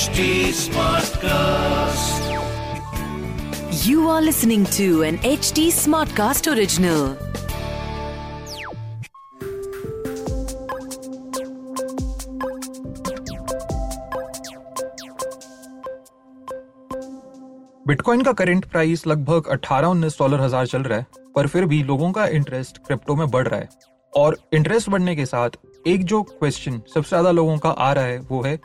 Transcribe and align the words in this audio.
HD 0.00 0.26
Smartcast. 0.56 2.20
You 3.80 4.08
are 4.08 4.22
listening 4.22 4.64
to 4.76 5.02
an 5.02 5.18
HD 5.30 5.64
Smartcast 5.78 6.48
original. 6.52 7.02
Bitcoin 17.86 18.22
का 18.22 18.32
current 18.32 18.64
price 18.64 19.06
लगभग 19.06 19.52
18-19 19.52 20.18
dollar 20.18 20.40
हज़ार 20.40 20.66
चल 20.66 20.82
रहा 20.82 20.98
है 20.98 21.06
पर 21.34 21.46
फिर 21.46 21.66
भी 21.66 21.82
लोगों 21.84 22.12
का 22.12 22.26
इंटरेस्ट 22.38 22.78
क्रिप्टो 22.86 23.16
में 23.16 23.28
बढ़ 23.30 23.48
रहा 23.48 23.60
है 23.60 23.68
और 24.12 24.38
इंटरेस्ट 24.54 24.90
बढ़ने 24.90 25.16
के 25.16 25.26
साथ 25.26 25.64
एक 25.86 26.04
जो 26.04 26.22
क्वेश्चन 26.24 26.82
सबसे 26.94 27.08
ज़्यादा 27.08 27.30
लोगों 27.32 27.58
का 27.58 27.70
आ 27.70 27.92
रहा 27.92 28.04
है 28.04 28.18
वो 28.30 28.42
है 28.42 28.58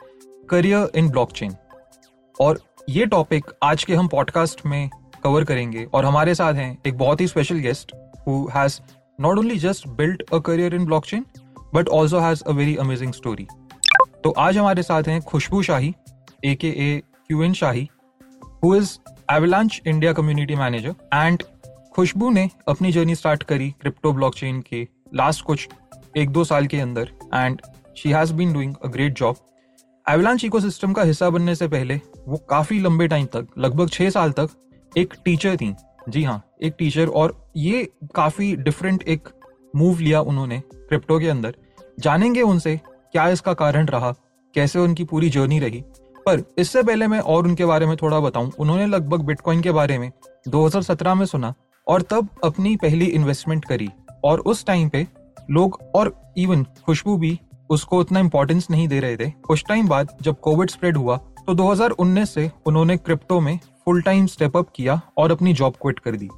करियर 0.50 0.90
इन 0.94 1.08
ब्लॉकचेन। 1.08 1.56
और 2.40 2.60
ये 2.88 3.06
टॉपिक 3.06 3.46
आज 3.62 3.84
के 3.84 3.94
हम 3.94 4.08
पॉडकास्ट 4.08 4.64
में 4.66 4.88
कवर 5.24 5.44
करेंगे। 5.44 5.84
और 5.84 6.04
हमारे 6.04 6.34
साथ 6.34 6.54
हैं 6.54 6.76
एक 6.86 6.98
बहुत 6.98 7.20
ही 7.20 7.26
special 7.26 7.58
guest 7.58 7.94
who 8.26 8.46
has 8.54 8.80
not 9.20 9.38
only 9.38 9.58
just 9.58 9.88
built 9.88 10.22
a 10.32 10.38
career 10.38 10.74
in 10.74 10.84
blockchain 10.84 11.26
but 11.74 11.88
also 11.88 12.18
has 12.18 12.42
a 12.46 12.52
very 12.52 12.76
amazing 12.76 13.12
story 13.12 13.46
तो 14.24 14.30
आज 14.30 14.58
हमारे 14.58 14.82
साथ 14.82 15.02
हैं 15.02 15.20
Khushboo 15.22 15.62
Shahi 15.62 15.94
A 16.44 16.54
K 16.54 16.68
A 16.68 17.02
Q 17.28 17.42
N 17.42 17.52
Shahi 17.52 17.88
who 18.64 18.74
is 18.76 18.98
Avalanche 19.32 19.80
India 19.86 20.12
community 20.12 20.54
manager 20.54 20.94
and 21.14 21.42
Khushboo 21.94 22.30
ने 22.30 22.48
अपनी 22.68 22.92
journey 22.92 23.14
start 23.14 23.42
करी 23.42 23.70
crypto 23.80 24.12
blockchain 24.12 24.60
के 24.60 24.86
last 25.14 25.44
कुछ 25.44 25.68
एक 26.16 26.30
दो 26.30 26.44
साल 26.44 26.66
के 26.66 26.80
अंदर। 26.80 27.10
And 27.34 27.60
she 27.96 28.10
has 28.10 28.32
been 28.34 28.52
doing 28.52 28.74
a 28.84 28.88
great 28.88 29.18
job 29.18 29.36
Avalanche 30.06 30.44
ecosystem 30.44 30.92
का 30.92 31.02
हिस्सा 31.02 31.28
बनने 31.30 31.54
से 31.54 31.66
पहले 31.68 32.00
वो 32.26 32.36
काफ़ी 32.50 32.78
लंबे 32.80 33.06
टाइम 33.08 33.26
तक, 33.26 33.46
लगभग 33.58 33.88
छह 33.88 34.10
साल 34.10 34.32
तक 34.32 34.48
एक 34.92 35.14
टीचर 35.24 35.56
थी। 35.56 35.74
जी 36.08 36.22
हाँ 36.22 36.42
एक 36.62 36.74
टीचर 36.78 37.08
और 37.08 37.34
ये 37.56 37.82
काफ़ी 38.14 38.54
डिफरेंट 38.56 39.02
एक 39.02 39.28
मूव 39.76 39.98
लिया 39.98 40.20
उन्होंने 40.20 40.60
क्रिप्टो 40.70 41.18
के 41.18 41.28
अंदर। 41.28 41.54
जानेंगे 42.00 42.42
उनसे 42.42 42.76
क्या 42.76 43.28
इसका 43.28 43.54
कारण 43.54 43.86
रहा, 43.86 44.12
कैसे 44.54 44.78
उनकी 44.78 45.04
पूरी 45.04 45.30
जर्नी 45.30 45.58
रही। 45.58 45.82
पर 46.26 46.42
इससे 46.58 46.82
पहले 46.82 47.06
मैं 47.06 47.20
और 47.20 47.46
उनके 47.46 47.64
बारे 47.64 47.86
में 47.86 47.96
थोड़ा 47.96 48.20
बताऊँ। 48.20 48.52
उन्होंने 48.58 48.86
लगभग 48.86 49.24
बिटकॉइन 49.24 49.60
के 49.62 49.72
बारे 49.72 49.98
में 49.98 50.10
2017 50.48 51.14
में 51.14 51.26
सुना 51.26 51.54
और 51.86 52.02
तब 52.02 52.28
अपनी 52.44 52.76
पहली 52.76 53.06
इन्वेस्टमेंट 53.06 53.64
करी 53.64 53.88
और 54.24 54.40
उस 54.40 54.64
टाइम 54.66 54.88
पे 54.88 55.06
लोग 55.50 55.78
और 55.94 56.14
इवन 56.38 56.64
खुशबू 56.86 57.16
भी 57.16 57.38
उसको 57.70 57.98
उतना 58.00 58.20
इम्पोर्टेंस 58.20 58.66
नहीं 58.70 58.88
दे 58.88 59.00
रहे 59.00 59.16
थे। 59.16 59.30
कुछ 59.42 59.64
टाइम 59.68 59.88
बाद 59.88 60.16
जब 60.22 60.40
कोविड 60.40 60.70
स्प्रेड 60.70 60.96
हुआ 60.96 61.16
तो 61.38 61.54
2019 61.54 62.26
से 62.26 62.50
उन्होंने 62.66 62.96
क्रिप्टो 62.96 63.40
में 63.40 63.58
फुल 63.84 64.00
टाइम 64.02 64.26
स्टेप 64.26 64.56
अप 64.56 64.70
किया 64.76 65.00
और 65.18 65.32
अपनी 65.32 65.52
जॉब 65.54 65.74
क्विट 65.82 65.98
कर 65.98 66.16
दी। 66.16 66.28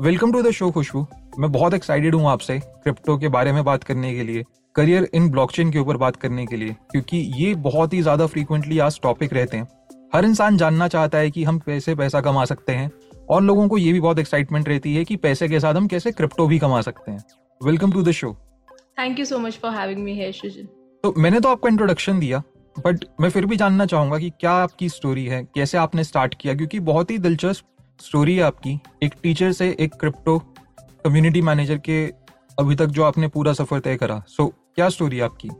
Welcome 0.00 0.32
to 0.32 0.42
the 0.42 0.50
show 0.50 0.70
Khushboo. 0.70 1.06
मैं 1.38 1.50
बहुत 1.52 1.74
एक्साइटेड 1.74 2.14
हूँ 2.14 2.28
आपसे 2.28 2.58
क्रिप्टो 2.58 3.16
के 3.18 3.28
बारे 3.28 3.52
में 3.52 3.62
बात 3.64 3.84
करने 3.84 4.14
के 4.14 4.22
लिए 4.22 4.44
करियर 4.76 5.08
इन 5.14 5.28
ब्लॉकचेन 5.30 5.70
के 5.72 5.78
ऊपर 5.78 5.96
बात 5.96 6.16
करने 6.16 6.46
के 6.46 6.56
लिए, 6.56 6.76
क्योंकि 6.90 7.16
ये 7.36 7.54
बहुत 7.56 7.92
ही 7.92 8.00
ज़्यादा 8.02 8.26
फ्रीक्वेंटली 8.26 8.78
आज 8.78 8.98
टॉपिक 9.02 9.32
रहते 9.32 9.56
हैं। 9.56 9.68
हर 10.14 10.24
इंसान 10.24 10.56
जानना 10.56 10.88
चाहता 10.88 11.18
है 11.18 11.30
कि 11.30 11.44
हम 11.44 11.58
कैसे 11.58 11.94
पैसा 11.94 12.20
कमा 12.20 12.44
सकते 12.44 12.72
हैं, 12.72 12.90
और 13.30 13.42
लोगों 13.42 13.68
को 13.68 13.78
ये 13.78 13.92
भी 13.92 14.00
बहुत 14.00 14.18
एक्साइटमेंट 14.18 14.68
रहती 14.68 14.94
है 14.94 15.04
कि 15.04 15.16
पैसे 15.18 15.48
के 15.48 15.60
साथ 15.60 15.74
हम 15.74 15.86
कैसे 15.86 16.12
क्रिप्टो 16.12 16.46
भी 16.46 16.58
कमा 16.58 16.80
सकते 16.80 17.10
हैं। 17.12 17.24
Welcome 17.60 17.92
to 17.92 18.02
the 18.02 18.10
show 18.12 18.36
thank 18.98 19.18
you 19.18 19.24
so 19.24 19.38
much 19.38 19.58
for 19.58 19.72
having 19.72 20.02
me 20.04 20.12
here 20.12 20.32
Srijan 20.32 20.68
तो 21.04 21.14
मैंने 21.18 21.40
तो 21.40 21.48
आपको 21.48 21.68
इंट्रोडक्शन 21.68 22.18
दिया 22.18 22.42
बट 22.84 23.04
मैं 23.20 23.30
फिर 23.30 23.46
भी 23.46 23.56
जानना 23.56 23.86
चाहूँगा 23.86 24.18
कि 24.18 24.30
क्या 24.30 24.50
आपकी 24.50 24.88
स्टोरी 24.88 25.24
है 25.26 25.42
कैसे 25.44 25.78
आपने 25.78 26.04
स्टार्ट 26.04 26.34
किया? 26.40 26.54
क्योंकि 26.54 26.80
बहुत 26.80 27.10
ही 27.10 27.18
दिलचस्प 27.18 27.64
स्टोरी 28.00 28.36
है 28.36 28.42
आपकी। 28.42 28.78
एक 29.02 29.14
टीचर 29.22 29.52
से 29.52 29.76
एक 29.80 29.94
क्रिप्टो 29.94 30.38
कम्युनिटी 31.04 31.42
मैनेजर 31.42 31.78
के 31.78 32.06
अभी 32.58 32.76
तक 32.76 32.86
जो 32.86 33.02
आपने 33.02 33.28
पूरा 33.28 33.52
सफ़र 33.52 33.80
तय 33.80 33.96
करा। 33.96 34.22
सो 34.28 34.42
so, 34.42 34.52
क्या 34.74 34.88
स्टोरी 34.88 35.16
है 35.16 35.22
आपकी? 35.22 35.50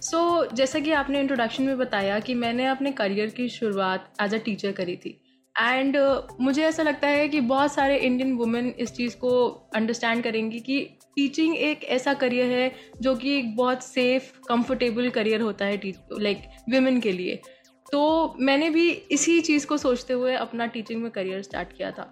सो 0.00 0.44
so, 0.44 0.54
जैसा 0.54 0.78
कि 0.78 0.92
आपने 0.92 1.20
इंट्रोडक्शन 1.20 1.62
में 1.62 1.78
बताया 1.78 2.18
कि 2.18 2.34
मैंने 2.34 2.66
अपने 2.66 2.92
करियर 2.92 3.26
की 3.26 3.48
शुरुआत 3.48 4.12
एज 4.22 4.34
अ 4.34 4.38
टीचर 4.38 4.72
करी 4.72 4.96
थी। 4.96 5.20
एंड 5.60 5.96
uh, 5.96 6.22
मुझे 6.40 6.62
ऐसा 6.62 6.82
लगता 6.82 7.08
है 7.08 7.28
कि 7.28 7.40
बहुत 7.40 7.72
सारे 7.72 7.96
इंडियन 7.96 8.32
वुमेन 8.32 8.74
इस 8.78 8.92
चीज़ 8.92 9.16
को 9.16 9.48
अंडरस्टैंड 9.74 10.24
करेंगी 10.24 10.60
कि 10.60 10.98
टीचिंग 11.16 11.56
एक 11.58 11.84
ऐसा 11.90 12.14
करियर 12.14 12.50
है 12.50 12.72
जो 13.00 13.14
कि 13.14 13.36
एक 13.38 13.54
बहुत 13.56 13.82
सेफ़ 13.82 14.30
कंफर्टेबल 14.48 15.08
करियर 15.10 15.40
होता 15.40 15.64
है 15.64 15.80
लाइक 16.12 16.42
वुमेन 16.70 17.00
के 17.00 17.12
लिए। 17.12 17.40
तो 17.86 18.34
मैंने 18.40 18.70
भी 18.70 18.90
इसी 18.90 19.40
चीज़ 19.40 19.66
को 19.66 19.76
सोचते 19.76 20.12
हुए 20.12 20.34
अपना 20.36 20.66
टीचिंग 20.66 21.02
में 21.02 21.10
करियर 21.10 21.42
स्टार्ट 21.42 21.72
किया 21.76 21.90
था। 21.90 22.02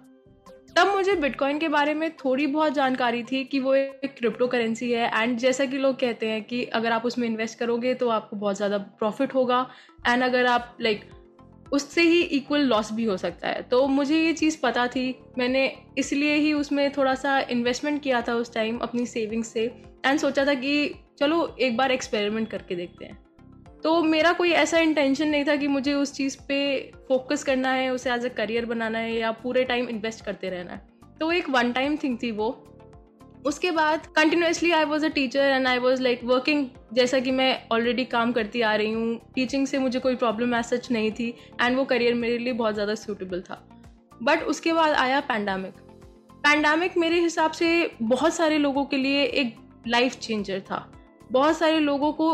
तब 0.75 0.87
मुझे 0.87 1.15
बिटकॉइन 1.15 1.59
के 1.59 1.67
बारे 1.67 1.93
में 1.93 2.09
थोड़ी 2.15 2.45
बहुत 2.47 2.73
जानकारी 2.73 3.23
थी 3.23 3.43
कि 3.43 3.59
वो 3.59 3.73
एक 3.75 4.15
क्रिप्टो 4.17 4.47
करेंसी 4.47 4.91
है 4.91 5.09
एंड 5.13 5.37
जैसा 5.37 5.65
कि 5.65 5.77
लोग 5.77 5.99
कहते 5.99 6.27
हैं 6.27 6.43
कि 6.43 6.63
अगर 6.73 6.91
आप 6.91 7.05
उसमें 7.05 7.27
इन्वेस्ट 7.27 7.57
करोगे 7.59 7.93
तो 7.93 8.09
आपको 8.09 8.35
बहुत 8.35 8.57
ज़्यादा 8.57 8.77
प्रॉफिट 8.77 9.33
होगा। 9.33 9.65
एंड 10.07 10.23
अगर 10.23 10.45
आप 10.45 10.77
लाइक 10.81 11.01
उससे 11.71 12.01
ही 12.01 12.21
इक्वल 12.21 12.61
लॉस 12.61 12.93
भी 12.93 13.03
हो 13.03 13.17
सकता 13.17 13.47
है। 13.47 13.61
तो 13.61 13.87
मुझे 13.87 14.21
ये 14.21 14.33
चीज़ 14.33 14.57
पता 14.63 14.87
थी। 14.87 15.19
मैंने 15.37 15.75
इसलिए 15.97 16.35
ही 16.35 16.53
उसमें 16.53 16.91
थोड़ा 16.91 17.15
सा 17.15 17.39
इन्वेस्टमेंट 17.39 18.03
किया 18.03 18.21
था 18.21 18.35
उस 18.35 18.53
टाइम 18.53 18.77
अपनी 18.77 19.05
सेविंग्स 19.05 19.47
से 19.47 19.63
एंड 20.05 20.19
सोचा 20.19 20.45
था 20.45 20.53
कि 20.53 20.95
चलो, 21.19 21.55
एक 21.59 21.77
बार 21.77 21.91
एक्सपेरिमेंट 21.91 22.49
करके 22.49 22.75
देखते 22.75 23.05
हैं। 23.05 23.23
तो 23.83 24.03
मेरा 24.03 24.33
कोई 24.33 24.51
ऐसा 24.51 24.79
इंटेंशन 24.79 25.27
नहीं 25.27 25.45
था 25.45 25.55
कि 25.55 25.67
मुझे 25.67 25.93
उस 25.93 26.13
चीज़ 26.13 26.37
पे 26.47 26.91
फोकस 27.07 27.43
करना 27.43 27.71
है, 27.71 27.89
उसे 27.89 28.11
एज 28.11 28.25
अ 28.25 28.27
करियर 28.27 28.65
बनाना 28.65 28.99
है 28.99 29.19
या 29.19 29.31
पूरे 29.31 29.63
टाइम 29.63 29.89
इन्वेस्ट 29.89 30.25
करते 30.25 30.49
रहना 30.49 30.71
है। 30.71 30.89
तो 31.19 31.31
एक 31.31 31.49
वन 31.49 31.71
टाइम 31.71 31.97
थिंग 31.97 32.17
थी 32.23 32.31
वो। 32.31 32.65
उसके 33.45 33.71
बाद 33.71 34.05
continuously 34.15 34.71
I 34.71 34.83
was 34.83 35.05
a 35.05 35.09
teacher 35.09 35.39
and 35.41 35.67
I 35.67 35.77
was 35.79 36.01
like 36.01 36.23
working 36.23 36.65
जैसा 36.93 37.19
कि 37.19 37.31
मैं 37.31 37.51
ऑलरेडी 37.71 38.05
काम 38.05 38.31
करती 38.31 38.61
आ 38.61 38.73
रही 38.75 38.91
हूँ। 38.91 39.19
टीचिंग 39.35 39.67
से 39.67 39.79
मुझे 39.79 39.99
कोई 39.99 40.15
प्रॉब्लम 40.15 40.55
एज 40.55 40.65
सच 40.65 40.91
नहीं 40.91 41.11
थी 41.11 41.29
एंड 41.61 41.77
वो 41.77 41.85
करियर 41.85 42.13
मेरे 42.15 42.37
लिए 42.37 42.53
बहुत 42.53 42.73
ज़्यादा 42.73 42.95
सूटेबल 42.95 43.41
था। 43.41 43.63
बट 44.23 44.43
उसके 44.43 44.73
बाद 44.73 44.93
आया 44.95 45.19
पैंडामिक 45.21 45.73
पैंडामिक 46.43 46.97
मेरे 46.97 47.19
हिसाब 47.19 47.51
से 47.51 47.69
बहुत 48.01 48.33
सारे 48.33 48.57
लोगों 48.57 48.85
के 48.85 48.97
लिए 48.97 49.23
एक 49.23 49.55
लाइफ 49.87 50.19
चेंजर 50.19 50.59
था। 50.61 50.85
बहुत 51.31 51.57
सारे 51.57 51.79
लोगों 51.79 52.11
को 52.13 52.31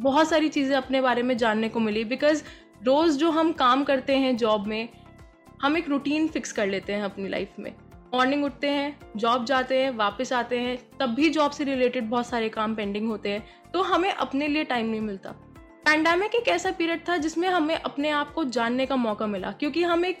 बहुत 0.00 0.28
सारी 0.28 0.48
चीज़ें 0.48 0.76
अपने 0.76 1.00
बारे 1.00 1.22
में 1.22 1.36
जानने 1.36 1.68
को 1.68 1.80
मिली 1.80 2.04
बिकॉज़ 2.04 2.42
रोज़ 2.84 3.16
जो 3.18 3.30
हम 3.30 3.52
काम 3.54 3.84
करते 3.84 4.16
हैं 4.16 4.36
जॉब 4.36 4.66
में, 4.66 4.88
हम 5.62 5.76
एक 5.76 5.88
रूटीन 5.88 6.28
फिक्स 6.28 6.52
कर 6.52 6.66
लेते 6.66 6.92
हैं 6.92 7.02
अपनी 7.02 7.28
लाइफ 7.28 7.58
में। 7.58 7.72
मॉर्निंग 8.14 8.44
उठते 8.44 8.68
हैं, 8.68 8.98
जॉब 9.16 9.44
जाते 9.44 9.78
हैं, 9.78 9.90
वापस 9.96 10.32
आते 10.32 10.58
हैं, 10.58 10.76
तब 11.00 11.14
भी 11.14 11.28
जॉब 11.30 11.50
से 11.50 11.64
रिलेटेड 11.64 12.08
बहुत 12.10 12.26
सारे 12.26 12.48
काम 12.48 12.74
पेंडिंग 12.74 13.08
होते 13.08 13.28
हैं 13.28 13.44
तो 13.72 13.82
हमें 13.82 14.10
अपने 14.10 14.48
लिए 14.48 14.64
टाइम 14.64 14.86
नहीं 14.86 15.00
मिलता। 15.00 15.30
पैंडेमिक 15.84 16.34
एक 16.34 16.48
ऐसा 16.48 16.70
पीरियड 16.70 17.08
था 17.08 17.16
जिसमें 17.16 17.48
हमें 17.48 17.74
अपने 17.74 18.10
आप 18.10 18.32
को 18.32 18.44
जानने 18.46 18.86
का 18.86 18.96
मौका 18.96 19.26
मिला, 19.26 19.50
क्योंकि 19.50 19.82
हम 19.82 20.04
एक 20.04 20.18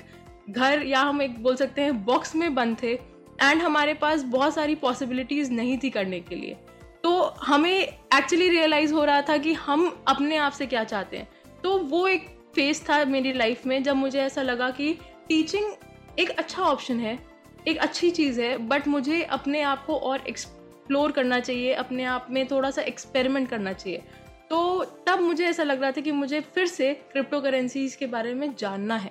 घर 0.50 0.82
या 0.82 1.00
हम 1.00 1.22
एक 1.22 1.42
बोल 1.42 1.56
सकते 1.56 1.82
हैं 1.82 2.04
बॉक्स 2.04 2.34
में 2.36 2.54
बंद 2.54 2.76
थे 2.82 2.92
एंड 2.92 3.62
हमारे 3.62 3.94
पास 3.94 4.22
बहुत 4.24 4.54
सारी 4.54 4.74
पॉसिबिलिटीज़ 4.74 5.50
नहीं 5.52 5.78
थी 5.78 5.90
करने 5.90 6.20
के 6.20 6.34
लिए। 6.34 6.56
तो 7.04 7.20
हमें 7.42 7.70
एक्चुअली 7.70 8.48
रियलाइज़ 8.48 8.92
हो 8.94 9.04
रहा 9.04 9.22
था 9.22 9.36
कि 9.38 9.52
हम 9.54 9.88
अपने 10.08 10.36
आप 10.36 10.52
से 10.52 10.66
क्या 10.66 10.84
चाहते 10.84 11.16
हैं। 11.16 11.28
तो 11.64 11.76
वो 11.80 12.06
एक 12.08 12.26
फ़ेज़ 12.54 12.82
था 12.82 13.04
मेरी 13.04 13.32
लाइफ 13.32 13.66
में 13.66 13.82
जब 13.82 13.96
मुझे 13.96 14.20
ऐसा 14.20 14.42
लगा 14.42 14.70
कि 14.70 14.92
टीचिंग 15.28 15.72
एक 16.18 16.30
अच्छा 16.30 16.62
ऑप्शन 16.62 17.00
है 17.00 17.18
एक 17.66 17.78
अच्छी 17.78 18.10
चीज़ 18.10 18.40
है 18.40 18.56
बट 18.58 18.86
मुझे 18.88 19.22
अपने 19.22 19.60
आप 19.62 19.84
को 19.86 19.96
और 19.96 20.26
एक्सप्लोर 20.28 21.12
करना 21.12 21.38
चाहिए, 21.40 21.72
अपने 21.74 22.04
आप 22.04 22.26
में 22.30 22.46
थोड़ा 22.46 22.70
सा 22.70 22.82
एक्सपेरिमेंट 22.82 23.48
करना 23.48 23.72
चाहिए। 23.72 24.02
तो 24.50 24.84
तब 25.06 25.20
मुझे 25.20 25.44
ऐसा 25.44 25.62
लग 25.62 25.80
रहा 25.82 25.90
था 25.90 26.00
कि 26.00 26.12
मुझे 26.12 26.40
फिर 26.40 26.66
से 26.66 26.92
क्रिप्टो 27.12 27.40
करेंसीज 27.40 27.94
के 27.96 28.06
बारे 28.06 28.34
में 28.34 28.54
जानना 28.58 28.96
है। 28.96 29.10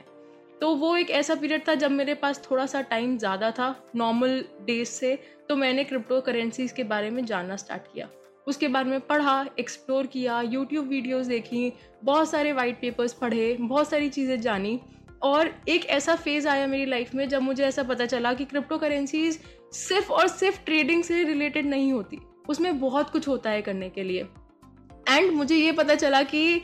तो 0.61 0.73
वो 0.75 0.95
एक 0.97 1.09
ऐसा 1.11 1.35
पीरियड 1.35 1.67
था 1.67 1.73
जब 1.75 1.91
मेरे 1.91 2.13
पास 2.15 2.41
थोड़ा 2.41 2.65
सा 2.65 2.81
टाइम 2.83 3.17
ज़्यादा 3.17 3.51
था 3.51 3.75
नॉर्मल 3.95 4.43
डेज़ 4.65 4.89
से 4.89 5.15
तो 5.49 5.55
मैंने 5.55 5.83
क्रिप्टो 5.83 6.21
करेंसीज 6.21 6.71
के 6.71 6.83
बारे 6.85 7.09
में 7.09 7.25
जानना 7.25 7.55
स्टार्ट 7.55 7.93
किया। 7.93 8.07
उसके 8.47 8.67
बारे 8.67 8.89
में 8.89 8.99
पढ़ा 9.01 9.45
एक्सप्लोर 9.59 10.07
किया 10.07 10.41
यूट्यूब 10.41 10.87
वीडियोस 10.87 11.25
देखी, 11.25 11.71
बहुत 12.03 12.29
सारे 12.29 12.51
वाइट 12.53 12.79
पेपर्स 12.81 13.13
पढ़े, 13.13 13.53
बहुत 13.53 13.89
सारी 13.89 14.09
चीज़ें 14.09 14.39
जानी। 14.41 14.79
और 15.25 15.55
एक 15.69 15.85
ऐसा 15.85 16.15
फ़ेज़ 16.15 16.47
आया 16.47 16.67
मेरी 16.67 16.85
लाइफ 16.85 17.15
में 17.15 17.29
जब 17.29 17.41
मुझे 17.41 17.63
ऐसा 17.63 17.83
पता 17.83 18.05
चला 18.05 18.33
कि 18.33 18.45
क्रिप्टो 18.45 18.77
करेंसीज 18.77 19.39
सिर्फ़ 19.71 20.11
और 20.11 20.27
सिर्फ़ 20.27 20.65
ट्रेडिंग 20.65 21.03
से 21.03 21.23
रिलेटेड 21.23 21.65
नहीं 21.65 21.93
होती। 21.93 22.19
उसमें 22.49 22.79
बहुत 22.79 23.09
कुछ 23.09 23.27
होता 23.27 23.49
है 23.49 23.61
करने 23.61 23.89
के 23.89 24.03
लिए। 24.03 24.27
एंड 25.09 25.31
मुझे 25.31 25.55
ये 25.55 25.71
पता 25.71 25.95
चला 25.95 26.23
कि 26.23 26.61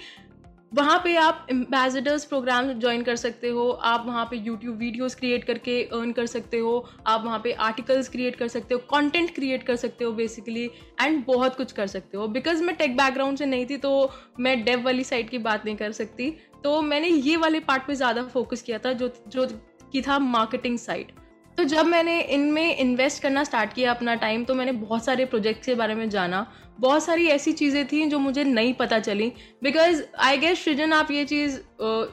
वहाँ 0.72 0.98
पे 1.04 1.16
आप 1.18 1.48
एम्बेसडर्स 1.52 2.26
प्रोग्राम 2.26 2.72
ज्वाइन 2.74 3.02
कर 3.04 3.16
सकते 3.16 3.50
हो, 3.50 3.70
आप 3.70 4.06
वहाँ 4.08 4.26
पे 4.26 4.38
यूट्यूब 4.38 4.78
वीडियोस 4.78 5.16
क्रिएट 5.16 5.44
करके 5.44 5.82
अर्न 5.84 6.12
कर 6.12 6.26
सकते 6.26 6.58
हो, 6.58 6.86
आप 7.08 7.24
वहाँ 7.26 7.40
पे 7.40 7.52
आर्टिकल्स 7.62 8.10
क्रिएट 8.10 8.36
कर 8.36 8.48
सकते 8.48 8.74
हो 8.74 8.80
कंटेंट 8.92 9.34
क्रिएट 9.36 9.64
कर 9.64 9.76
सकते 9.76 10.04
हो 10.04 10.12
बेसिकली 10.14 10.64
एंड 11.02 11.24
बहुत 11.26 11.56
कुछ 11.56 11.72
कर 11.72 11.88
सकते 11.88 12.18
हो। 12.18 12.28
बिकॉज़ 12.30 12.64
मैं 12.64 12.76
टेक 12.76 12.96
बैकग्राउंड 12.98 13.38
से 13.38 13.46
नहीं 13.46 13.66
थी 13.66 13.78
तो 13.78 14.12
मैं 14.40 14.64
डेव 14.64 14.84
वाली 14.86 15.04
साइड 15.04 15.30
की 15.30 15.38
बात 15.40 15.66
नहीं 15.66 15.76
कर 15.76 15.92
सकती। 15.94 16.30
तो 16.64 16.82
मैंने 16.82 17.08
ये 17.08 17.36
वाले 17.38 17.60
पार्ट 17.62 17.88
पे 17.88 17.96
ज़्यादा 17.96 18.24
फोकस 18.26 18.62
किया 18.62 18.78
था, 18.78 18.94
जो 18.94 19.14
जो 19.28 19.48
कि 19.94 20.02
था 20.02 20.20
मार्केटिंग 20.20 20.78
साइड 20.80 21.12
तो 21.58 21.64
जब 21.66 21.86
मैंने 21.86 22.20
इनमें 22.22 22.78
इन्वेस्ट 22.78 23.22
करना 23.24 23.44
स्टार्ट 23.44 23.74
किया 23.74 23.92
अपना 23.92 24.16
टाइम 24.16 24.44
तो 24.44 24.56
मैंने 24.56 24.72
बहुत 24.74 25.06
सारे 25.06 25.26
प्रोजेक्ट्स 25.26 25.66
के 25.66 25.76
बारे 25.76 25.96
में 25.96 26.10
जाना। 26.10 26.46
बहुत 26.80 27.04
सारी 27.04 27.28
ऐसी 27.28 27.52
चीज़ें 27.54 27.86
थी 27.88 28.06
जो 28.06 28.20
मुझे 28.20 28.44
नहीं 28.44 28.74
पता 28.74 29.00
चली। 29.00 29.32
बिकॉज़ 29.64 30.02
आई 30.20 30.38
गेस 30.38 30.64
सृजन, 30.64 30.94
आप 30.94 31.12
ये 31.12 31.26
चीज़ 31.26 31.60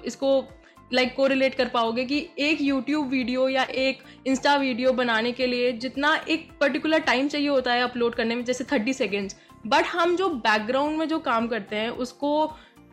इसको 0.07 0.45
लाइक 0.93 1.15
को 1.17 1.27
रिलेट 1.27 1.55
कर 1.55 1.69
पाओगे 1.69 2.05
कि 2.05 2.27
एक 2.39 2.61
यूट्यूब 2.61 3.09
वीडियो 3.09 3.49
या 3.49 3.63
एक 3.63 4.03
इंस्टा 4.27 4.57
वीडियो 4.57 4.93
बनाने 4.93 5.33
के 5.33 5.47
लिए 5.47 5.73
जितना 5.75 6.15
एक 6.29 6.49
पर्टिकुलर 6.61 6.99
टाइम 7.01 7.29
चाहिए 7.29 7.49
होता 7.49 7.73
है 7.73 7.83
अपलोड 7.83 8.15
करने 8.15 8.35
में, 8.35 8.45
जैसे 8.45 8.65
थर्टी 8.65 8.93
सेकेंड्स 8.93 9.37
बट 9.67 9.87
हम 9.87 10.17
जो 10.17 10.29
बैकग्राउंड 10.29 10.99
में 10.99 11.09
जो 11.09 11.19
काम 11.21 11.47
करते 11.49 11.77
हैं, 11.77 11.89
उसको 11.91 12.47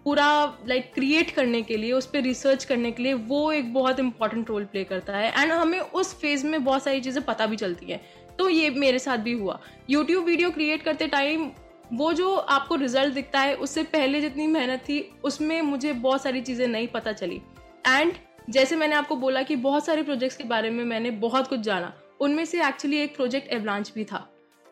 पूरा 0.05 0.57
लाइक 0.67 0.91
क्रिएट 0.93 1.31
करने 1.31 1.61
के 1.61 1.77
लिए, 1.77 1.91
उस 1.91 2.05
पर 2.05 2.21
रिसर्च 2.21 2.63
करने 2.63 2.91
के 2.91 3.03
लिए, 3.03 3.13
वो 3.13 3.51
एक 3.51 3.73
बहुत 3.73 3.99
इंपॉर्टेंट 3.99 4.49
रोल 4.49 4.65
प्ले 4.65 4.83
करता 4.83 5.17
है। 5.17 5.31
एंड 5.33 5.51
हमें 5.51 5.79
उस 5.79 6.13
फ़ेज़ 6.21 6.45
में 6.47 6.63
बहुत 6.63 6.83
सारी 6.83 7.01
चीज़ें 7.01 7.23
पता 7.25 7.45
भी 7.45 7.55
चलती 7.55 7.85
हैं। 7.85 8.01
तो 8.37 8.49
ये 8.49 8.69
मेरे 8.69 8.99
साथ 8.99 9.17
भी 9.17 9.31
हुआ। 9.31 9.59
यूट्यूब 9.89 10.25
वीडियो 10.25 10.51
क्रिएट 10.51 10.83
करते 10.83 11.07
टाइम 11.07 11.49
वो 11.93 12.11
जो 12.13 12.35
आपको 12.35 12.75
रिज़ल्ट 12.75 13.13
दिखता 13.13 13.39
है, 13.39 13.55
उससे 13.55 13.83
पहले 13.83 14.21
जितनी 14.21 14.47
मेहनत 14.47 14.79
थी, 14.79 14.99
उसमें 15.23 15.61
मुझे 15.61 15.93
बहुत 15.93 16.23
सारी 16.23 16.41
चीज़ें 16.41 16.67
नहीं 16.67 16.87
पता 16.87 17.11
चली। 17.13 17.41
एंड 17.87 18.13
जैसे 18.49 18.75
मैंने 18.75 18.95
आपको 18.95 19.15
बोला 19.15 19.41
कि 19.43 19.55
बहुत 19.57 19.85
सारे 19.85 20.03
प्रोजेक्ट्स 20.03 20.37
के 20.37 20.43
बारे 20.43 20.69
में 20.69 20.83
मैंने 20.83 21.11
बहुत 21.19 21.47
कुछ 21.47 21.59
जाना, 21.59 21.93
उनमें 22.19 22.43
से 22.45 22.63
एक्चुअली 22.67 22.97
एक 22.97 23.15
प्रोजेक्ट 23.15 23.53
एवलांच 23.53 23.91
भी 23.95 24.03
था। 24.03 24.17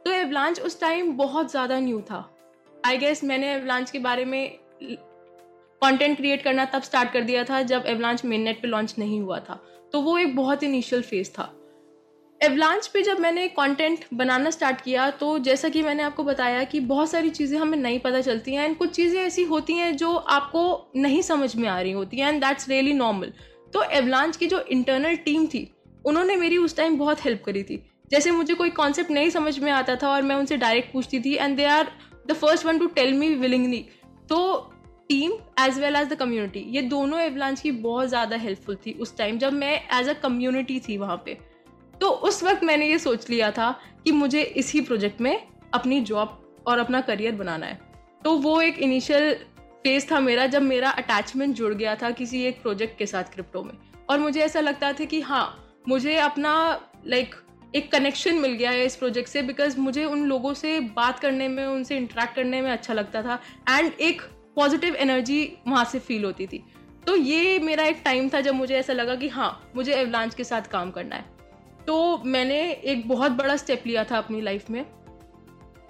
तो 0.06 0.12
एवलांच 0.12 0.60
उस 0.60 0.80
टाइम 0.82 1.12
बहुत 1.18 1.52
ज़्यादा 1.52 1.80
न्यू 1.80 2.02
था। 2.02 2.30
आई 2.86 2.98
गेस 2.98 3.24
मैंने 3.24 3.54
एवलांच 3.54 3.92
के 3.92 4.00
बारे 4.00 4.26
में 4.26 4.58
कंटेंट 5.84 6.18
क्रिएट 6.18 6.42
करना 6.42 6.66
तब 6.66 6.82
स्टार्ट 6.82 7.12
कर 7.14 7.22
दिया 7.22 7.44
था 7.44 7.62
जब 7.64 7.84
एवलांच 7.88 8.26
मेन 8.26 8.42
नेट 8.42 8.62
पे 8.62 8.68
लॉन्च 8.68 8.96
नहीं 9.00 9.20
हुआ 9.22 9.40
था। 9.40 9.64
तो 9.94 10.02
वो 10.02 10.18
एक 10.18 10.36
बहुत 10.36 10.64
इनिशियल 10.64 11.02
फ़ेज़ 11.02 11.30
था। 11.30 11.54
एवलांच 12.42 12.88
पे 12.88 13.02
जब 13.02 13.20
मैंने 13.20 13.48
कंटेंट 13.48 14.06
बनाना 14.14 14.50
स्टार्ट 14.50 14.82
किया 14.82 15.10
तो 15.12 15.38
जैसा 15.40 15.70
कि 15.70 15.82
मैंने 15.82 16.04
आपको 16.04 16.24
बताया 16.24 16.64
कि 16.64 16.80
बहुत 16.80 17.10
सारी 17.10 17.30
चीज़ें 17.30 17.58
हमें 17.60 17.78
नहीं 17.78 18.00
पता 18.00 18.22
चलती 18.22 18.54
हैं 18.54 18.66
एंड 18.66 18.78
कुछ 18.78 18.92
चीज़ें 18.92 19.20
ऐसी 19.22 19.44
होती 19.44 19.74
हैं 19.74 19.96
जो 19.98 20.14
आपको 20.16 20.64
नहीं 20.96 21.22
समझ 21.22 21.56
में 21.56 21.68
आ 21.70 21.80
रही 21.82 21.92
होती 21.92 22.18
हैं 22.18 22.30
एंड 22.30 22.44
दैट्स 22.46 22.70
रियली 22.70 22.94
नॉर्मल 22.94 23.32
तो 23.74 23.84
एवलांच 23.84 24.38
की 24.38 24.48
जो 24.48 24.60
इंटरनल 24.62 25.16
टीम 25.16 25.46
थी, 25.48 25.70
उन्होंने 26.06 26.36
मेरी 26.36 26.58
उस 26.58 26.76
टाइम 26.78 26.98
बहुत 26.98 27.26
हेल्प 27.26 27.44
करी 27.46 27.64
थी। 27.64 27.82
जैसे 28.12 28.32
मुझे 28.32 28.54
कोई 28.54 28.70
कॉन्सेप्ट 28.72 29.12
नहीं 29.12 29.30
समझ 29.30 29.58
में 29.60 29.72
आता 29.72 29.96
था 29.96 30.10
और 30.10 30.22
मैं 30.22 30.36
उनसे 30.36 30.58
डायरेक्ट 30.58 30.92
पूछती 30.94 31.20
थी 31.20 31.36
and 31.36 31.58
they 31.58 31.66
are 31.66 31.92
the 32.28 32.34
first 32.34 32.66
one 32.66 32.80
to 32.80 32.88
tell 32.90 33.14
me 33.14 33.34
willingly 33.36 33.86
तो 34.30 34.40
team 35.10 35.32
as 35.60 35.80
well 35.80 35.96
as 35.96 36.08
the 36.08 36.14
community 36.14 36.60
ये 36.70 36.82
दोनों 36.82 37.20
एवलांच 37.20 37.60
की 37.62 37.72
बहुत 37.72 38.10
ज़्यादा 38.10 38.38
हेल्पफुल 38.38 38.76
थी 38.86 38.94
उस 38.94 39.18
टाइम 39.18 39.38
जब 39.38 39.54
मैं 39.54 39.74
एज 40.00 40.10
अ 40.10 40.14
कम्युनिटी 40.14 40.80
थी 40.80 40.98
वहाँ 40.98 41.22
पे। 41.26 41.38
तो 42.02 42.10
उस 42.10 42.44
वक्त 42.44 42.64
मैंने 42.64 42.88
ये 42.90 43.00
सोच 43.00 43.30
लिया 43.30 43.52
था 43.52 43.72
कि 44.06 44.12
मुझे 44.12 44.42
इसी 44.42 44.82
प्रोजेक्ट 44.82 45.22
में 45.22 45.48
अपनी 45.74 46.02
जॉब 46.02 46.64
और 46.68 46.80
अपना 46.80 47.02
करियर 47.02 47.36
बनाना 47.36 47.66
है। 47.66 47.80
तो 48.24 48.36
वो 48.38 48.60
एक 48.62 48.80
इनिशियल 48.80 49.34
फ़ेज़ 49.84 50.12
था 50.12 50.20
मेरा 50.20 50.46
जब 50.48 50.62
मेरा 50.62 50.90
अटैचमेंट 50.90 51.56
जुड़ 51.56 51.74
गया 51.74 51.96
था 51.96 52.12
किसी 52.12 52.44
एक 52.44 52.62
प्रोजेक्ट 52.62 52.98
के 52.98 53.06
साथ 53.06 53.24
क्रिप्टो 53.24 53.64
में। 53.64 53.74
और 54.10 54.20
मुझे 54.20 54.42
ऐसा 54.42 54.60
लगता 54.60 54.92
था 54.94 55.06
कि 55.06 55.22
हाँ 55.22 55.46
मुझे 55.88 56.16
अपना 56.18 56.54
लाइक 57.08 57.28
like, 57.28 57.76
एक 57.76 57.92
कनेक्शन 57.92 58.36
मिल 58.36 58.52
गया 58.52 58.72
है 58.72 58.86
इस 58.86 58.96
प्रोजेक्ट 58.96 59.30
से 59.30 59.42
बिकॉज़ 59.42 59.80
मुझे 59.80 60.06
उन 60.06 60.24
लोगों 60.26 60.54
से 60.54 60.80
बात 60.96 61.20
करने 61.20 61.48
में 61.48 61.66
उनसे 61.66 61.98
इंटरेक्ट 61.98 62.36
करने 62.36 62.62
में 62.62 62.72
अच्छा 62.72 62.94
लगता 62.94 63.22
था। 63.24 63.40
एंड 63.70 63.94
एक 64.02 64.22
पॉजिटिव 64.56 64.96
एनर्जी 64.96 65.44
वहाँ 65.68 65.86
से 65.86 66.00
फील 66.00 66.24
होती 66.26 66.48
थी। 66.48 66.64
तो 67.08 67.16
ये 67.16 67.60
मेरा 67.60 67.84
एक 67.84 68.02
टाइम 68.06 68.30
था 68.30 68.42
जब 68.42 68.56
मुझे 68.56 68.76
ऐसा 68.76 68.94
लगा 68.94 69.16
कि 69.16 69.28
हाँ 69.28 69.72
मुझे 69.76 69.94
एवलांच 69.94 70.36
के 70.36 70.44
साथ 70.44 70.62
काम 70.62 70.92
करना 70.92 71.16
है। 71.16 71.26
तो 71.88 72.18
मैंने 72.26 72.60
एक 72.72 73.08
बहुत 73.08 73.32
बड़ा 73.32 73.56
स्टेप 73.58 73.84
लिया 73.88 74.04
था 74.04 74.18
अपनी 74.18 74.42
लाइफ 74.42 74.70
में। 74.70 74.86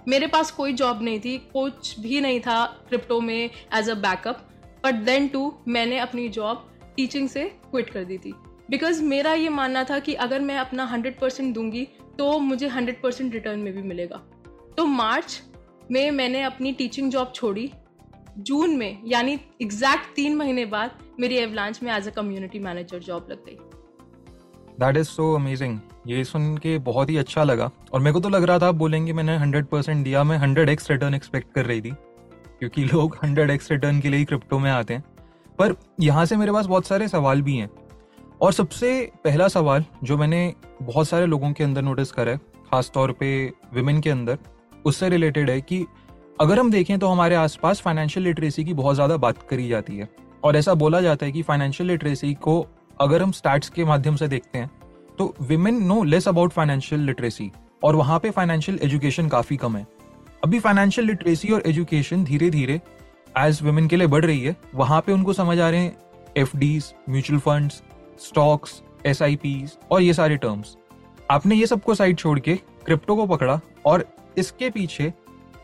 मेरे 0.08 0.26
पास 0.26 0.50
कोई 0.50 0.72
जॉब 0.72 1.02
नहीं 1.02 1.20
थी, 1.20 1.36
कुछ 1.52 1.98
भी 2.00 2.20
नहीं 2.20 2.40
था 2.40 2.64
क्रिप्टो 2.88 3.20
में 3.20 3.50
as 3.74 3.90
a 3.90 3.94
backup 3.94 4.40
but 4.84 4.94
then 4.94 5.28
to 5.28 5.52
मैंने 5.68 5.98
अपनी 5.98 6.28
जॉब 6.28 6.70
टीचिंग 6.96 7.28
से 7.28 7.44
क्विट 7.70 7.90
कर 7.90 8.04
दी 8.04 8.18
थी। 8.18 8.32
बिकॉज़ 8.70 9.02
मेरा 9.02 9.32
ये 9.32 9.48
मानना 9.48 9.84
था 9.84 9.98
कि 9.98 10.14
अगर 10.14 10.40
मैं 10.40 10.56
अपना 10.56 10.84
हंड्रेड 10.84 11.18
परसेंट 11.18 11.54
दूँगी 11.54 11.86
तो 12.18 12.38
मुझे 12.38 12.68
हंड्रेड 12.68 13.00
परसेंट 13.02 13.32
रिटर्न 13.34 13.58
में 13.58 13.72
भी 13.72 13.82
मिलेगा। 13.82 14.16
तो 14.76 14.86
मार्च 14.86 15.40
में 15.90 16.10
मैंने 16.10 16.42
अपनी 16.42 16.72
टीचिंग 16.72 17.10
जॉब 17.10 17.32
छोड़ी। 17.34 17.70
जून 18.38 18.76
में, 18.76 19.02
यानी 19.06 19.38
एग्जैक्ट 19.62 20.14
तीन 20.16 20.36
महीने 20.36 20.64
बाद, 20.64 20.90
मेरी 21.20 21.36
एवलांच 21.36 21.82
में 21.82 21.92
as 21.92 22.08
a 22.08 22.10
community 22.10 22.58
manager 22.58 22.98
job 22.98 23.26
लग 23.30 23.44
गई। 23.44 23.58
दैट 24.80 24.96
इज़ 24.96 25.06
सो 25.06 25.32
अमेजिंग 25.34 25.78
ये 26.06 26.24
सुन 26.24 26.56
के 26.58 26.78
बहुत 26.78 27.10
ही 27.10 27.16
अच्छा 27.16 27.44
लगा। 27.44 27.70
और 27.92 28.00
मेरे 28.00 28.12
को 28.12 28.20
तो 28.20 28.28
लग 28.28 28.42
रहा 28.42 28.58
था 28.58 28.68
आप 28.68 28.74
बोलेंगे 28.74 29.12
मैंने 29.12 29.36
हंड्रेड 29.36 29.66
परसेंट 29.66 30.04
दिया, 30.04 30.24
मैं 30.24 30.38
हंड्रेड 30.38 30.68
एक्स 30.68 30.90
रिटर्न 30.90 31.14
एक्सपेक्ट 31.14 31.52
कर 31.54 31.66
रही 31.66 31.80
थी, 31.80 31.90
क्योंकि 32.58 32.84
लोग 32.84 33.18
हंड्रेड 33.24 33.50
एक्स 33.50 33.70
रिटर्न 33.70 34.00
के 34.00 34.08
लिए 34.08 34.18
ही 34.18 34.24
क्रिप्टो 34.24 34.58
में 34.58 34.70
आते 34.70 34.94
हैं। 34.94 35.04
पर 35.58 35.74
यहाँ 36.00 36.24
से 36.26 36.36
मेरे 36.36 36.52
पास 36.52 36.66
बहुत 36.66 36.86
सारे 36.86 37.08
सवाल 37.08 37.42
भी 37.42 37.56
हैं। 37.56 37.70
और 38.40 38.52
सबसे 38.52 39.12
पहला 39.24 39.48
सवाल, 39.48 39.84
जो 40.04 40.16
मैंने 40.16 40.54
बहुत 40.82 41.08
सारे 41.08 41.26
लोगों 41.26 41.52
के 41.52 41.64
अंदर 41.64 41.82
नोटिस 41.82 42.12
करा 42.12 42.32
है, 42.32 42.38
खासतौर 42.38 43.12
पे 43.12 43.52
विमेन 43.74 44.00
के 44.00 44.10
अंदर, 44.10 44.38
उससे 44.84 45.08
रिलेटेड 45.08 45.50
है 45.50 45.60
कि 45.60 45.84
अगर 46.38 46.58
हम 46.58 46.70
देखें 46.70 46.98
तो 46.98 47.08
हमारे 47.08 47.34
आसपास 47.34 47.80
फाइनेंशियल 47.80 48.24
लिटरेसी 48.26 48.64
की 48.64 48.72
बहुत 48.74 48.94
ज़्यादा 48.94 49.16
बात 49.16 49.42
करी 49.50 49.68
जाती 49.68 49.96
है। 49.96 50.08
और 50.44 50.56
ऐसा 50.56 50.74
बोला 50.74 51.00
जाता 51.00 51.26
है 51.26 51.32
कि 51.32 51.42
फाइनेंशियल 51.42 51.88
लिटरेसी 51.90 52.32
को 52.36 52.66
अगर 53.00 53.22
हम 53.22 53.32
स्टैट्स 53.32 53.68
के 53.68 53.84
माध्यम 53.84 54.16
से 54.16 54.28
देखते 54.28 54.58
हैं 54.58 54.70
तो 55.18 55.34
women 55.42 55.82
know 55.82 56.02
less 56.04 56.28
about 56.28 56.52
financial 56.52 57.00
literacy 57.00 57.50
और 57.84 57.96
वहाँ 57.96 58.18
पे 58.18 58.30
फाइनेंशियल 58.30 58.78
एजुकेशन 58.82 59.28
काफ़ी 59.28 59.56
कम 59.56 59.76
है। 59.76 59.86
अभी 60.44 60.60
फाइनेंशियल 60.60 61.06
लिटरेसी 61.06 61.52
और 61.52 61.62
एजुकेशन 61.66 62.24
धीरे 62.24 62.50
धीरे 62.50 62.80
एज 63.38 63.62
वुमेन 63.62 63.88
के 63.88 63.96
लिए 63.96 64.06
बढ़ 64.06 64.24
रही 64.24 64.40
है। 64.40 64.56
वहाँ 64.74 65.00
पे 65.00 65.12
उनको 65.12 65.32
समझ 65.32 65.58
आ 65.60 65.68
रहे 65.70 65.80
हैं 65.80 65.96
एफ़ 66.36 66.56
म्यूचुअल 66.56 67.40
फंड्स 67.40 67.82
स्टॉक्स 68.20 68.82
एस 69.06 69.22
और 69.90 70.02
ये 70.02 70.14
सारे 70.14 70.36
टर्म्स 70.36 70.76
आपने 71.30 71.54
ये 71.54 71.66
सबको 71.66 71.94
साइड 71.94 72.18
छोड़ 72.18 72.38
के 72.38 72.54
क्रिप्टो 72.86 73.16
को 73.16 73.26
पकड़ा 73.26 73.60
और 73.86 74.04
इसके 74.38 74.70
पीछे 74.70 75.12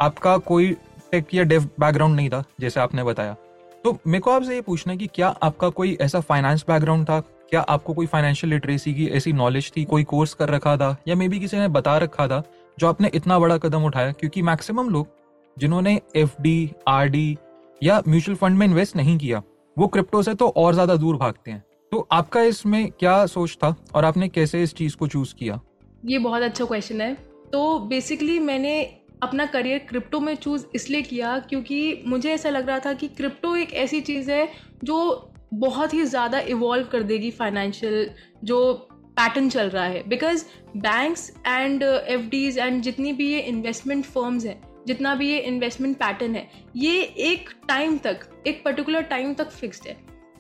आपका 0.01 0.37
कोई 0.39 0.73
टेक 1.11 1.35
या 1.35 1.43
डेव 1.43 1.65
बैकग्राउंड 1.81 2.17
नहीं 2.17 2.29
था, 2.31 2.43
जैसे 2.61 2.81
आपने 2.81 3.05
बताया। 3.05 3.37
तो 3.85 3.99
मेरे 4.07 4.21
को 4.21 4.31
आपसे 4.31 4.55
ये 4.55 4.61
पूछना 4.61 4.93
है 4.93 4.99
कि 4.99 5.07
क्या 5.07 5.29
आपका 5.43 5.69
कोई 5.69 5.97
ऐसा 6.01 6.21
फाइनेंस 6.21 6.65
बैकग्राउंड 6.69 7.05
था? 7.05 7.21
क्या 7.21 7.61
आपको 7.61 7.95
कोई 7.95 8.07
फाइनेंशियल 8.07 8.53
लिटरेसी 8.53 8.95
की 8.95 9.07
ऐसी 9.09 9.33
नॉलेज 9.33 9.73
थी, 9.77 9.85
कोई 9.85 10.05
कोर्स 10.05 10.35
कर 10.35 10.49
रखा 10.49 10.77
था, 10.77 10.97
या 11.09 11.15
मे 11.15 11.29
बी 11.29 11.41
किसी 11.41 11.57
ने 11.57 11.69
बता 11.69 11.97
रखा 11.99 12.29
था, 12.29 12.43
जो 12.79 12.89
आपने 12.89 13.11
इतना 13.15 13.39
बड़ा 13.39 13.59
कदम 13.59 13.85
उठाया? 13.85 14.13
क्योंकि 14.13 14.43
मैक्सिमम 14.43 14.89
लोग, 14.89 15.09
जिन्होंने 15.57 16.01
एफ़ 16.17 16.43
डी 16.43 16.71
आर 16.89 17.09
डी 17.09 17.39
या 17.83 18.03
म्यूचुअल 18.09 18.37
फंड 18.37 18.59
में 18.59 18.67
इन्वेस्ट 18.67 18.97
नहीं 18.97 19.19
किया, 19.19 19.43
वो 19.77 19.87
क्रिप्टो 19.87 20.23
से 20.23 20.35
तो 20.35 20.49
और 20.49 20.73
ज़्यादा 20.75 20.97
दूर 20.97 21.17
भागते 21.17 21.51
हैं। 21.51 21.65
तो 21.93 22.07
आपका 22.13 22.41
इसमें 22.41 22.91
क्या 22.91 23.27
सोच 23.27 23.59
था, 23.65 23.75
और 23.95 24.05
आपने 24.05 24.29
कैसे 24.29 24.63
इस 24.63 24.75
चीज़ 24.75 24.97
को 24.97 25.07
चूज़ 25.07 25.35
किया? 25.35 25.61
ये 26.05 26.19
बहुत 26.19 26.43
अच्छा 26.43 26.65
क्वेश्चन 26.65 27.01
है। 27.01 27.15
तो 27.53 27.79
बेसिकली 27.79 28.39
मैंने 28.39 29.00
अपना 29.23 29.47
करियर 29.47 29.79
क्रिप्टो 29.79 30.21
में 30.21 30.35
चूज़ 30.35 30.65
इसलिए 30.75 31.03
किया 31.03 31.39
क्योंकि 31.39 32.03
मुझे 32.07 32.33
ऐसा 32.33 32.51
लग 32.51 32.69
रहा 32.69 32.79
था 32.79 32.93
कि 32.93 33.09
क्रिप्टो 33.09 33.55
एक 33.57 33.73
ऐसी 33.75 34.01
चीज़ 34.01 34.31
है 34.31 34.49
जो 34.85 35.27
बहुत 35.55 35.95
ही 35.95 36.05
ज़्यादा 36.05 36.39
इवॉल्व 36.49 36.87
कर 36.87 37.03
देगी 37.03 37.31
फाइनेंशियल 37.31 38.11
जो 38.45 38.73
पैटर्न 39.17 39.49
चल 39.49 39.69
रहा 39.69 39.85
है। 39.85 40.03
Because 40.09 40.45
banks 40.77 41.31
and 41.47 41.83
F 41.83 42.29
Ds 42.31 42.59
and 42.59 42.81
जितनी 42.83 43.13
भी 43.13 43.33
ये 43.33 43.41
इन्वेस्टमेंट 43.41 44.05
फर्म्स 44.05 44.45
हैं, 44.47 44.61
जितना 44.87 45.15
भी 45.15 45.31
ये 45.31 45.39
इन्वेस्टमेंट 45.41 45.97
पैटर्न 45.97 46.35
है, 46.35 46.49
ये 46.77 47.01
एक 47.03 47.51
टाइम 47.69 47.99
तक, 47.99 48.21
एक 48.47 48.63
पर्टिकुलर 48.65 49.03
टाइम 49.03 49.35
तक 49.35 49.51
फिक्स्ड 49.51 49.89
है। 49.89 49.97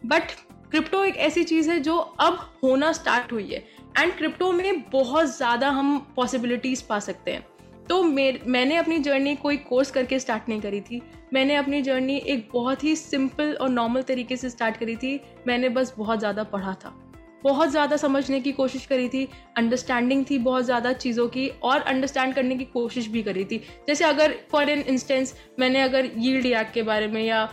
बट 0.07 0.31
क्रिप्टो 0.71 1.05
एक 1.05 1.17
ऐसी 1.19 1.45
चीज़ 1.45 1.71
है 1.71 1.79
जो 1.81 1.97
अब 1.97 2.39
होना 2.63 2.93
स्टार्ट 2.93 3.33
हुई 3.33 3.49
है। 3.49 3.65
एंड 3.99 4.13
क्रिप्टो 4.13 4.53
में 4.53 4.83
बहुत 4.91 5.37
ज़्यादा 5.37 5.71
हम 5.71 5.99
पॉसिबिलिटीज़ 6.17 6.85
पा 6.89 6.99
सकते 7.01 7.31
हैं। 7.31 7.47
तो 7.91 8.03
मैंने 8.03 8.77
अपनी 8.77 8.99
जर्नी 8.99 9.35
कोई 9.37 9.57
कोर्स 9.59 9.91
करके 9.91 10.19
स्टार्ट 10.19 10.49
नहीं 10.49 10.61
करी 10.61 10.81
थी। 10.81 11.01
मैंने 11.35 11.55
अपनी 11.57 11.81
जर्नी 11.83 12.17
एक 12.27 12.49
बहुत 12.53 12.85
ही 12.85 12.95
सिंपल 12.97 13.53
और 13.53 13.69
नॉर्मल 13.69 14.03
तरीके 14.03 14.37
से 14.37 14.51
स्टार्ट 14.51 14.77
करी 14.77 14.95
थी। 14.97 15.21
मैंने 15.47 15.69
बस 15.69 15.93
बहुत 15.99 16.19
ज़्यादा 16.19 16.43
पढ़ा 16.45 16.75
था। 16.75 16.95
बहुत 17.45 17.71
ज़्यादा 17.71 17.97
समझने 17.97 18.41
की 18.41 18.53
कोशिश 18.53 18.85
करी 18.87 19.09
थी। 19.09 19.27
अंडरस्टैंडिंग 19.59 20.25
थी 20.31 20.39
बहुत 20.39 20.65
ज़्यादा 20.65 20.93
चीज़ों 20.95 21.27
की 21.29 21.49
और 21.63 21.81
अंडरस्टैंड 21.83 22.35
करने 22.35 22.57
की 22.57 22.65
कोशिश 22.65 23.09
भी 23.09 23.23
करी 23.23 23.45
थी। 23.45 23.61
जैसे 23.89 24.05
अगर 24.05 24.35
फॉर 24.51 24.71
एन 24.71 24.81
इंस्टेंस 24.81 25.35
मैंने 25.59 25.81
अगर 25.81 26.11
यील्ड 26.17 26.47
याक 26.47 26.71
के 26.75 26.83
बारे 26.83 27.07
में 27.07 27.23
या 27.25 27.49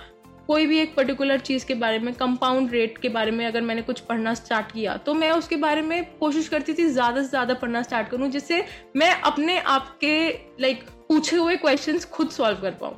कोई 0.47 0.65
भी 0.67 0.79
एक 0.79 0.95
पर्टिकुलर 0.95 1.39
चीज़ 1.39 1.65
के 1.65 1.73
बारे 1.75 1.99
में 1.99 2.13
कंपाउंड 2.15 2.71
रेट 2.71 2.97
के 2.97 3.09
बारे 3.09 3.31
में 3.31 3.45
अगर 3.45 3.61
मैंने 3.61 3.81
कुछ 3.81 3.99
पढ़ना 4.01 4.33
स्टार्ट 4.33 4.71
किया 4.71 4.95
तो 4.97 5.13
मैं 5.13 5.31
उसके 5.31 5.55
बारे 5.57 5.81
में 5.81 6.03
कोशिश 6.19 6.47
करती 6.47 6.73
थी 6.73 6.85
ज़्यादा 6.85 7.21
से 7.21 7.27
ज़्यादा 7.29 7.53
पढ़ना 7.53 7.81
स्टार्ट 7.81 8.09
करूँ, 8.09 8.29
जिससे 8.29 8.63
मैं 8.95 9.11
अपने 9.21 9.59
आप 9.59 9.97
के 10.01 10.29
लाइक 10.61 10.83
पूछे 11.09 11.37
हुए 11.37 11.55
क्वेश्चंस 11.57 12.05
खुद 12.07 12.29
सॉल्व 12.29 12.61
कर 12.61 12.71
पाऊँ। 12.73 12.95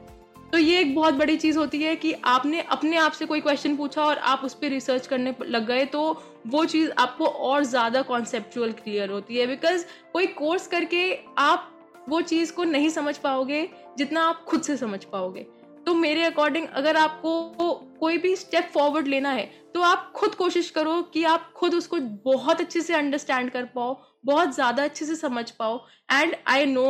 तो 0.51 0.58
ये 0.58 0.79
एक 0.82 0.94
बहुत 0.96 1.13
बड़ी 1.13 1.36
चीज़ 1.38 1.58
होती 1.58 1.82
है 1.82 1.96
कि 1.96 2.13
आपने 2.25 2.62
अपने 2.62 2.98
आप 2.98 3.12
से 3.12 3.25
कोई 3.25 3.41
क्वेश्चन 3.41 3.75
पूछा 3.75 4.03
और 4.03 4.18
आप 4.18 4.41
उस 4.46 4.53
पर 4.53 4.70
रिसर्च 4.70 5.08
करने 5.08 5.34
लग 5.44 5.68
गए 5.68 5.86
तो 5.88 6.01
वो 6.48 6.63
चीज़ 6.65 6.89
आपको 6.91 7.25
और 7.25 7.63
ज़्यादा 7.65 8.01
कॉन्सेप्चुअल 8.03 8.72
क्लियर 8.74 9.10
होती 9.10 9.38
है 9.38 9.48
बिकॉज़ 9.48 9.86
कोई 10.13 10.27
कोर्स 10.36 10.68
करके 10.68 11.13
आप 11.39 11.70
वो 12.10 12.22
चीज़ 12.24 12.53
को 12.53 12.63
नहीं 12.63 12.89
समझ 12.89 13.18
पाओगे, 13.18 13.68
जितना 13.98 14.24
आप 14.24 14.44
खुद 14.44 14.62
से 14.62 14.77
समझ 14.77 15.03
पाओगे। 15.03 15.46
तो 15.89 15.93
मेरे 15.93 16.24
अकॉर्डिंग 16.24 16.65
अगर 16.69 16.98
आपको 16.98 17.72
कोई 18.00 18.17
भी 18.17 18.36
स्टेप 18.36 18.69
फॉरवर्ड 18.74 19.08
लेना 19.08 19.29
है 19.31 19.46
तो 19.74 19.81
आप 19.81 20.12
खुद 20.15 20.36
कोशिश 20.36 20.69
करो 20.69 21.01
कि 21.13 21.24
आप 21.25 21.51
खुद 21.55 21.75
उसको 21.75 21.98
बहुत 22.25 22.60
अच्छे 22.62 22.81
से 22.81 22.93
अंडरस्टैंड 22.96 23.50
कर 23.51 23.63
पाओ, 23.65 23.98
बहुत 24.25 24.53
ज़्यादा 24.55 24.84
अच्छे 24.84 25.05
से 25.05 25.15
समझ 25.15 25.50
पाओ। 25.51 25.79
एंड 26.12 26.36
आई 26.48 26.65
नो 26.65 26.86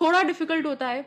थोड़ा 0.00 0.22
डिफ़िकल्ट 0.22 0.66
होता 0.66 0.88
है, 0.88 1.02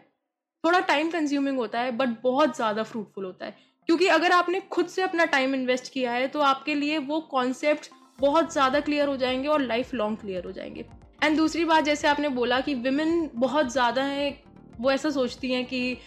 थोड़ा 0.64 0.80
टाइम 0.82 1.10
कंज्यूमिंग 1.12 1.58
होता 1.58 1.80
है 1.80 1.92
बट 1.92 2.16
बहुत 2.24 2.56
ज़्यादा 2.56 2.84
फ्रूटफुल 2.84 3.26
होता 3.26 3.46
है। 3.46 3.56
क्योंकि 3.90 4.08
अगर 4.10 4.32
आपने 4.32 4.60
खुद 4.72 4.88
से 4.88 5.02
अपना 5.02 5.26
टाइम 5.26 5.56
इन्वेस्ट 5.56 5.92
किया 5.94 6.12
है 6.12 6.28
तो 6.28 6.42
आपके 6.44 6.76
लिए 6.76 6.98
वो 7.02 7.20
कॉन्सेप्ट 7.32 7.90
बहुत 8.20 8.54
ज़्यादा 8.54 8.80
क्लियर 8.80 9.08
हो 9.08 9.18
जाएँगे 9.18 9.48
और 9.48 9.62
लाइफ 9.64 9.94
लॉन्ग 9.94 10.18
क्लियर 10.18 10.46
हो 10.46 10.52
जाएँगे। 10.52 10.86
एंड 11.24 11.38
दूसरी 11.38 11.66
बात, 11.66 11.84
जैसे 11.84 12.08
आपने 12.08 12.30
बोला 12.32 12.62
कि 12.62 12.76
विमेन 12.76 13.30
बहुत 13.36 13.72
ज़्यादा 13.72 14.04
है, 14.04 14.38
वो 14.80 14.92
ऐसा 14.92 15.10
सोचती 15.12 15.52
हैं 15.52 15.66
कि 15.66 15.98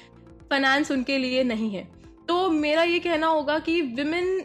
फाइनेंस 0.50 0.90
उनके 0.90 1.18
लिए 1.18 1.44
नहीं 1.44 1.70
है। 1.70 1.82
तो 2.28 2.48
मेरा 2.50 2.82
ये 2.84 2.98
कहना 2.98 3.26
होगा 3.26 3.58
कि 3.58 3.80
विमेन 3.82 4.42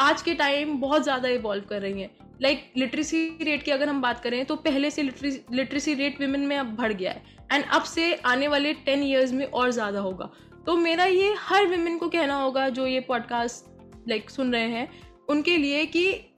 आज 0.00 0.22
के 0.22 0.34
टाइम 0.34 0.76
बहुत 0.80 1.02
ज़्यादा 1.02 1.28
इवॉल्व 1.28 1.64
कर 1.64 1.80
रही 1.82 2.02
हैं। 2.02 2.10
लाइक 2.42 2.72
लिटरेसी 2.76 3.26
रेट 3.42 3.62
की 3.62 3.70
अगर 3.70 3.88
हम 3.88 4.00
बात 4.02 4.22
करें 4.22 4.44
तो 4.44 4.56
पहले 4.58 4.90
से 4.90 5.02
लिटरेसी 5.02 5.94
रेट 5.94 6.20
विमेन 6.20 6.40
में 6.40 6.56
अब 6.56 6.74
बढ़ 6.76 6.92
गया 6.92 7.12
है। 7.12 7.22
एंड 7.52 7.64
अब 7.64 7.82
से 7.84 8.14
आने 8.16 8.48
वाले 8.48 8.72
टेन 8.84 9.02
ईयर्स 9.02 9.32
में 9.32 9.44
और 9.46 9.70
ज़्यादा 9.70 10.00
होगा। 10.00 10.30
तो 10.66 10.76
मेरा 10.76 11.04
ये 11.04 11.34
हर 11.38 11.66
विमेन 11.66 11.98
को 11.98 12.08
कहना 12.08 12.36
होगा, 12.36 12.68
जो 12.68 12.86
ये 12.86 13.00
पॉडकास्ट 13.00 14.08
लाइक 14.08 14.30
सुन 14.30 14.52
रहे 14.52 14.68
हैं, 14.68 14.88
उनके 15.28 15.56
लिए 15.56 15.84
कि 15.86 16.30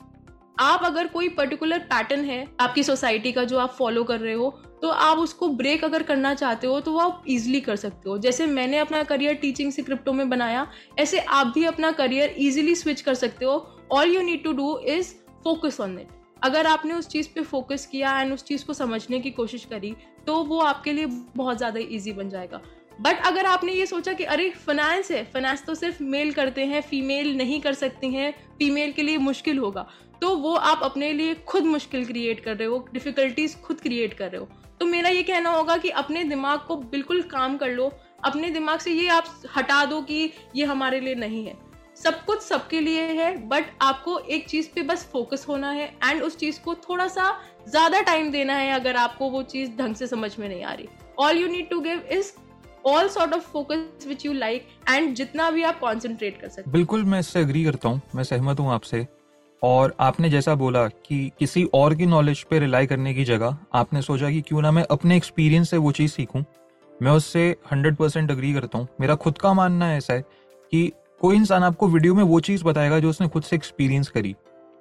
आप 0.60 0.84
अगर 0.84 1.06
कोई 1.06 1.28
पर्टिकुलर 1.28 1.78
पैटर्न 1.86 2.24
है 2.24 2.46
आपकी 2.60 2.82
सोसाइटी 2.82 3.32
का 3.32 3.44
जो 3.44 3.58
आप 3.58 3.74
फॉलो 3.78 4.04
कर 4.04 4.20
रहे 4.20 4.34
हो 4.34 4.48
तो 4.86 4.90
आप 4.92 5.18
उसको 5.18 5.48
ब्रेक 5.50 5.84
अगर 5.84 6.02
करना 6.02 6.32
चाहते 6.34 6.66
हो 6.66 6.80
तो 6.80 6.92
वो 6.92 6.98
आप 7.00 7.24
इजिली 7.28 7.60
कर 7.60 7.76
सकते 7.76 8.08
हो। 8.10 8.16
जैसे 8.18 8.44
मैंने 8.48 8.78
अपना 8.78 9.02
करियर 9.04 9.34
टीचिंग 9.34 9.72
से 9.72 9.82
क्रिप्टो 9.82 10.12
में 10.12 10.28
बनाया, 10.30 10.66
ऐसे 10.98 11.18
आप 11.18 11.46
भी 11.54 11.64
अपना 11.64 11.90
करियर 11.92 12.34
इजिली 12.38 12.74
स्विच 12.74 13.00
कर 13.00 13.14
सकते 13.16 13.44
हो। 13.44 13.56
All 13.92 14.14
you 14.14 14.20
need 14.22 14.42
to 14.44 14.52
do 14.52 14.78
is 14.88 15.12
focus 15.44 15.80
on 15.80 15.98
it 15.98 16.08
अगर 16.42 16.66
आपने 16.66 16.94
उस 16.94 17.08
चीज़ 17.08 17.28
पे 17.34 17.42
फोकस 17.42 17.86
किया 17.86 18.18
एंड 18.20 18.32
उस 18.32 18.44
चीज़ 18.44 18.64
को 18.66 18.72
समझने 18.74 19.20
की 19.20 19.30
कोशिश 19.32 19.64
करी 19.64 19.94
तो 20.26 20.42
वो 20.44 20.60
आपके 20.62 20.92
लिए 20.92 21.06
बहुत 21.36 21.56
ज़्यादा 21.56 21.80
ईजी 21.88 22.12
बन 22.12 22.28
जाएगा। 22.28 22.60
बट 22.98 23.26
अगर 23.26 23.46
आपने 23.46 23.72
ये 23.72 23.86
सोचा 23.86 24.12
कि 24.12 24.24
अरे 24.26 24.48
फाइनेंस 24.58 25.10
है 25.10 25.24
फाइनेंस 25.32 25.64
तो 25.66 25.74
सिर्फ़ 25.74 26.02
मेल 26.04 26.32
करते 26.32 26.64
हैं 26.66 26.80
फीमेल 26.82 27.36
नहीं 27.36 27.60
कर 27.60 27.74
सकती 27.74 28.12
हैं 28.12 28.30
फीमेल 28.58 28.92
के 28.92 29.02
लिए 29.02 29.18
मुश्किल 29.20 29.58
होगा 29.58 29.86
तो 30.22 30.34
वो 30.38 30.54
आप 30.54 30.80
अपने 30.82 31.12
लिए 31.12 31.34
खुद 31.48 31.64
मुश्किल 31.66 32.04
क्रिएट 32.04 32.40
कर 32.40 32.56
रहे 32.56 32.68
हो 32.68 32.86
डिफिकल्टीज 32.92 33.60
खुद 33.62 33.80
क्रिएट 33.80 34.14
कर 34.14 34.30
रहे 34.30 34.40
हो। 34.40 34.48
तो 34.80 34.86
मेरा 34.86 35.08
ये 35.08 35.22
कहना 35.22 35.50
होगा 35.50 35.76
कि 35.76 35.90
अपने 36.00 36.24
दिमाग 36.24 36.60
को 36.68 36.76
बिल्कुल 36.76 37.22
काम 37.28 37.56
कर 37.56 37.70
लो। 37.70 37.92
अपने 38.24 38.50
दिमाग 38.50 38.78
से 38.78 38.92
ये 38.92 39.08
आप 39.08 39.26
हटा 39.56 39.84
दो 39.84 40.00
कि 40.02 40.32
ये 40.56 40.64
हमारे 40.64 41.00
लिए 41.00 41.14
नहीं 41.14 41.44
है। 41.46 41.54
सब 41.96 42.24
कुछ 42.24 42.40
सबके 42.42 42.80
लिए 42.80 43.02
है 43.12 43.34
बट 43.48 43.70
आपको 43.82 44.18
एक 44.18 44.48
चीज़ 44.48 44.68
पे 44.74 44.82
बस 44.84 45.08
फोकस 45.12 45.44
होना 45.48 45.70
है 45.70 45.86
एंड 46.04 46.22
उस 46.22 46.36
चीज़ 46.38 46.60
को 46.60 46.74
थोड़ा 46.88 47.06
सा 47.08 47.30
ज़्यादा 47.68 48.00
टाइम 48.02 48.30
देना 48.30 48.54
है 48.54 48.72
अगर 48.72 48.96
आपको 48.96 49.28
वो 49.30 49.42
चीज़ 49.44 49.70
ढंग 49.78 49.94
से 49.94 50.06
समझ 50.06 50.30
में 50.38 50.48
नहीं 50.48 50.62
आ 50.64 50.72
रही। 50.72 50.88
All 51.18 51.38
you 51.38 51.48
need 51.48 51.68
to 51.70 51.80
give 51.80 52.02
is 52.12 52.32
all 52.86 53.08
sort 53.08 53.32
of 53.34 53.50
focus 53.52 54.06
which 54.06 54.26
you 54.26 54.32
like 54.32 54.68
and 54.90 55.14
जितना 55.14 55.50
भी 55.50 55.62
आप 55.62 55.78
कॉन्सेंट्रेट 55.80 56.40
कर 56.40 56.48
सकते 56.48 56.70
बिल्कुल, 56.70 57.04
मैं 57.04 57.20
इससे 57.20 57.40
अग्री 57.40 57.64
करता 57.64 57.88
हूँ, 57.88 58.00
मैं 58.14 58.24
सहमत 58.24 58.60
हूँ 58.60 58.72
आपसे। 58.72 59.06
और 59.62 59.94
आपने 60.00 60.30
जैसा 60.30 60.54
बोला 60.54 60.88
कि 60.88 61.32
किसी 61.38 61.64
और 61.74 61.94
की 61.94 62.06
नॉलेज 62.06 62.42
पे 62.42 62.58
रिलाई 62.58 62.86
करने 62.86 63.14
की 63.14 63.24
जगह, 63.24 63.56
आपने 63.74 64.02
सोचा 64.02 64.30
कि 64.30 64.40
क्यों 64.40 64.62
ना 64.62 64.70
मैं 64.70 64.82
अपने 64.90 65.16
एक्सपीरियंस 65.16 65.70
से 65.70 65.76
वो 65.76 65.92
चीज़ 65.92 66.12
सीखूं। 66.12 66.42
मैं 67.02 67.12
उससे 67.12 67.56
हंड्रेड 67.72 67.96
परसेंट 67.96 68.30
अग्री 68.30 68.54
करता 68.54 68.78
हूँ। 68.78 68.88
मेरा 69.00 69.14
खुद 69.14 69.38
का 69.38 69.52
मानना 69.52 69.94
ऐसा 69.94 70.14
है 70.14 70.20
कि 70.70 70.92
कोई 71.20 71.36
इंसान 71.36 71.62
आपको 71.62 71.88
वीडियो 71.88 72.14
में 72.14 72.24
वो 72.24 72.40
चीज़ 72.40 72.64
बताएगा 72.64 72.98
जो 72.98 73.10
उसने 73.10 73.28
खुद 73.28 73.42
से 73.42 73.56
एक्सपीरियंस 73.56 74.08
करी। 74.08 74.32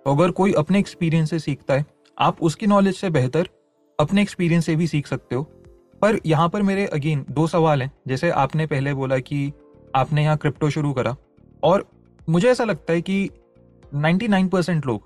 तो 0.06 0.16
अगर 0.16 0.32
कोई 0.32 0.54
अपने 0.54 0.80
एक्सपीरियंस 0.80 1.30
से 1.30 1.40
सीखता 1.40 1.74
है, 1.74 1.86
आप 2.20 2.38
उसकी 2.42 2.68
नॉलेज 2.68 2.96
से 2.96 3.10
बेहतर 3.10 3.50
अपने 4.00 4.22
एक्सपीरियंस 4.22 4.66
से 4.66 4.76
भी 4.76 4.88
सीख 4.88 5.08
सकते 5.08 5.36
हो। 5.36 5.44
पर 6.02 6.20
यहाँ 6.26 6.50
पर 6.50 6.62
मेरे 6.62 6.86
अगेन 6.86 7.26
दो 7.32 7.48
सवाल 7.48 7.82
हैं। 7.82 7.92
जैसे 8.08 8.30
आपने 8.30 8.66
पहले 8.66 8.94
बोला 8.94 9.18
कि 9.18 9.54
आपने 9.96 10.24
यहाँ 10.24 10.38
क्रिप्टो 10.38 10.70
शुरू 10.70 10.94
करा। 10.94 11.16
और 11.64 11.88
मुझे 12.30 12.52
ऐसा 12.52 12.64
लगता 12.64 12.94
है 12.94 13.02
कि 13.02 13.30
99% 13.96 14.86
लोग 14.86 15.04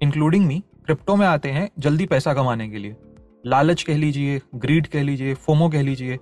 इंक्लूडिंग 0.00 0.44
मी 0.46 0.62
क्रिप्टो 0.86 1.14
में 1.16 1.26
आते 1.26 1.50
हैं 1.50 1.68
जल्दी 1.78 2.06
पैसा 2.06 2.34
कमाने 2.34 2.68
के 2.68 2.78
लिए। 2.78 2.96
लालच 3.46 3.82
कह 3.82 3.96
लीजिए 3.96 4.40
ग्रीड 4.54 4.86
कह 4.86 5.02
लीजिए, 5.02 5.34
फोमो 5.34 5.68
कह 5.68 5.82
लीजिए, 5.82 6.16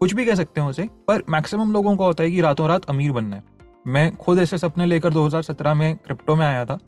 कुछ 0.00 0.12
भी 0.14 0.24
कह 0.26 0.34
सकते 0.34 0.60
हैं 0.60 0.68
उसे, 0.68 0.88
पर 1.08 1.22
मैक्सिमम 1.30 1.72
लोगों 1.72 1.96
को 1.96 2.04
होता 2.04 2.24
है 2.24 2.30
कि 2.30 2.40
रातों 2.40 2.68
रात 2.68 2.84
अमीर 2.84 3.12
बनना 3.12 3.36
है। 3.36 3.44
मैं 3.86 4.14
खुद 4.16 4.38
ऐसे 4.38 4.58
सपने 4.58 4.86
लेकर 4.86 5.12
2017 5.12 5.74
में 5.74 5.96
क्रिप्टो 5.96 6.36
में 6.36 6.46
आया 6.46 6.64
था, 6.64 6.78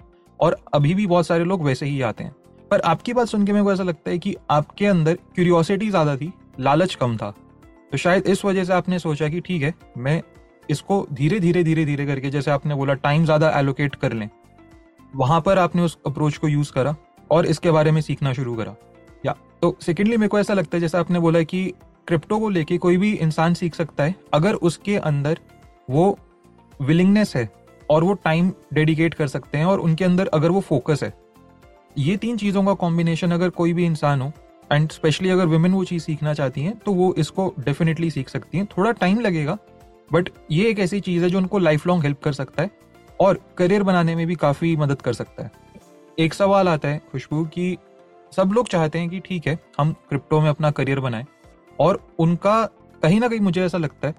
और 0.40 0.56
अभी 0.74 0.94
भी 0.94 1.06
बहुत 1.06 1.26
सारे 1.26 1.44
लोग 1.44 1.64
वैसे 1.64 1.86
ही 1.86 2.00
आते 2.02 2.24
हैं। 2.24 2.34
पर 2.70 2.80
आपकी 2.80 3.12
बात 3.12 3.26
सुन 3.26 3.46
के 3.46 3.52
मेरे 3.52 3.64
को 3.64 3.72
ऐसा 3.72 3.82
लगता 3.82 4.10
है 4.10 4.18
कि 4.18 4.36
आपके 4.50 4.86
अंदर 4.86 5.14
क्यूरियोसिटी 5.34 5.90
ज़्यादा 5.90 6.16
थी, 6.16 6.32
लालच 6.60 6.94
कम 6.94 7.16
था। 7.16 7.30
तो 7.92 7.96
शायद 7.96 8.26
इस 8.26 8.44
वजह 8.44 8.64
से 8.64 8.72
आपने 8.72 8.98
सोचा 8.98 9.28
कि 9.28 9.40
ठीक 9.40 9.62
है, 9.62 9.74
मैं 9.98 10.22
इसको 10.70 11.06
धीरे 11.12 11.40
धीरे 11.40 11.64
धीरे 11.64 11.84
धीरे 11.84 12.06
करके, 12.06 12.30
जैसे 12.30 12.50
आपने 12.50 12.74
बोला 12.74 12.94
टाइम 12.94 13.24
ज़्यादा 13.24 13.50
एलोकेट 13.50 13.94
कर 13.94 14.12
लें। 14.12 14.28
वहाँ 15.14 15.40
पर 15.40 15.58
आपने 15.58 15.82
उस 15.82 15.96
अप्रोच 16.06 16.36
को 16.36 16.48
यूज़ 16.48 16.72
करा 16.72 16.94
और 17.30 17.46
इसके 17.46 17.70
बारे 17.70 17.90
में 17.90 18.00
सीखना 18.00 18.32
शुरू 18.32 18.54
करा। 18.54 18.74
या 19.26 19.34
तो 19.62 19.76
सेकेंडली 19.80 20.16
मेरे 20.16 20.28
को 20.28 20.38
ऐसा 20.38 20.54
लगता 20.54 20.76
है 20.76 20.80
जैसा 20.80 21.00
आपने 21.00 21.18
बोला 21.18 21.42
कि 21.42 21.66
क्रिप्टो 22.08 22.38
को 22.38 22.48
लेके 22.48 22.78
कोई 22.78 22.96
भी 22.96 23.12
इंसान 23.12 23.54
सीख 23.54 23.74
सकता 23.74 24.04
है, 24.04 24.14
अगर 24.34 24.54
उसके 24.54 24.96
अंदर 24.96 25.38
वो 25.90 26.18
विलिंगनेस 26.80 27.34
है 27.36 27.48
और 27.90 28.04
वो 28.04 28.14
टाइम 28.14 28.50
डेडिकेट 28.74 29.14
कर 29.14 29.26
सकते 29.26 29.58
हैं 29.58 29.64
और 29.64 29.80
उनके 29.80 30.04
अंदर 30.04 30.26
अगर 30.26 30.50
वो 30.50 30.60
फोकस 30.60 31.02
है। 31.02 31.12
ये 31.98 32.16
तीन 32.16 32.36
चीज़ों 32.36 32.64
का 32.64 32.74
कॉम्बिनेशन 32.74 33.30
अगर 33.30 33.50
कोई 33.50 33.72
भी 33.72 33.84
इंसान 33.86 34.20
हो 34.20 34.32
एंड 34.72 34.90
स्पेशली 34.90 35.28
अगर 35.30 35.46
वुमेन 35.46 35.72
वो 35.72 35.84
चीज़ 35.84 36.02
सीखना 36.02 36.34
चाहती 36.34 36.62
हैं 36.62 36.76
तो 36.78 36.92
वो 36.92 37.12
इसको 37.18 37.52
डेफिनेटली 37.60 38.10
सीख 38.10 38.28
सकती 38.28 38.58
हैं। 38.58 38.66
थोड़ा 38.68 38.92
टाइम 38.92 39.20
लगेगा 39.20 39.58
बट 40.12 40.28
ये 40.50 40.68
एक 40.70 40.78
ऐसी 40.78 41.00
चीज़ 41.00 41.22
है 41.24 41.30
जो 41.30 41.38
उनको 41.38 41.58
लाइफ 41.58 41.86
लॉन्ग 41.86 42.02
हेल्प 42.02 42.22
कर 42.22 42.32
सकता 42.32 42.62
है। 42.62 42.70
और 43.20 43.40
करियर 43.58 43.82
बनाने 43.82 44.14
में 44.14 44.26
भी 44.26 44.34
काफ़ी 44.34 44.76
मदद 44.76 45.02
कर 45.02 45.12
सकता 45.12 45.42
है। 45.42 45.50
एक 46.18 46.34
सवाल 46.34 46.68
आता 46.68 46.88
है 46.88 47.02
खुशबू 47.12 47.44
कि, 47.44 47.76
सब 48.32 48.52
लोग 48.52 48.68
चाहते 48.68 48.98
हैं 48.98 49.08
कि 49.08 49.20
ठीक 49.20 49.46
है, 49.46 49.58
हम 49.78 49.92
क्रिप्टो 49.92 50.40
में 50.40 50.48
अपना 50.48 50.70
करियर 50.70 51.00
बनाएँ, 51.00 51.26
और 51.80 52.00
उनका 52.18 52.62
कहीं 53.02 53.20
ना 53.20 53.28
कहीं 53.28 53.40
मुझे 53.40 53.64
ऐसा 53.64 53.78
लगता 53.78 54.08
है, 54.08 54.14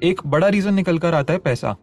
एक 0.00 0.20
बड़ा 0.26 0.48
रीजन 0.48 0.74
निकल 0.74 0.98
कर 0.98 1.14
आता 1.14 1.32
है 1.32 1.38
पैसा, 1.38 1.76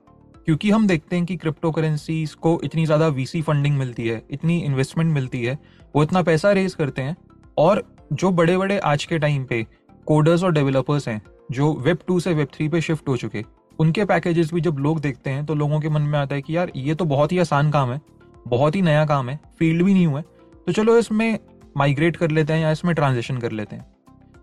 क्योंकि 0.46 0.72
हम 0.72 0.88
देखते 0.88 1.16
हैं 1.16 1.25
कि 1.25 1.36
क्रिप्टो 1.36 1.72
करेंसी 1.72 2.25
को 2.42 2.60
इतनी 2.63 2.86
ज़्यादा 2.86 3.08
वीसी 3.08 3.42
फंडिंग 3.42 3.78
मिलती 3.78 4.08
है, 4.08 4.22
इतनी 4.32 4.60
इन्वेस्टमेंट 4.60 5.13
मिलती 5.13 5.44
है, 5.44 5.58
वो 5.96 6.04
इतना 6.04 6.22
पैसा 6.22 6.51
रेज 6.51 6.74
करते 6.74 7.01
हैं, 7.01 7.16
और 7.58 7.84
जो 8.13 8.32
बड़े 8.32 8.58
बड़े 8.58 8.78
आज 8.80 9.06
के 9.06 9.20
टाइम 9.20 9.44
पे 9.46 9.66
कोडर्स 10.08 10.44
और 10.44 10.51
डेवलपर्स 10.51 11.08
हैं, 11.08 11.22
जो 11.51 11.74
वेब 11.74 11.98
टू 12.08 12.20
से 12.20 12.34
वेब 12.34 12.48
थ्री 12.54 12.70
पे 12.70 12.82
शिफ्ट 12.82 13.08
हो 13.08 13.18
चुके 13.18 13.42
उनके 13.79 14.05
पैकेजेस 14.05 14.53
भी 14.53 14.62
जब 14.62 14.77
लोग 14.79 15.00
देखते 15.00 15.29
हैं 15.29 15.45
तो 15.45 15.55
लोगों 15.55 15.79
के 15.79 15.89
मन 15.89 16.01
में 16.01 16.17
आता 16.19 16.36
है 16.36 16.41
कि 16.41 16.55
यार, 16.57 16.71
ये 16.75 16.95
तो 16.95 17.05
बहुत 17.05 17.31
ही 17.31 17.38
आसान 17.39 17.71
काम 17.71 17.91
है, 17.91 18.01
बहुत 18.48 18.75
ही 18.75 18.81
नया 18.81 19.05
काम 19.05 19.29
है, 19.29 19.39
फ़ील्ड 19.59 19.83
भी 19.83 19.93
नहीं 19.93 20.07
हुआ 20.07 20.21
तो 20.21 20.71
चलो 20.71 20.98
इसमें 20.98 21.39
माइग्रेट 21.77 22.15
कर 22.15 22.31
लेते 22.31 22.53
हैं 22.53 22.62
या 22.62 22.71
इसमें 22.71 22.93
ट्रांजेक्शन 22.95 23.38
कर 23.38 23.51
लेते 23.51 23.75
हैं। 23.75 23.86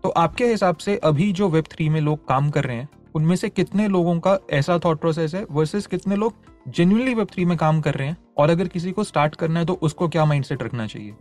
तो 0.03 0.09
आपके 0.09 0.45
हिसाब 0.45 0.77
से 0.77 0.95
अभी 1.03 1.31
जो 1.31 1.49
वेब 1.49 1.65
थ्री 1.71 1.87
में 1.89 1.99
लोग 2.01 2.27
काम 2.27 2.49
कर 2.49 2.63
रहे 2.63 2.77
हैं, 2.77 2.87
उनमें 3.15 3.35
से 3.35 3.49
कितने 3.49 3.87
लोगों 3.87 4.19
का 4.19 4.37
ऐसा 4.51 4.77
थॉट 4.85 4.99
प्रोसेस 4.99 5.33
है 5.35 5.45
वर्सेस 5.51 5.87
कितने 5.87 6.15
लोग 6.15 6.33
जेन्यूनली 6.69 7.13
वेब 7.13 7.27
थ्री 7.27 7.45
में 7.45 7.57
काम 7.57 7.81
कर 7.81 7.93
रहे 7.93 8.07
हैं, 8.07 8.17
और 8.37 8.49
अगर 8.49 8.67
किसी 8.67 8.91
को 8.91 9.03
स्टार्ट 9.03 9.35
करना 9.35 9.59
है 9.59 9.65
तो 9.65 9.73
उसको 9.81 10.07
क्या 10.07 10.25
माइंडसेट 10.25 10.63
रखना 10.63 10.87
चाहिए? 10.87 11.13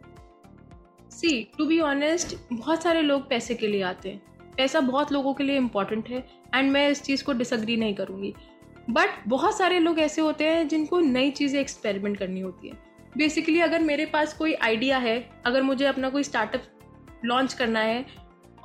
सी 1.10 1.42
टू 1.58 1.66
बी 1.66 1.80
ऑनेस्ट 1.80 2.36
बहुत 2.52 2.82
सारे 2.82 3.02
लोग 3.02 3.28
पैसे 3.28 3.54
के 3.54 3.66
लिए 3.66 3.82
आते 3.82 4.08
हैं। 4.08 4.20
पैसा 4.56 4.80
बहुत 4.82 5.12
लोगों 5.12 5.34
के 5.34 5.44
लिए 5.44 5.56
इंपॉर्टेंट 5.56 6.08
है 6.08 6.24
एंड 6.54 6.70
मैं 6.72 6.88
इस 6.90 7.02
चीज़ 7.02 7.24
को 7.24 7.32
डिसग्री 7.32 7.76
नहीं 7.76 7.94
करूँगी। 7.94 8.34
बट 8.90 9.10
बहुत 9.28 9.58
सारे 9.58 9.78
लोग 9.78 9.98
ऐसे 10.00 10.22
होते 10.22 10.44
हैं 10.44 10.66
जिनको 10.68 11.00
नई 11.00 11.30
चीज़ें 11.30 11.60
एक्सपेरिमेंट 11.60 12.16
करनी 12.16 12.40
होती 12.40 12.68
है। 12.68 12.78
बेसिकली 13.16 13.60
अगर 13.60 13.82
मेरे 13.82 14.06
पास 14.06 14.34
कोई 14.34 14.54
आइडिया 14.54 14.98
है, 14.98 15.18
अगर 15.46 15.62
मुझे 15.62 15.84
अपना 15.84 16.08
कोई 16.10 16.22
स्टार्टअप 16.22 16.62
लॉन्च 17.24 17.52
करना 17.54 17.80
है, 17.80 18.04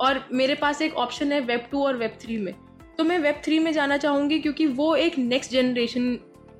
और 0.00 0.24
मेरे 0.32 0.54
पास 0.54 0.82
एक 0.82 0.94
ऑप्शन 0.96 1.32
है 1.32 1.40
वेब 1.40 1.66
टू 1.70 1.84
और 1.84 1.96
वेब 1.96 2.18
थ्री 2.20 2.36
में 2.36 2.54
तो 2.98 3.04
मैं 3.04 3.18
वेब 3.18 3.40
थ्री 3.44 3.58
में 3.58 3.72
जाना 3.72 3.96
चाहूँगी 3.96 4.38
क्योंकि 4.38 4.66
वो 4.68 4.94
एक 4.96 5.18
नेक्स्ट 5.18 5.52
जनरेशन 5.52 6.08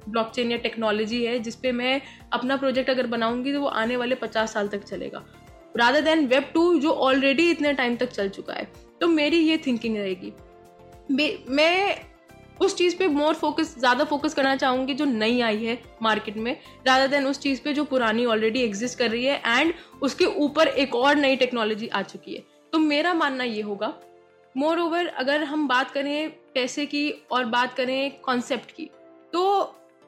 ब्लॉकचेन 0.08 0.50
या 0.50 0.56
टेक्नोलॉजी 0.58 1.22
है 1.24 1.38
जिसपे 1.38 1.72
मैं 1.72 2.00
अपना 2.32 2.56
प्रोजेक्ट 2.56 2.90
अगर 2.90 3.06
बनाऊँगी 3.06 3.52
तो 3.52 3.60
वो 3.60 3.66
आने 3.66 3.96
वाले 3.96 4.14
पचास 4.14 4.52
साल 4.52 4.68
तक 4.68 4.84
चलेगा। 4.84 5.24
रादर 5.76 6.00
देन 6.00 6.26
वेब 6.26 6.44
टू 6.54 6.78
जो 6.78 6.90
ऑलरेडी 7.00 7.50
इतने 7.50 7.72
टाइम 7.72 7.96
तक 7.96 8.10
चल 8.10 8.28
चुका 8.28 8.54
है। 8.54 8.66
तो 9.02 9.06
मेरी 9.08 9.38
ये 9.38 9.56
थिंकिंग 9.58 9.96
रहेगी। 9.96 10.32
मैं 11.50 11.96
उस 12.60 12.76
चीज़ 12.76 12.96
पे 12.96 13.06
मोर 13.08 13.34
फोकस 13.34 13.74
ज़्यादा 13.78 14.04
फोकस 14.04 14.34
करना 14.34 14.54
चाहूँगी 14.56 14.94
जो 14.94 15.04
नई 15.04 15.40
आई 15.40 15.64
है 15.64 15.78
मार्केट 16.02 16.36
में 16.36 16.52
ज़्यादा 16.54 17.06
देन 17.06 17.26
उस 17.26 17.40
चीज़ 17.40 17.60
पे 17.62 17.72
जो 17.74 17.84
पुरानी 17.84 18.24
ऑलरेडी 18.26 18.60
एग्जिस्ट 18.60 18.98
कर 18.98 19.10
रही 19.10 19.24
है 19.24 19.40
एंड 19.48 19.72
उसके 20.02 20.24
ऊपर 20.44 20.68
एक 20.68 20.94
और 20.94 21.16
नई 21.16 21.36
टेक्नोलॉजी 21.36 21.88
आ 21.88 22.02
चुकी 22.04 22.34
है। 22.34 22.44
तो 22.72 22.78
मेरा 22.78 23.14
मानना 23.14 23.44
ये 23.44 23.62
होगा 23.62 23.92
मोर 24.54 24.78
ओवर 24.80 25.06
अगर 25.06 25.44
हम 25.44 25.66
बात 25.68 25.90
करें 25.90 26.30
पैसे 26.54 26.86
की 26.86 27.10
और 27.32 27.44
बात 27.46 27.74
करें 27.74 28.20
कॉन्सेप्ट 28.20 28.70
की 28.70 28.88
तो 29.32 29.44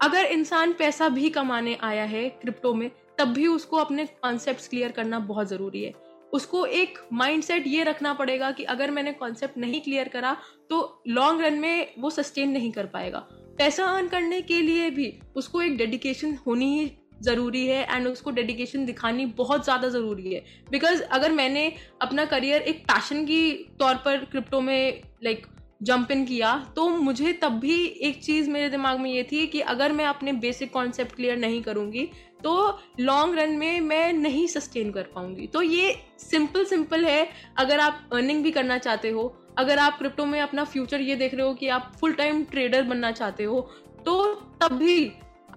अगर 0.00 0.24
इंसान 0.26 0.72
पैसा 0.72 1.08
भी 1.10 1.30
कमाने 1.30 1.76
आया 1.82 2.04
है 2.04 2.28
क्रिप्टो 2.30 2.74
में, 2.74 2.90
तब 3.18 3.28
भी 3.28 3.46
उसको 3.48 3.76
अपने 3.76 4.06
कॉन्सेप्ट 4.06 4.68
क्लियर 4.70 4.92
करना 4.92 5.18
बहुत 5.20 5.48
ज़रूरी 5.48 5.82
है। 5.84 5.92
उसको 6.34 6.64
एक 6.66 6.98
माइंडसेट 7.12 7.66
ये 7.66 7.84
रखना 7.84 8.12
पड़ेगा 8.14 8.50
कि 8.50 8.64
अगर 8.66 8.90
मैंने 8.90 9.12
कॉन्सेप्ट 9.14 9.58
नहीं 9.58 9.80
क्लियर 9.80 10.08
करा 10.08 10.36
तो 10.70 11.02
लॉन्ग 11.08 11.40
रन 11.40 11.58
में 11.58 11.94
वो 11.98 12.10
सस्टेन 12.10 12.50
नहीं 12.50 12.70
कर 12.72 12.86
पाएगा। 12.86 13.18
पैसा 13.58 13.84
अर्न 13.86 14.08
करने 14.08 14.40
के 14.42 14.60
लिए 14.62 14.90
भी 14.90 15.12
उसको 15.36 15.62
एक 15.62 15.76
डेडिकेशन 15.76 16.36
होनी 16.46 16.78
ही 16.78 16.90
ज़रूरी 17.22 17.66
है 17.66 17.86
एंड 17.86 18.06
उसको 18.08 18.30
डेडिकेशन 18.32 18.84
दिखानी 18.86 19.26
बहुत 19.36 19.64
ज़्यादा 19.64 19.88
ज़रूरी 19.88 20.32
है। 20.32 20.44
बिकॉज़ 20.70 21.02
अगर 21.02 21.32
मैंने 21.32 21.72
अपना 22.02 22.24
करियर 22.24 22.62
एक 22.62 22.82
पैशन 22.84 23.24
की 23.24 23.52
तौर 23.80 23.94
पर 24.04 24.24
क्रिप्टो 24.24 24.60
में 24.60 25.02
लाइक 25.24 25.46
जंप 25.82 26.10
इन 26.10 26.24
किया 26.24 26.54
तो 26.76 26.88
मुझे 26.88 27.32
तब 27.32 27.58
भी 27.60 27.74
एक 28.02 28.22
चीज़ 28.24 28.50
मेरे 28.50 28.68
दिमाग 28.70 28.98
में 29.00 29.10
ये 29.10 29.22
थी 29.32 29.46
कि 29.46 29.60
अगर 29.70 29.92
मैं 29.92 30.04
अपने 30.06 30.32
बेसिक 30.40 30.72
कॉन्सेप्ट 30.72 31.14
क्लियर 31.16 31.36
नहीं 31.38 31.62
करूँगी 31.62 32.08
तो 32.44 32.80
लॉन्ग 33.00 33.38
रन 33.38 33.50
में 33.50 33.80
मैं 33.82 34.12
नहीं 34.12 34.46
सस्टेन 34.46 34.90
कर 34.92 35.02
पाऊँगी। 35.14 35.46
तो 35.46 35.62
ये 35.62 35.94
सिंपल 36.20 36.64
सिंपल 36.64 37.04
है। 37.04 37.28
अगर 37.58 37.80
आप 37.80 38.08
अर्निंग 38.12 38.42
भी 38.44 38.50
करना 38.50 38.78
चाहते 38.78 39.10
हो, 39.10 39.34
अगर 39.58 39.78
आप 39.78 39.98
क्रिप्टो 39.98 40.24
में 40.26 40.40
अपना 40.40 40.64
फ्यूचर 40.66 41.00
ये 41.00 41.16
देख 41.16 41.34
रहे 41.34 41.46
हो 41.46 41.54
कि 41.54 41.68
आप 41.68 41.92
फुल 42.00 42.12
टाइम 42.14 42.44
ट्रेडर 42.44 42.82
बनना 42.84 43.10
चाहते 43.12 43.44
हो 43.44 43.60
तो 44.06 44.22
तब 44.60 44.72
भी 44.72 45.12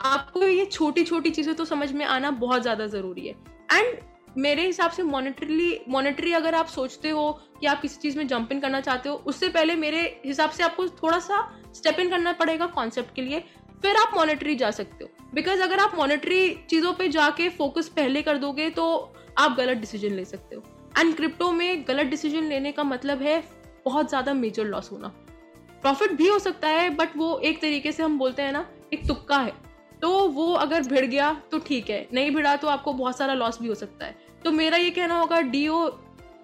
आपको 0.05 0.43
ये 0.43 0.65
छोटी 0.65 1.03
छोटी 1.03 1.29
चीज़ें 1.29 1.55
तो 1.55 1.65
समझ 1.65 1.91
में 1.91 2.05
आना 2.05 2.31
बहुत 2.33 2.61
ज़्यादा 2.61 2.85
ज़रूरी 2.87 3.27
है। 3.27 3.33
एंड 3.71 3.97
मेरे 4.37 4.65
हिसाब 4.65 4.91
से 4.91 5.03
मॉनिटरली 5.03 5.79
मॉनिटरी 5.89 6.33
अगर 6.33 6.55
आप 6.55 6.67
सोचते 6.67 7.09
हो 7.09 7.31
कि 7.59 7.67
आप 7.67 7.81
किसी 7.81 7.97
चीज़ 8.01 8.17
में 8.17 8.27
जंप 8.27 8.51
इन 8.51 8.59
करना 8.59 8.81
चाहते 8.81 9.09
हो, 9.09 9.15
उससे 9.17 9.49
पहले 9.49 9.75
मेरे 9.75 10.01
हिसाब 10.25 10.49
से 10.49 10.63
आपको 10.63 10.87
थोड़ा 10.89 11.19
सा 11.19 11.39
स्टेप 11.75 11.99
इन 11.99 12.09
करना 12.09 12.33
पड़ेगा 12.33 12.65
कॉन्सेप्ट 12.67 13.15
के 13.15 13.21
लिए, 13.21 13.39
फिर 13.81 13.95
आप 13.97 14.13
मॉनिटरी 14.15 14.55
जा 14.55 14.71
सकते 14.71 15.03
हो। 15.03 15.16
बिकॉज़ 15.33 15.61
अगर 15.61 15.79
आप 15.79 15.95
मॉनिटरी 15.95 16.49
चीज़ों 16.69 16.93
पे 16.93 17.07
जाके 17.09 17.49
फोकस 17.51 17.87
पहले 17.89 18.21
कर 18.21 18.37
दोगे 18.37 18.69
तो 18.69 18.87
आप 19.37 19.55
गलत 19.57 19.77
डिसीज़न 19.77 20.13
ले 20.13 20.25
सकते 20.25 20.55
हो। 20.55 20.63
एंड 20.99 21.15
क्रिप्टो 21.15 21.51
में 21.51 21.83
गलत 21.87 22.07
डिसीज़न 22.07 22.43
लेने 22.43 22.71
का 22.71 22.83
मतलब 22.85 23.21
है 23.21 23.43
बहुत 23.85 24.09
ज़्यादा 24.09 24.33
मेजर 24.33 24.65
लॉस 24.65 24.91
होना। 24.91 25.07
प्रॉफिट 25.81 26.11
भी 26.11 26.27
हो 26.27 26.39
सकता 26.39 26.67
है 26.69 26.89
बट 26.91 27.17
वो 27.17 27.37
एक 27.39 27.61
तरीके 27.61 27.91
से 27.91 28.03
हम 28.03 28.17
बोलते 28.19 28.41
हैं 28.41 28.51
ना, 28.51 28.65
एक 28.93 29.07
तुक्का 29.07 29.37
है। 29.37 29.53
तो 30.01 30.09
वो 30.29 30.51
अगर 30.55 30.83
भिड़ 30.83 31.05
गया 31.05 31.31
तो 31.51 31.59
ठीक 31.59 31.89
है। 31.89 32.07
नहीं 32.13 32.31
भिड़ा 32.31 32.55
तो 32.55 32.67
आपको 32.67 32.93
बहुत 32.93 33.17
सारा 33.17 33.33
लॉस 33.33 33.61
भी 33.61 33.67
हो 33.67 33.75
सकता 33.75 34.05
है। 34.05 34.15
तो 34.43 34.51
मेरा 34.51 34.77
ये 34.77 34.89
कहना 34.91 35.19
होगा 35.19 35.39
D 35.43 35.67
O 35.67 35.87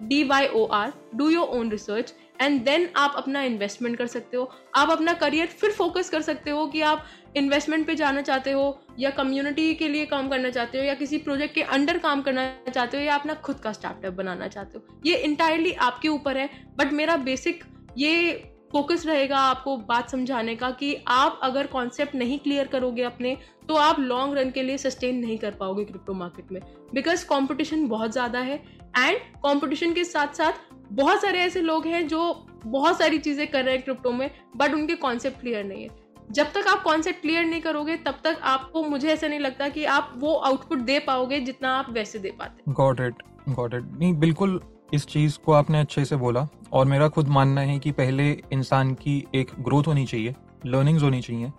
D 0.02 0.22
Y 0.24 0.46
O 0.46 0.64
R 0.66 0.92
do 1.14 1.28
your 1.30 1.48
own 1.50 1.70
research 1.70 2.14
and 2.40 2.60
then 2.64 2.88
आप 2.96 3.14
अपना 3.16 3.42
इन्वेस्टमेंट 3.42 3.96
कर 3.98 4.06
सकते 4.06 4.36
हो। 4.36 4.50
आप 4.76 4.90
अपना 4.90 5.12
करियर 5.14 5.46
फिर 5.48 5.72
फोकस 5.72 6.10
कर 6.10 6.22
सकते 6.22 6.50
हो 6.50 6.66
कि 6.66 6.80
आप 6.82 7.04
इन्वेस्टमेंट 7.36 7.86
पे 7.86 7.94
जाना 7.94 8.22
चाहते 8.22 8.52
हो, 8.52 8.78
या 8.98 9.10
कम्युनिटी 9.12 9.74
के 9.74 9.88
लिए 9.88 10.06
काम 10.06 10.28
करना 10.28 10.50
चाहते 10.50 10.78
हो, 10.78 10.84
या 10.84 10.94
किसी 10.94 11.18
प्रोजेक्ट 11.18 11.54
के 11.54 11.62
अंडर 11.62 11.98
काम 11.98 12.22
करना 12.22 12.48
चाहते 12.70 12.96
हो, 12.96 13.02
या 13.02 13.14
अपना 13.14 13.34
खुद 13.36 13.60
का 13.60 13.72
स्टार्टअप 13.72 14.12
बनाना 14.14 14.48
चाहते 14.48 14.78
हो, 14.78 14.98
ये 15.06 15.16
इंटायरली 15.18 15.72
आपके 15.82 16.08
ऊपर 16.08 16.36
है। 16.36 16.48
बट 16.78 16.92
मेरा 16.92 17.16
बेसिक 17.24 17.64
ये 17.98 18.32
फोकस 18.72 19.04
रहेगा 19.06 19.38
आपको 19.38 19.76
बात 19.78 20.10
समझाने 20.10 20.54
का 20.56 20.70
कि 20.70 20.94
आप 21.08 21.40
अगर 21.42 21.66
कॉन्सेप्ट 21.66 22.14
नहीं 22.14 22.38
क्लियर 22.38 22.66
करोगे 22.66 23.02
अपने 23.02 23.36
तो 23.68 23.74
आप 23.74 23.98
लॉन्ग 24.00 24.38
रन 24.38 24.50
के 24.50 24.62
लिए 24.62 24.78
सस्टेन 24.78 25.18
नहीं 25.18 25.36
कर 25.38 25.50
पाओगे 25.50 25.84
क्रिप्टो 25.84 26.12
मार्केट 26.12 26.50
में। 26.52 26.60
बिकॉज़ 26.94 27.26
कॉम्पिटिशन 27.26 27.86
बहुत 27.88 28.12
ज़्यादा 28.12 28.38
है 28.40 28.56
एंड 28.98 29.18
कॉम्पिटिशन 29.42 29.92
के 29.92 30.04
साथ 30.04 30.34
साथ 30.34 30.72
बहुत 30.92 31.22
सारे 31.22 31.38
ऐसे 31.40 31.60
लोग 31.62 31.86
हैं 31.86 32.06
जो 32.08 32.32
बहुत 32.66 32.98
सारी 32.98 33.18
चीज़ें 33.18 33.46
कर 33.46 33.64
रहे 33.64 33.74
हैं 33.74 33.82
क्रिप्टो 33.84 34.12
में 34.12 34.30
बट 34.56 34.74
उनके 34.74 34.94
कॉन्सेप्ट 34.96 35.40
क्लियर 35.40 35.64
नहीं 35.64 35.82
है। 35.82 36.03
जब 36.30 36.52
तक 36.52 36.68
आप 36.68 36.82
कॉन्सेप्ट 36.82 37.20
क्लियर 37.20 37.44
नहीं 37.44 37.60
करोगे 37.60 37.96
तब 37.96 38.18
तक 38.24 38.38
आपको 38.44 38.82
मुझे 38.82 39.08
ऐसा 39.08 39.28
नहीं 39.28 39.38
लगता 39.40 39.68
कि 39.68 39.84
आप 39.86 40.12
वो 40.16 40.34
आउटपुट 40.34 40.78
दे 40.80 40.98
पाओगे 40.98 41.40
जितना 41.40 41.72
आप 41.78 41.90
वैसे 41.90 42.18
दे 42.18 42.30
पाते। 42.38 42.72
गॉट 42.72 43.00
इट 43.00 43.22
गॉट 43.48 43.74
इट 43.74 43.90
नहीं 43.92 44.12
बिल्कुल 44.14 44.60
इस 44.94 45.06
चीज़ 45.06 45.38
को 45.38 45.52
आपने 45.52 45.80
अच्छे 45.80 46.04
से 46.04 46.16
बोला 46.16 46.46
और 46.72 46.86
मेरा 46.86 47.08
खुद 47.08 47.28
मानना 47.28 47.60
है 47.60 47.78
कि 47.78 47.92
पहले 47.92 48.30
इंसान 48.52 48.92
की 48.94 49.24
एक 49.34 49.50
ग्रोथ 49.60 49.86
होनी 49.86 50.06
चाहिए 50.06 50.34
लर्निंग्स 50.66 51.02
होनी 51.02 51.20
चाहिए। 51.20 51.52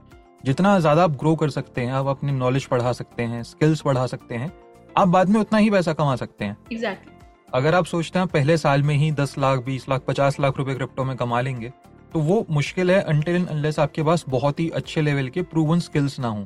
जितना 0.45 0.79
ज़्यादा 0.79 1.03
आप 1.03 1.11
ग्रो 1.11 1.35
कर 1.35 1.49
सकते 1.49 1.81
हैं 1.81 1.93
आप 1.93 2.07
अपनी 2.07 2.31
नॉलेज 2.31 2.67
बढ़ा 2.71 2.91
सकते 2.93 3.23
हैं 3.23 3.43
स्किल्स 3.43 3.81
बढ़ा 3.85 4.05
सकते 4.07 4.35
हैं 4.35 4.51
आप 4.97 5.07
बाद 5.07 5.29
में 5.29 5.39
उतना 5.39 5.57
ही 5.57 5.69
पैसा 5.69 5.93
कमा 5.93 6.15
सकते 6.15 6.45
हैं। 6.45 6.57
Exactly 6.71 7.11
exactly. 7.11 7.53
अगर 7.53 7.75
आप 7.75 7.85
सोचते 7.85 8.19
हैं 8.19 8.27
पहले 8.27 8.57
साल 8.57 8.83
में 8.83 8.95
ही 8.95 9.11
दस 9.13 9.37
लाख 9.37 9.59
बीस 9.59 9.89
लाख 9.89 10.01
पचास 10.07 10.39
लाख 10.39 10.57
रुपए 10.57 10.75
क्रिप्टो 10.75 11.03
में 11.03 11.15
कमा 11.17 11.41
लेंगे 11.41 11.71
तो 12.15 12.19
वो 12.19 12.45
मुश्किल 12.49 12.91
है 12.91 12.99
अनटिल 13.03 13.45
अनलेस 13.45 13.77
आपके 13.79 14.03
पास 14.03 14.23
बहुत 14.29 14.59
ही 14.59 14.69
अच्छे 14.69 15.01
लेवल 15.01 15.27
के 15.29 15.41
प्रूवन 15.43 15.79
स्किल्स 15.79 16.19
ना 16.19 16.27
हो। 16.27 16.45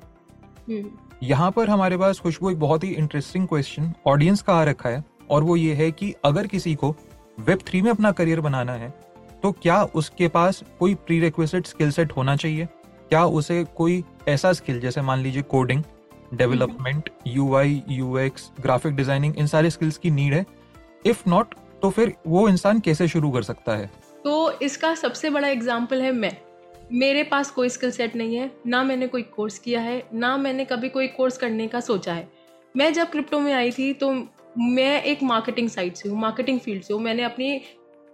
हम्म, 0.70 0.90
यहाँ 1.24 1.50
पर 1.52 1.70
हमारे 1.70 1.98
पास 1.98 2.20
खुशबू 2.20 2.50
एक 2.50 2.60
बहुत 2.60 2.84
ही 2.84 2.90
इंटरेस्टिंग 2.92 3.48
क्वेश्चन 3.48 3.94
ऑडियंस 4.08 4.42
का 4.42 4.54
आ 4.54 4.64
रखा 4.64 4.90
है? 4.90 5.04
और 5.30 5.44
वो 5.44 5.56
ये 5.56 5.74
है 5.74 5.92
कि 5.92 6.14
अगर 6.26 6.48
किसी 6.48 6.74
को 6.76 6.90
वेब 7.40 7.60
थ्री 7.68 7.82
में 7.82 7.92
अपना 7.92 8.12
करियर 8.12 8.42
बनाना 8.42 8.74
है 8.74 8.90
तो 9.44 9.52
क्या 9.54 9.84
उसके 9.96 10.28
पास 10.30 10.64
कोई 10.80 10.96
प्री 10.98 11.20
रिक्वेस्ट 11.20 11.68
स्किल 11.68 11.92
सेट 11.92 12.12
होना 12.12 12.36
चाहिए? 12.36 12.66
क्या 13.10 13.24
उसे 13.26 13.64
कोई 13.78 14.04
ऐसा 14.28 14.54
स्किल 14.54 14.80
जैसे 14.80 15.02
मान 15.02 15.20
लीजिए 15.20 15.42
coding 15.52 15.84
development 16.34 17.10
U 17.28 17.56
I 17.56 17.82
U 17.90 18.18
X 18.18 18.52
graphic 18.62 18.96
designing 18.96 19.38
इन 19.38 19.48
सारे 19.48 19.70
स्किल्स 19.70 19.98
की 19.98 20.12
नीड 20.12 20.34
है। 20.34 20.46
इफ़ 21.06 21.30
नॉट 21.30 21.56
तो 21.82 21.90
फिर 21.90 22.16
वो 22.28 22.48
इंसान 22.50 22.80
कैसे 22.80 23.08
शुरू 23.08 23.32
कर 23.32 23.44
सकता 23.44 23.76
है? 23.76 23.92
तो 24.26 24.52
इसका 24.62 24.94
सबसे 24.96 25.30
बड़ा 25.30 25.48
एग्ज़ाम्पल 25.48 26.02
है 26.02 26.12
मैं। 26.12 26.32
मेरे 26.94 27.24
पास 27.24 27.52
कोई 27.52 27.70
स्किल 27.70 27.92
सेट 27.92 28.16
नहीं 28.16 28.36
है, 28.36 28.50
ना 28.68 28.84
मैंने 28.84 29.08
कोई 29.08 29.22
कोर्स 29.26 29.58
किया 29.60 29.82
है, 29.82 30.04
ना 30.14 30.36
मैंने 30.38 30.66
कभी 30.66 30.90
कोई 30.90 31.08
कोर्स 31.10 31.38
करने 31.38 31.68
का 31.68 31.80
सोचा 31.82 32.14
है। 32.14 32.28
मैं 32.76 32.92
जब 32.94 33.10
क्रिप्टो 33.10 33.40
में 33.40 33.54
आई 33.54 33.72
थी 33.72 33.92
तो 33.94 34.12
मैं 34.58 35.02
एक 35.04 35.24
मार्केटिंग 35.24 35.70
साइड 35.70 35.94
से 35.94 36.10
हूँ 36.10 36.20
मार्केटिंग 36.20 36.60
फ़ील्ड 36.60 36.84
से 36.84 36.94
हूँ। 36.94 37.02
मैंने 37.02 37.24
अपनी 37.24 37.62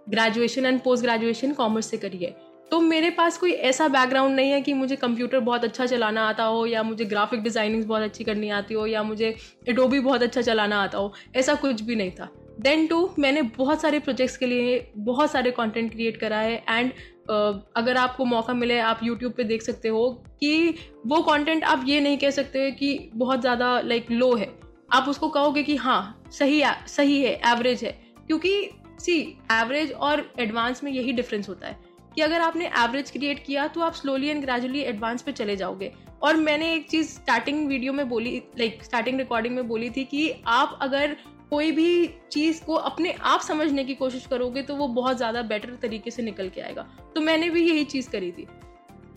graduation 0.06 0.66
and 0.66 0.80
post 0.80 1.04
graduation 1.04 1.52
commerce 1.52 1.90
से 1.90 1.96
करी 1.96 2.18
है। 2.18 2.30
तो 2.70 2.80
मेरे 2.80 3.10
पास 3.10 3.36
कोई 3.38 3.52
ऐसा 3.52 3.86
बैकग्राउंड 3.88 4.34
नहीं 4.36 4.50
है 4.50 4.60
कि 4.60 4.72
मुझे 4.74 4.96
कंप्यूटर 4.96 5.40
बहुत 5.40 5.64
अच्छा 5.64 5.86
चलाना 5.86 6.28
आता 6.28 6.44
हो, 6.44 6.64
या 6.66 6.82
मुझे 6.82 7.04
ग्राफिक 7.04 7.42
डिज़ाइनिंग 7.42 7.84
बहुत 7.84 8.02
अच्छी 8.02 8.24
करनी 8.24 8.50
आती 8.50 8.74
हो, 8.74 8.86
या 8.86 9.02
मुझे 9.02 9.34
एडोबी 9.68 10.00
बहुत 10.00 10.22
अच्छा 10.22 10.42
चलाना 10.42 10.82
आता 10.82 10.98
हो। 10.98 11.12
ऐसा 11.36 11.54
कुछ 11.54 11.82
भी 11.82 11.96
नहीं 11.96 12.10
था। 12.10 12.28
देन 12.58 12.86
टू 12.86 12.98
मैंने 13.18 13.42
बहुत 13.56 13.80
सारे 13.80 13.98
प्रोजेक्ट्स 13.98 14.36
के 14.36 14.46
लिए 14.46 14.92
बहुत 14.96 15.30
सारे 15.30 15.50
कंटेंट 15.50 15.90
क्रिएट 15.92 16.16
करा 16.16 16.38
है 16.38 16.64
एंड 16.68 16.90
uh, 16.90 17.54
अगर 17.76 17.96
आपको 17.96 18.24
मौका 18.24 18.54
मिले 18.54 18.78
आप 18.80 19.00
यूट्यूब 19.02 19.32
पे 19.32 19.44
देख 19.44 19.62
सकते 19.62 19.88
हो 19.88 20.08
कि 20.40 20.74
वो 21.06 21.20
कंटेंट 21.22 21.64
आप 21.64 21.84
ये 21.86 22.00
नहीं 22.00 22.18
कह 22.18 22.30
सकते 22.30 22.70
कि 22.70 23.10
बहुत 23.14 23.40
ज़्यादा 23.40 23.80
लाइक 23.80 24.10
लो 24.10 24.34
है। 24.34 24.48
आप 24.92 25.08
उसको 25.08 25.28
कहोगे 25.28 25.62
कि 25.62 25.76
हाँ 25.76 26.22
सही 26.32 26.62
सही 26.86 27.22
है 27.22 27.34
एवरेज 27.46 27.84
है। 27.84 27.92
क्योंकि 28.26 28.70
सी 29.00 29.20
एवरेज 29.52 29.92
और 29.92 30.24
एडवांस 30.40 30.82
में 30.84 30.90
यही 30.92 31.12
डिफरेंस 31.12 31.48
होता 31.48 31.66
है 31.68 31.78
कि 32.14 32.22
अगर 32.22 32.40
आपने 32.40 32.66
एवरेज 32.78 33.10
क्रिएट 33.10 33.44
किया 33.46 33.66
तो 33.68 33.80
आप 33.80 33.94
स्लोली 33.94 34.28
एंड 34.28 34.44
ग्रेजुअली 34.44 34.80
एडवांस 34.82 35.22
पे 35.22 35.32
चले 35.32 35.56
जाओगे। 35.56 35.92
और 36.22 36.36
मैंने 36.36 36.72
एक 36.74 36.88
चीज़ 36.90 37.08
स्टार्टिंग 37.08 37.66
वीडियो 37.68 37.92
में 37.92 38.08
बोली 38.08 38.42
लाइक 38.58 38.84
स्टार्टिंग 38.84 39.18
रिकॉर्डिंग 39.18 39.54
में 39.54 39.66
बोली 39.68 39.90
थी 39.90 40.04
कि 40.04 40.30
आप 40.46 40.78
अगर 40.82 41.16
कोई 41.50 41.70
भी 41.72 42.06
चीज़ 42.32 42.62
को 42.64 42.74
अपने 42.74 43.12
आप 43.22 43.40
समझने 43.40 43.84
की 43.84 43.94
कोशिश 43.94 44.26
करोगे 44.26 44.62
तो 44.62 44.74
वो 44.74 44.88
बहुत 44.90 45.16
ज़्यादा 45.16 45.42
बेटर 45.44 45.74
तरीके 45.82 46.10
से 46.10 46.22
निकल 46.22 46.48
के 46.48 46.60
आएगा। 46.60 46.86
तो 47.14 47.20
मैंने 47.20 47.50
भी 47.50 47.62
यही 47.62 47.84
चीज़ 47.84 48.10
करी 48.10 48.30
थी। 48.32 48.46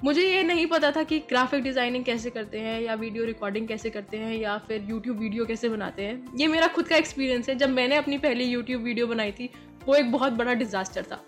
मुझे 0.03 0.21
ये 0.23 0.43
नहीं 0.43 0.65
पता 0.67 0.91
था 0.91 1.03
कि 1.03 1.19
ग्राफिक 1.19 1.63
डिज़ाइनिंग 1.63 2.03
कैसे 2.05 2.29
करते 2.29 2.59
हैं 2.59 2.79
या 2.81 2.93
वीडियो 2.93 3.25
रिकॉर्डिंग 3.25 3.67
कैसे 3.67 3.89
करते 3.89 4.17
हैं 4.17 4.35
या 4.35 4.57
फिर 4.57 4.85
यूट्यूब 4.89 5.17
वीडियो 5.19 5.45
कैसे 5.45 5.69
बनाते 5.69 6.03
हैं। 6.03 6.37
ये 6.37 6.47
मेरा 6.47 6.67
खुद 6.67 6.87
का 6.87 6.95
एक्सपीरियंस 6.95 7.49
है। 7.49 7.55
जब 7.55 7.69
मैंने 7.69 7.95
अपनी 7.95 8.17
पहली 8.17 8.45
यूट्यूब 8.45 8.81
वीडियो 8.81 9.07
बनाई 9.07 9.31
थी, 9.31 9.49
वो 9.87 9.95
एक 9.95 10.11
बहुत 10.11 10.33
बड़ा 10.33 10.53
डिजास्टर 10.53 11.03
था। 11.03 11.23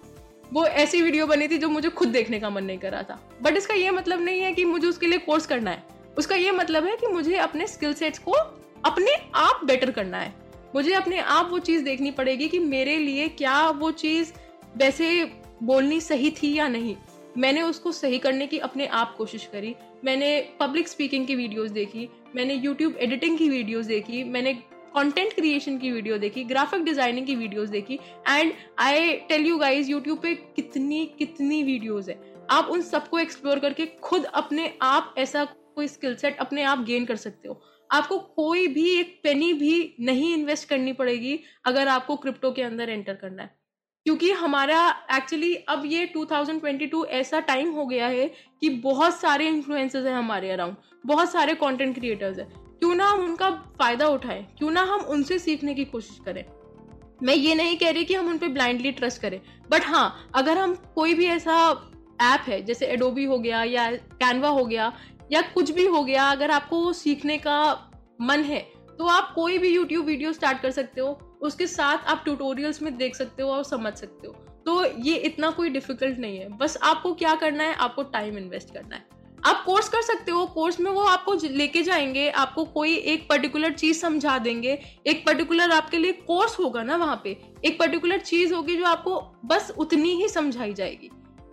वो 0.54 0.66
ऐसी 0.66 1.02
वीडियो 1.02 1.26
बनी 1.28 1.48
थी 1.48 1.58
जो 1.58 1.70
मुझे 1.70 1.90
खुद 1.90 2.08
देखने 2.08 2.40
का 2.40 2.50
मन 2.50 2.64
नहीं 2.64 2.78
कर 2.78 2.92
रहा 2.92 3.04
था। 3.04 3.20
बट 3.42 3.58
इसका 3.58 3.74
ये 3.74 3.92
मतलब 3.92 4.22
नहीं 4.22 4.42
है 4.42 4.54
कि 4.54 4.66
मुझे 4.66 4.88
उसके 4.88 5.08
लिए 5.08 5.20
कोर्स 5.20 5.46
करना 5.46 5.72
है। 5.72 5.84
उसका 6.18 6.36
ये 6.36 6.52
मतलब 6.52 6.86
है 6.86 6.96
कि 6.96 7.08
मुझे 7.08 7.36
अपने 7.38 7.68
स्किल 7.68 7.94
सेट्स 7.94 8.20
को 8.20 8.32
अपने 8.32 9.16
आप 9.36 9.66
बेटर 9.66 9.92
करना 9.92 10.18
है। 10.18 10.34
मुझे 10.76 10.94
अपने 10.94 11.20
आप 11.20 11.50
वो 11.52 11.60
चीज़ 11.60 11.84
देखनी 11.84 12.12
पड़ेगी 12.12 12.48
कि 12.48 12.60
मेरे 12.60 12.98
लिए 12.98 13.28
क्या 13.30 13.70
वो 13.72 13.92
चीज़ 13.94 14.34
वैसे 14.78 15.24
बोलनी 15.64 16.00
सही 16.02 16.32
थी 16.34 16.54
या 16.54 16.68
नहीं। 16.68 16.96
मैंने 17.38 17.62
उसको 17.62 17.92
सही 17.92 18.18
करने 18.20 18.48
की 18.48 18.58
अपने 18.60 18.86
आप 18.88 19.14
कोशिश 19.18 19.46
करी। 19.52 19.76
मैंने 20.06 20.40
पब्लिक 20.60 20.88
स्पीकिंग 20.88 21.28
की 21.28 21.36
वीडियोस 21.36 21.72
देखी, 21.72 22.08
मैंने 22.36 22.54
यूट्यूब 22.56 22.98
एडिटिंग 22.98 23.38
की 23.38 23.50
वीडियोस 23.50 23.86
देखी, 23.86 24.24
मैंने 24.24 24.54
कंटेंट 24.96 25.34
क्रिएशन 25.34 25.78
की 25.78 25.92
वीडियो 25.92 26.18
देखी 26.18 26.44
ग्राफिक 26.44 26.84
डिज़ाइनिंग 26.84 27.26
की 27.28 27.36
वीडियोस 27.36 27.70
देखी 27.70 28.00
and 28.30 28.54
I 28.80 29.14
tell 29.30 29.46
you 29.48 29.58
guys 29.58 29.90
YouTube 29.90 30.20
पे 30.22 30.34
कितनी 30.56 31.06
कितनी 31.20 31.62
वीडियोस 31.64 32.10
है। 32.10 32.20
आप 32.52 32.70
उन 32.70 32.82
सबको 32.82 33.20
एक्सप्लोर 33.20 33.60
करके 33.60 33.86
खुद 34.02 34.26
अपने 34.26 34.72
आप 34.82 35.14
ऐसा 35.18 35.44
कोई 35.46 35.88
स्किल 35.88 36.16
सेट 36.16 36.38
अपने 36.38 36.64
आप 36.64 36.84
गेन 36.86 37.06
कर 37.06 37.16
सकते 37.16 37.48
हो। 37.50 37.62
आपको 37.92 38.18
कोई 38.18 38.68
भी 38.68 38.90
एक 38.90 39.20
पेनी 39.24 39.54
भी 39.54 39.96
नहीं 40.00 40.34
इन्वेस्ट 40.34 40.70
करनी 40.70 40.94
पड़ेगी 40.94 41.40
अगर 41.66 41.88
आपको 41.88 42.16
क्रिप्टो 42.16 42.52
के 42.52 42.62
अंदर 42.62 42.90
एंटर 42.90 43.14
करना 43.14 43.44
है। 43.44 43.56
क्योंकि 44.06 44.32
हमारा 44.32 44.90
एक्चुअली 45.14 45.56
अब 45.56 45.84
ये 45.86 46.14
2022 46.18 47.06
ऐसा 47.06 47.40
टाइम 47.40 47.72
हो 47.72 47.86
गया 47.86 48.08
है 48.08 48.28
कि 48.62 48.70
बहुत 48.70 49.20
सारे 49.20 49.48
इन्फ्लुएंसर्स 49.48 50.06
हैं 50.06 50.14
हमारे 50.14 50.52
अराउंड 50.52 50.76
बहुत 51.06 51.32
सारे 51.32 51.54
कंटेंट 51.54 51.96
क्रिएटर्स 51.96 52.40
हैं। 52.40 52.50
क्यों 52.80 52.96
ना 52.96 53.06
हम 53.06 53.20
उनका 53.20 53.50
फ़ायदा 53.52 54.08
उठाएँ, 54.08 54.44
क्यों 54.58 54.72
ना 54.72 54.82
हम 54.82 55.02
उनसे 55.02 55.40
सीखने 55.40 55.74
की 55.74 55.86
कोशिश 55.86 56.20
करें। 56.26 56.46
मैं 57.24 57.36
ये 57.36 57.56
नहीं 57.56 57.78
कह 57.78 57.92
रही 57.92 58.06
कि 58.06 58.14
हम 58.14 58.28
उन 58.28 58.38
पर 58.38 58.48
ब्लाइंडली 58.48 58.92
ट्रस्ट 58.92 59.22
करें 59.22 59.42
बट 59.70 59.82
हाँ 59.84 60.32
अगर 60.36 60.58
हम 60.58 60.76
कोई 60.96 61.14
भी 61.14 61.26
ऐसा 61.26 61.88
ऐप 62.22 62.42
है, 62.42 62.62
जैसे 62.62 62.86
एडोबी 62.86 63.24
हो 63.24 63.40
गया 63.40 63.64
या 63.64 63.92
कैनवा 63.96 64.50
हो 64.50 64.66
गया 64.66 64.92
या 65.32 65.42
कुछ 65.42 65.72
भी 65.72 65.86
हो 65.86 66.04
गया, 66.04 66.26
अगर 66.26 66.52
आपको 66.52 66.92
सीखने 66.94 67.38
का 67.38 67.90
मन 68.22 68.40
है 68.40 68.60
तो 69.00 69.06
आप 69.06 69.32
कोई 69.36 69.58
भी 69.58 69.70
यूट्यूब 69.70 70.06
वीडियो 70.06 70.32
स्टार्ट 70.34 70.62
कर 70.62 70.72
सकते 70.72 71.02
हो। 71.02 71.38
उसके 71.42 71.68
साथ 71.68 71.98
आप 72.06 72.24
ट्यूटोरियल्स 72.24 72.82
में 72.82 72.96
देख 72.98 73.16
सकते 73.16 73.44
हो 73.44 73.50
और 73.50 73.64
समझ 73.64 73.94
सकते 73.94 74.28
हो। 74.28 74.34
तो 74.66 74.84
ये 75.02 75.16
इतना 75.16 75.50
कोई 75.50 75.70
डिफ़िकल्ट 75.70 76.20
नहीं 76.20 76.38
है। 76.38 76.50
बस 76.50 76.78
आपको 76.84 77.14
क्या 77.14 77.34
करना 77.36 77.64
है, 77.64 77.74
आपको 77.74 78.04
टाइम 78.04 78.38
इन्वेस्ट 78.38 78.74
करना 78.74 78.96
है। 78.96 79.06
आप 79.46 79.64
कोर्स 79.66 79.90
कर 79.90 80.02
सकते 80.02 80.32
हो। 80.32 80.46
कोर्स 80.46 80.80
में 80.80 80.92
वो 80.92 81.02
आपको 81.02 81.34
लेके 81.44 81.82
जाएँगे, 81.84 82.30
आपको 82.30 82.66
कोई 82.66 82.96
एक 82.96 83.28
पर्टिकुलर 83.30 83.72
चीज़ 83.72 84.00
समझा 84.00 84.38
देंगे। 84.38 84.78
एक 85.08 85.26
पर्टिकुलर 85.26 85.72
आपके 85.72 85.98
लिए 85.98 86.12
कोर्स 86.28 86.60
होगा 86.60 86.84
ना 86.84 86.96
वहाँ 86.96 87.22
पे। 87.24 87.38
एक 87.66 87.80
पर्टिकुलर 87.80 88.20
चीज़ 88.20 88.54
होगी 88.54 88.78
जो 88.78 88.86
आपको 88.86 89.20
बस 89.46 89.72
उतनी 89.78 90.10
ही 90.10 90.30
समझाई 90.30 90.74
जाएगी। 90.74 91.10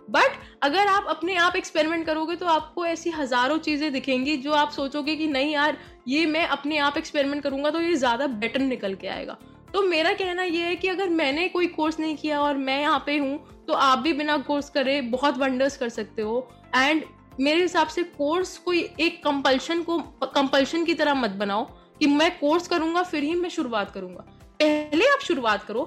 बट 0.09 0.37
अगर 0.63 0.87
आप 0.87 1.05
अपने 1.09 1.35
आप 1.37 1.55
एक्सपेरिमेंट 1.55 2.05
करोगे 2.05 2.35
तो 2.35 2.45
आपको 2.47 2.85
ऐसी 2.85 3.09
हज़ारों 3.11 3.57
चीज़ें 3.59 3.91
दिखेंगी 3.93 4.35
जो 4.37 4.53
आप 4.53 4.71
सोचोगे 4.71 5.15
कि 5.15 5.27
नहीं 5.27 5.53
यार, 5.53 5.77
ये 6.07 6.25
मैं 6.25 6.45
अपने 6.47 6.77
आप 6.79 6.97
एक्सपेरिमेंट 6.97 7.43
करूँगा 7.43 7.69
तो 7.69 7.81
ये 7.81 7.95
ज़्यादा 7.95 8.27
बेटर 8.27 8.59
निकल 8.61 8.95
के 8.95 9.07
आएगा। 9.07 9.37
तो 9.73 9.81
मेरा 9.83 10.13
कहना 10.13 10.43
ये 10.43 10.63
है 10.63 10.75
कि 10.75 10.87
अगर 10.87 11.09
मैंने 11.11 11.47
कोई 11.49 11.67
कोर्स 11.69 11.99
नहीं 11.99 12.15
किया 12.17 12.39
और 12.41 12.57
मैं 12.57 12.79
यहाँ 12.81 13.03
पे 13.05 13.17
हूँ 13.17 13.65
तो 13.67 13.73
आप 13.75 13.99
भी 13.99 14.13
बिना 14.13 14.37
कोर्स 14.39 14.69
करे 14.69 14.99
बहुत 15.09 15.37
वंडर्स 15.37 15.77
कर 15.77 15.89
सकते 15.91 16.21
हो। 16.21 16.47
एंड 16.75 17.03
मेरे 17.39 17.61
हिसाब 17.61 17.87
से 17.87 18.03
कोर्स 18.05 18.57
कोई 18.57 18.79
एक 18.99 19.23
कंपल्शन 19.23 19.83
को 19.83 19.97
कंपल्शन 20.23 20.85
की 20.85 20.93
तरह 20.93 21.13
मत 21.15 21.31
बनाओ 21.33 21.63
कि 21.99 22.07
मैं 22.07 22.31
कोर्स 22.39 22.67
करूँगा, 22.67 23.03
फिर 23.03 23.23
ही 23.23 23.35
मैं 23.35 23.49
शुरुआत 23.49 23.91
करूँगा। 23.91 24.25
पहले 24.59 25.05
आप 25.07 25.19
शुरुआत 25.19 25.63
करो, 25.63 25.83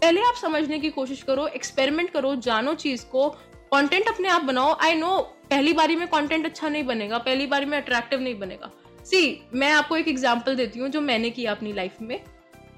पहले 0.00 0.20
आप 0.22 0.34
समझने 0.34 0.78
की 0.78 0.90
कोशिश 0.90 1.22
करो 1.22 1.46
एक्सपेरिमेंट 1.48 2.10
करो, 2.10 2.34
जानो 2.36 2.74
चीज़ 2.76 3.04
को 3.06 3.28
कंटेंट 3.76 4.08
अपने 4.08 4.28
आप 4.28 4.42
बनाओ। 4.42 4.76
आई 4.82 4.94
नो 4.94 5.16
पहली 5.50 5.72
बारी 5.72 5.96
में 5.96 6.06
कंटेंट 6.08 6.44
अच्छा 6.46 6.68
नहीं 6.68 6.84
बनेगा, 6.84 7.18
पहली 7.18 7.46
बारी 7.46 7.66
में 7.66 7.76
अट्रैक्टिव 7.78 8.20
नहीं 8.20 8.38
बनेगा। 8.38 8.70
सी 9.04 9.48
मैं 9.54 9.70
आपको 9.72 9.96
एक 9.96 10.08
एग्ज़ाम्पल 10.08 10.54
देती 10.54 10.80
हूँ 10.80 10.88
जो 10.88 11.00
मैंने 11.00 11.30
किया 11.30 11.52
अपनी 11.52 11.72
लाइफ 11.72 12.00
में। 12.02 12.20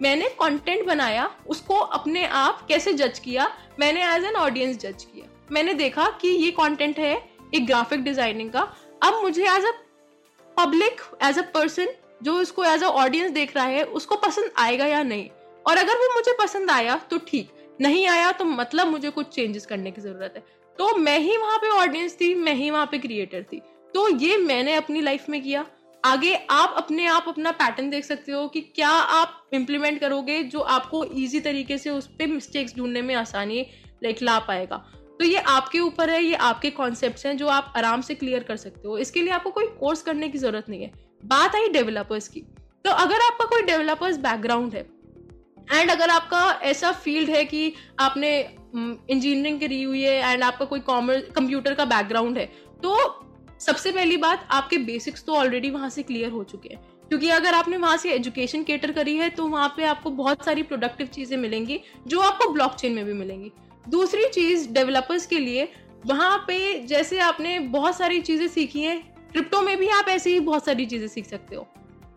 मैंने 0.02 0.28
कंटेंट 0.40 0.84
बनाया, 0.86 1.30
उसको 1.46 1.74
अपने 1.74 2.24
आप 2.26 2.66
कैसे 2.68 2.92
जज 2.92 3.18
किया? 3.18 3.50
मैंने 3.80 4.04
एज 4.06 4.24
एन 4.24 4.36
ऑडियंस 4.36 4.78
जज 4.78 5.04
किया। 5.04 5.28
मैंने 5.52 5.74
देखा 5.74 6.08
कि 6.20 6.28
ये 6.28 6.50
कंटेंट 6.50 6.98
है 6.98 7.14
एक 7.54 7.66
ग्राफिक 7.66 8.02
डिज़ाइनिंग 8.04 8.50
का। 8.50 8.66
अब 9.02 9.20
मुझे 9.22 9.46
as 9.46 9.64
a 9.64 9.72
public 10.56 11.00
as 11.24 11.38
a 11.38 11.42
person 11.54 11.94
जो 12.22 12.40
इसको 12.40 12.64
एज 12.64 12.82
अ 12.82 12.88
ऑडियंस 12.88 13.30
देख 13.30 13.56
रहा 13.56 13.66
है, 13.66 13.84
उसको 13.84 14.16
पसंद 14.18 14.50
आएगा 14.58 14.86
या 14.86 15.02
नहीं? 15.04 15.28
और 15.66 15.76
अगर 15.76 15.96
वो 15.96 16.14
मुझे 16.14 16.36
पसंद 16.42 16.70
आया 16.70 17.00
तो 17.10 17.18
ठीक। 17.28 17.56
नहीं 17.80 18.06
आया 18.08 18.30
तो 18.32 18.44
मतलब 18.44 18.86
मुझे 18.88 19.10
कुछ 19.10 19.26
चेंजेस 19.28 19.66
करने 19.66 19.90
की 19.90 20.00
ज़रूरत 20.00 20.34
है। 20.36 20.42
तो 20.78 20.94
मैं 20.96 21.18
ही 21.18 21.36
वहाँ 21.36 21.58
पे 21.58 21.68
ऑडियंस 21.68 22.16
थी, 22.20 22.34
मैं 22.34 22.54
ही 22.54 22.70
वहाँ 22.70 22.86
पे 22.86 22.98
क्रिएटर 22.98 23.42
थी। 23.42 23.60
तो 23.94 24.08
ये 24.08 24.36
मैंने 24.36 24.74
अपनी 24.74 25.00
लाइफ 25.00 25.28
में 25.28 25.42
किया। 25.42 25.64
आगे 26.04 26.34
आप 26.50 26.74
अपने 26.76 27.06
आप 27.06 27.24
अपना 27.28 27.50
पैटर्न 27.52 27.88
देख 27.90 28.04
सकते 28.04 28.32
हो 28.32 28.46
कि 28.48 28.60
क्या 28.60 28.88
आप 28.88 29.48
इम्प्लीमेंट 29.52 29.98
करोगे 30.00 30.42
जो 30.42 30.60
आपको 30.60 31.04
इजी 31.04 31.40
तरीके 31.40 31.78
से 31.78 31.90
उस 31.90 32.06
पर 32.08 32.26
मिस्टेक्स 32.26 32.76
ढूँढने 32.76 33.02
में 33.02 33.14
आसानी 33.14 33.60
लाइक 34.04 34.22
ला 34.22 34.38
पाएगा। 34.38 34.76
तो 35.20 35.24
ये 35.24 35.38
आपके 35.38 35.78
ऊपर 35.78 36.10
है, 36.10 36.22
ये 36.22 36.34
आपके 36.34 36.70
कॉन्सेप्ट 36.70 37.26
हैं 37.26 37.36
जो 37.36 37.46
आप 37.48 37.72
आराम 37.76 38.00
से 38.00 38.14
क्लियर 38.14 38.42
कर 38.42 38.56
सकते 38.56 38.88
हो। 38.88 38.98
इसके 38.98 39.22
लिए 39.22 39.32
आपको 39.32 39.50
कोई 39.50 39.66
कोर्स 39.80 40.02
करने 40.02 40.28
की 40.28 40.38
ज़रूरत 40.38 40.68
नहीं 40.68 40.82
है। 40.82 40.92
बात 41.24 41.54
आई 41.54 41.68
डेवलपर्स 41.68 42.28
की। 42.28 42.40
तो 42.84 42.90
अगर 42.90 43.20
आपका 43.22 43.44
कोई 43.44 43.62
डेवलपर्स 43.62 44.16
बैकग्राउंड 44.16 44.74
है 44.74 44.86
एंड 45.72 45.90
अगर 45.90 46.10
आपका 46.10 46.60
ऐसा 46.62 46.92
फ़ील्ड 46.94 47.30
है 47.30 47.44
कि 47.44 47.72
आपने 48.00 48.30
इंजीनियरिंग 48.74 49.56
mm, 49.56 49.60
करी 49.60 49.82
हुई 49.82 50.02
है 50.02 50.32
एंड 50.32 50.42
आपका 50.42 50.64
कोई 50.64 50.80
कॉमर्स 50.80 51.22
कंप्यूटर 51.36 51.74
का 51.74 51.84
बैकग्राउंड 51.84 52.38
है 52.38 52.46
तो 52.82 52.96
सबसे 53.60 53.92
पहली 53.92 54.16
बात 54.16 54.48
आपके 54.50 54.78
बेसिक्स 54.78 55.24
तो 55.24 55.34
ऑलरेडी 55.34 55.70
वहाँ 55.70 55.90
से 55.90 56.02
क्लियर 56.02 56.30
हो 56.30 56.42
चुके 56.44 56.68
हैं। 56.68 56.80
क्योंकि 57.08 57.28
अगर 57.28 57.54
आपने 57.54 57.76
वहाँ 57.76 57.96
से 57.96 58.12
एजुकेशन 58.12 58.62
केटर 58.62 58.92
करी 58.92 59.16
है 59.16 59.28
तो 59.30 59.46
वहाँ 59.46 59.68
पे 59.76 59.84
आपको 59.84 60.10
बहुत 60.10 60.44
सारी 60.44 60.62
प्रोडक्टिव 60.62 61.06
चीज़ें 61.06 61.36
मिलेंगी 61.36 61.80
जो 62.06 62.20
आपको 62.20 62.52
ब्लॉकचेन 62.52 62.92
में 62.92 63.04
भी 63.04 63.12
मिलेंगी। 63.12 63.52
दूसरी 63.88 64.28
चीज़ 64.28 64.68
डेवलपर्स 64.68 65.26
के 65.26 65.38
लिए 65.38 65.68
वहाँ 66.06 66.36
पे 66.38 66.58
जैसे 66.86 67.18
आपने 67.18 67.58
बहुत 67.58 67.96
सारी 67.96 68.20
चीज़ें 68.20 68.46
सीखी 68.48 68.80
हैं 68.80 69.00
क्रिप्टो 69.32 69.62
में 69.62 69.76
भी 69.76 69.88
आप 69.88 70.08
ऐसे 70.08 70.32
ही 70.32 70.40
बहुत 70.40 70.64
सारी 70.64 70.86
चीज़ें 70.86 71.08
सीख 71.08 71.26
सकते 71.26 71.56
हो। 71.56 71.66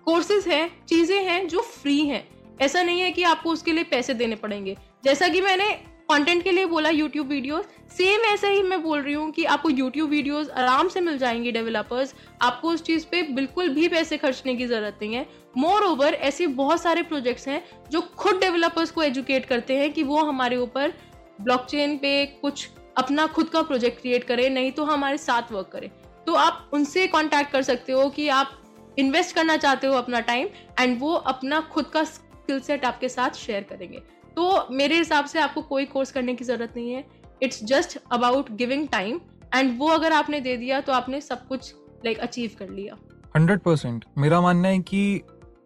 कोर्सेज 0.05 0.47
हैं 0.47 0.85
चीज़ें 0.85 1.23
हैं 1.23 1.47
जो 1.47 1.61
फ्री 1.61 1.99
हैं। 1.99 2.27
ऐसा 2.61 2.83
नहीं 2.83 3.01
है 3.01 3.11
कि 3.11 3.23
आपको 3.23 3.51
उसके 3.51 3.71
लिए 3.71 3.83
पैसे 3.83 4.13
देने 4.13 4.35
पड़ेंगे। 4.35 4.77
जैसा 5.03 5.27
कि 5.27 5.41
मैंने 5.41 5.65
कंटेंट 6.11 6.43
के 6.43 6.51
लिए 6.51 6.65
बोला 6.65 6.89
यूट्यूब 6.89 7.27
वीडियोस 7.27 7.65
सेम 7.97 8.21
ऐसे 8.25 8.47
ही 8.49 8.61
मैं 8.63 8.81
बोल 8.83 9.01
रही 9.01 9.13
हूँ 9.13 9.29
कि 9.31 9.43
आपको 9.45 9.69
यूट्यूब 9.69 10.09
वीडियोस 10.09 10.49
आराम 10.49 10.87
से 10.87 11.01
मिल 11.01 11.17
जाएँगी 11.17 11.51
डेवलपर्स 11.51 12.13
आपको 12.41 12.69
उस 12.69 12.83
चीज़ 12.83 13.05
पे 13.11 13.21
बिल्कुल 13.31 13.69
भी 13.69 13.87
पैसे 13.87 14.17
खर्चने 14.17 14.55
की 14.55 14.65
ज़रूरत 14.67 14.99
नहीं 15.01 15.13
है. 15.13 15.25
मोर 15.57 15.83
ओवर 15.83 16.13
ऐसे 16.13 16.47
बहुत 16.59 16.81
सारे 16.81 17.01
प्रोजेक्ट्स 17.03 17.47
हैं 17.47 17.63
जो 17.91 18.01
खुद 18.17 18.39
डेवलपर्स 18.39 18.91
को 18.91 19.03
एजुकेट 19.03 19.45
करते 19.45 19.77
हैं 19.77 19.91
कि 19.93 20.03
वो 20.03 20.23
हमारे 20.23 20.57
ऊपर 20.57 20.93
ब्लॉकचेन 21.41 21.97
पे 21.97 22.25
कुछ 22.41 22.67
अपना 22.97 23.27
खुद 23.27 23.49
का 23.49 23.61
प्रोजेक्ट 23.61 24.01
क्रिएट 24.01 24.23
करें, 24.23 24.49
नहीं 24.49 24.71
तो 24.71 24.83
हमारे 24.83 25.17
साथ 25.17 25.51
वर्क 25.51 25.69
करें. 25.73 25.89
तो 26.27 26.33
आप 26.35 26.69
उनसे 26.73 27.07
कॉन्टैक्ट 27.07 27.51
कर 27.51 27.61
सकते 27.63 27.91
हो 27.91 28.09
कि 28.09 28.27
आप 28.29 28.57
इन्वेस्ट 28.99 29.35
करना 29.35 29.57
चाहते 29.57 29.87
हो 29.87 29.93
अपना 29.95 30.19
टाइम 30.21 30.47
एंड 30.79 30.99
वो 30.99 31.13
अपना 31.13 31.59
खुद 31.73 31.85
का 31.85 32.03
स्किल 32.05 32.59
सेट 32.59 32.85
आपके 32.85 33.09
साथ 33.09 33.29
शेयर 33.37 33.63
करेंगे. 33.69 34.01
तो 34.37 34.67
मेरे 34.71 34.97
हिसाब 34.97 35.25
से 35.25 35.39
आपको 35.39 35.61
कोई 35.63 35.85
कोर्स 35.87 36.11
करने 36.11 36.33
की 36.35 36.45
ज़रूरत 36.45 36.73
नहीं 36.75 36.91
है। 36.91 37.03
It's 37.43 37.63
just 37.65 37.97
about 38.11 38.51
giving 38.53 38.87
time 38.87 39.19
and 39.55 39.77
वो 39.79 39.87
अगर 39.89 40.13
आपने 40.13 40.39
दे 40.41 40.55
दिया 40.57 40.81
तो 40.81 40.93
आपने 40.93 41.21
सब 41.21 41.47
कुछ 41.47 41.73
लाइक 42.05 42.17
like, 42.17 42.27
अचीव 42.27 42.51
कर 42.59 42.69
लिया। 42.69 42.95
Hundred 43.35 43.59
percent. 43.59 44.05
मेरा 44.17 44.41
मानना 44.41 44.67
है 44.67 44.79
कि 44.81 45.21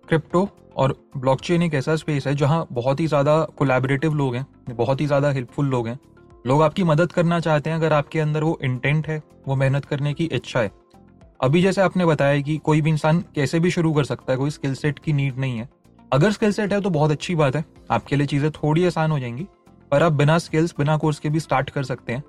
क्रिप्टो 0.07 0.47
और 0.75 0.95
ब्लॉकचेन 1.17 1.61
एक 1.63 1.73
ऐसा 1.73 1.95
स्पेस 1.95 2.27
है 2.27 2.33
जहाँ 2.35 2.65
बहुत 2.71 2.99
ही 2.99 3.07
ज़्यादा 3.07 3.39
कोलैबोरेटिव 3.57 4.13
लोग 4.13 4.35
हैं 4.35 4.45
बहुत 4.69 5.01
ही 5.01 5.05
ज़्यादा 5.05 5.31
हेल्पफुल 5.31 5.67
लोग 5.67 5.87
हैं। 5.87 5.99
लोग 6.47 6.61
आपकी 6.61 6.83
मदद 6.83 7.11
करना 7.11 7.39
चाहते 7.39 7.69
हैं 7.69 7.77
अगर 7.77 7.93
आपके 7.93 8.19
अंदर 8.19 8.43
वो 8.43 8.57
इंटेंट 8.63 9.07
है 9.07 9.21
वो 9.47 9.55
मेहनत 9.55 9.85
करने 9.85 10.13
की 10.13 10.25
इच्छा 10.33 10.59
है। 10.59 10.71
अभी 11.39 11.61
जैसे 11.61 11.81
आपने 11.81 12.05
बताया 12.05 12.41
कि 12.41 12.57
कोई 12.57 12.81
भी 12.81 12.89
इंसान 12.89 13.23
कैसे 13.35 13.59
भी 13.59 13.71
शुरू 13.71 13.93
कर 13.93 14.03
सकता 14.03 14.31
है 14.31 14.37
कोई 14.37 14.49
स्किल 14.49 14.73
सेट 14.75 14.99
की 14.99 15.13
नीड 15.13 15.37
नहीं 15.37 15.57
है। 15.57 15.69
अगर 16.11 16.31
स्किल 16.31 16.51
सेट 16.51 16.73
है 16.73 16.79
तो 16.81 16.89
बहुत 16.89 17.11
अच्छी 17.11 17.35
बात 17.35 17.55
है। 17.55 17.63
आपके 17.91 18.15
लिए 18.15 18.27
चीज़ें 18.27 18.49
थोड़ी 18.51 18.85
आसान 18.85 19.11
हो 19.11 19.19
जाएँगी, 19.19 19.47
पर 19.91 20.03
आप 20.03 20.11
बिना 20.11 20.37
स्किल्स 20.37 20.73
बिना 20.77 20.97
कोर्स 20.97 21.19
के 21.19 21.29
भी 21.29 21.39
स्टार्ट 21.39 21.69
कर 21.69 21.83
सकते 21.83 22.13
हैं। 22.13 22.23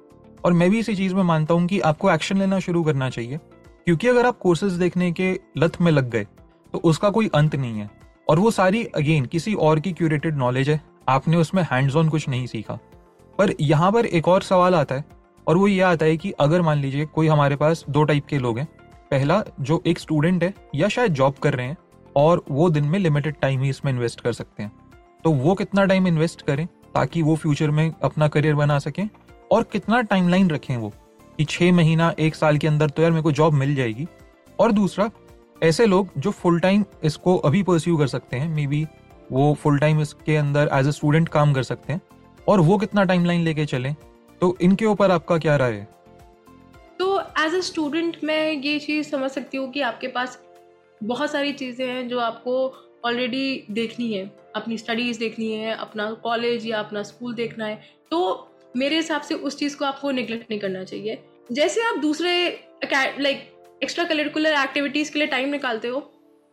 और 0.44 0.52
मैं 0.52 0.70
भी 0.70 0.78
इसी 0.78 0.94
चीज़ 0.96 1.14
में 1.14 1.22
मानता 1.22 1.54
हूँ 1.54 1.66
कि 1.66 1.80
आपको 1.80 2.10
एक्शन 2.10 2.38
लेना 2.38 2.58
शुरू 2.60 2.82
करना 2.84 3.10
चाहिए, 3.10 3.38
क्योंकि 3.86 4.08
अगर 4.08 4.26
आप 4.26 4.38
कोर्सेज 4.38 4.72
देखने 4.72 5.10
के 5.12 5.38
लत 5.58 5.80
में 5.80 5.90
लग 5.92 6.10
गए 6.10 6.26
तो 6.74 6.78
उसका 6.80 7.10
कोई 7.10 7.30
अंत 7.34 7.54
नहीं 7.56 7.78
है। 7.78 7.90
और 8.28 8.38
वो 8.38 8.50
सारी 8.50 8.84
अगेन 8.86 9.24
किसी 9.24 9.54
और 9.54 9.80
की 9.80 9.92
क्यूरेटेड 9.92 10.36
नॉलेज 10.36 10.70
है। 10.70 10.80
आपने 11.08 11.36
उसमें 11.36 11.62
हैंड्स 11.62 11.96
ऑन 11.96 12.08
कुछ 12.08 12.28
नहीं 12.28 12.46
सीखा। 12.46 12.78
पर 13.38 13.52
यहाँ 13.60 13.90
पर 13.92 14.06
एक 14.06 14.28
और 14.28 14.42
सवाल 14.42 14.74
आता 14.74 14.94
है, 14.94 15.04
और 15.46 15.56
वो 15.56 15.68
ये 15.68 15.80
आता 15.82 16.06
है 16.06 16.16
कि 16.16 16.30
अगर 16.30 16.62
मान 16.62 16.78
लीजिए 16.78 17.06
कोई 17.06 17.28
हमारे 17.28 17.56
पास 17.56 17.84
दो 17.88 18.04
टाइप 18.04 18.26
के 18.26 18.38
लोग 18.38 18.58
हैं, 18.58 18.66
पहला 19.10 19.42
जो 19.60 19.82
एक 19.86 19.98
स्टूडेंट 19.98 20.42
है 20.44 20.54
या 20.74 20.88
शायद 20.88 21.12
जॉब 21.12 21.34
कर 21.34 21.54
रहे 21.54 21.66
हैं 21.66 21.76
और 22.16 22.42
वो 22.50 22.68
दिन 22.70 22.85
में 22.85 22.98
लिमिटेड 22.98 23.35
टाइम 23.40 23.62
ही 23.62 23.70
इसमें 23.70 23.92
इन्वेस्ट 23.92 24.20
कर 24.20 24.33
सकते 24.33 24.62
हैं। 24.62 24.72
तो 25.24 25.31
वो 25.33 25.55
कितना 25.55 25.85
टाइम 25.85 26.07
इन्वेस्ट 26.07 26.42
करें 26.42 26.66
ताकि 26.94 27.22
वो 27.22 27.35
फ्यूचर 27.37 27.70
में 27.70 27.92
अपना 28.02 28.29
करियर 28.29 28.55
बना 28.55 28.79
सकें 28.79 29.09
और 29.50 29.62
कितना 29.62 30.00
टाइमलाइन 30.02 30.50
रखें 30.50 30.76
वो 30.76 30.92
कि 31.38 31.44
छह 31.44 31.72
महीना, 31.72 32.14
एक 32.18 32.35
साल 32.35 32.59
के 32.59 32.66
अंदर 32.66 32.90
तो 32.90 33.02
यार 33.02 33.11
मेरे 33.11 33.22
को 33.22 33.33
जॉब 33.33 33.55
मिल 33.55 33.74
जाएगी। 33.74 34.07
और 34.59 34.72
दूसरा, 34.72 35.11
ऐसे 35.62 35.87
लोग 35.87 36.09
जो 36.18 36.31
फुल 36.31 36.61
टाइम 36.61 36.85
इसको 37.05 37.37
अभी 37.38 37.62
परस्यू 37.62 37.96
कर 37.96 38.07
सकते 38.07 38.37
हैं 38.37 38.48
मे 38.48 38.66
बी 38.66 38.87
वो 39.33 39.52
फुल 39.55 39.79
टाइम 39.79 40.00
इसके 40.00 40.37
अंदर 40.37 40.70
एज 40.72 40.88
ए 40.88 40.92
स्टूडेंट 40.92 41.29
काम 41.29 41.52
कर 41.52 41.62
सकते 41.62 41.92
हैं 41.92 42.00
और 42.48 42.61
वो 42.61 42.79
कितना 42.79 43.05
टाइमलाइन 43.05 43.40
लेके 43.40 43.66
चलें 43.66 43.94
तो 44.40 44.57
इनके 44.61 44.87
ऊपर 44.87 45.11
आपका 45.11 45.38
क्या 45.38 45.57
राय 45.57 45.72
है? 45.72 45.88
तो 46.98 47.20
एज 47.38 47.55
अ 47.55 47.61
स्टूडेंट 47.61 48.16
मैं 48.24 48.52
ये 48.52 48.79
चीज़ 48.79 49.11
समझ 49.11 49.31
सकती 49.31 49.57
हूँ 49.57 49.70
कि 49.72 49.81
आपके 49.83 50.09
पास 50.09 50.38
बहुत 51.00 51.30
सारी 51.30 51.52
चीज़ें 51.52 51.87
हैं 51.87 52.09
जो 52.09 52.18
आपको 52.18 52.52
ऑलरेडी 53.04 53.64
देखनी 53.70 54.12
है, 54.12 54.24
अपनी 54.56 54.78
स्टडीज़ 54.78 55.18
देखनी 55.18 55.52
है, 55.52 55.74
अपना 55.74 56.11
कॉलेज 56.22 56.66
या 56.66 56.78
अपना 56.78 57.02
स्कूल 57.02 57.35
देखना 57.35 57.66
है। 57.66 57.80
तो 58.11 58.48
मेरे 58.76 58.96
हिसाब 58.96 59.22
से 59.22 59.35
उस 59.35 59.59
चीज़ 59.59 59.76
को 59.76 59.85
आपको 59.85 60.11
निगलेक्ट 60.11 60.50
नहीं 60.50 60.61
करना 60.61 60.85
चाहिए। 60.85 61.18
जैसे 61.52 61.82
आप 61.82 61.98
दूसरे 61.98 62.48
लाइक 62.85 63.78
एक्स्ट्रा 63.82 64.04
करिकुलर 64.04 64.52
एक्टिविटीज़ 64.52 65.12
के 65.12 65.18
लिए 65.18 65.28
टाइम 65.28 65.48
निकालते 65.48 65.88
हो, 65.88 66.00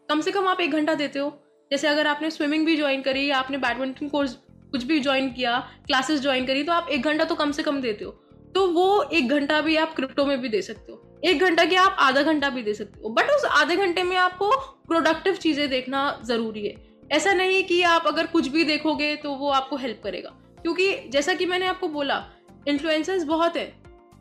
कम 0.10 0.21
से 0.21 0.32
कम 0.32 0.47
आप 0.47 0.62
एक 0.62 0.71
घंटा 0.71 0.93
देते 0.95 1.19
हो। 1.19 1.32
जैसे 1.71 1.88
अगर 1.88 2.08
आपने 2.08 2.29
स्विमिंग 2.29 2.65
भी 2.65 2.75
ज्वाइन 2.77 3.01
करी 3.01 3.29
या 3.29 3.38
आपने 3.38 3.58
बैडमिंटन 3.58 4.10
कोर्स 4.10 4.34
कुछ 4.71 4.84
भी 4.84 4.99
ज्वाइन 4.99 5.32
किया 5.32 5.58
क्लासेस 5.88 6.21
ज्वाइन 6.21 6.45
करी 6.45 6.63
तो 6.63 6.71
आप 6.71 6.89
एक 6.89 7.01
घंटा 7.01 7.23
तो 7.23 7.36
कम 7.36 7.51
से 7.51 7.63
कम 7.63 7.82
देते 7.82 8.06
हो। 8.06 8.12
तो 8.56 8.67
वो 8.67 9.03
एक 9.03 9.29
घंटा 9.29 9.60
भी 9.62 9.75
आप 9.75 9.93
क्रिप्टो 9.95 10.25
में 10.25 10.39
भी 10.41 10.49
दे 10.49 10.62
सकते 10.62 10.91
हो। 10.91 10.97
एक 11.23 11.39
घंटा 11.39 11.65
की 11.65 11.75
आप 11.75 11.97
आधा 11.99 12.21
घंटा 12.21 12.49
भी 12.49 12.62
दे 12.63 12.73
सकते 12.73 13.01
हो। 13.01 13.09
बट 13.09 13.29
उस 13.29 13.45
आधे 13.51 13.75
घंटे 13.77 14.03
में 14.03 14.15
आपको 14.17 14.49
प्रोडक्टिव 14.88 15.36
चीज़ें 15.36 15.69
देखना 15.69 16.01
ज़रूरी 16.25 16.65
है। 16.67 16.75
ऐसा 17.12 17.33
नहीं 17.33 17.63
कि 17.63 17.81
आप 17.83 18.07
अगर 18.07 18.27
कुछ 18.27 18.47
भी 18.47 18.63
देखोगे 18.63 19.15
तो 19.15 19.33
वो 19.36 19.49
आपको 19.51 19.75
हेल्प 19.77 20.01
करेगा। 20.03 20.29
क्योंकि 20.62 20.93
जैसा 21.09 21.33
कि 21.33 21.45
मैंने 21.45 21.65
आपको 21.65 21.88
बोला 21.89 22.23
इन्फ्लुएंसर्स 22.67 23.23
बहुत 23.25 23.57
है 23.57 23.65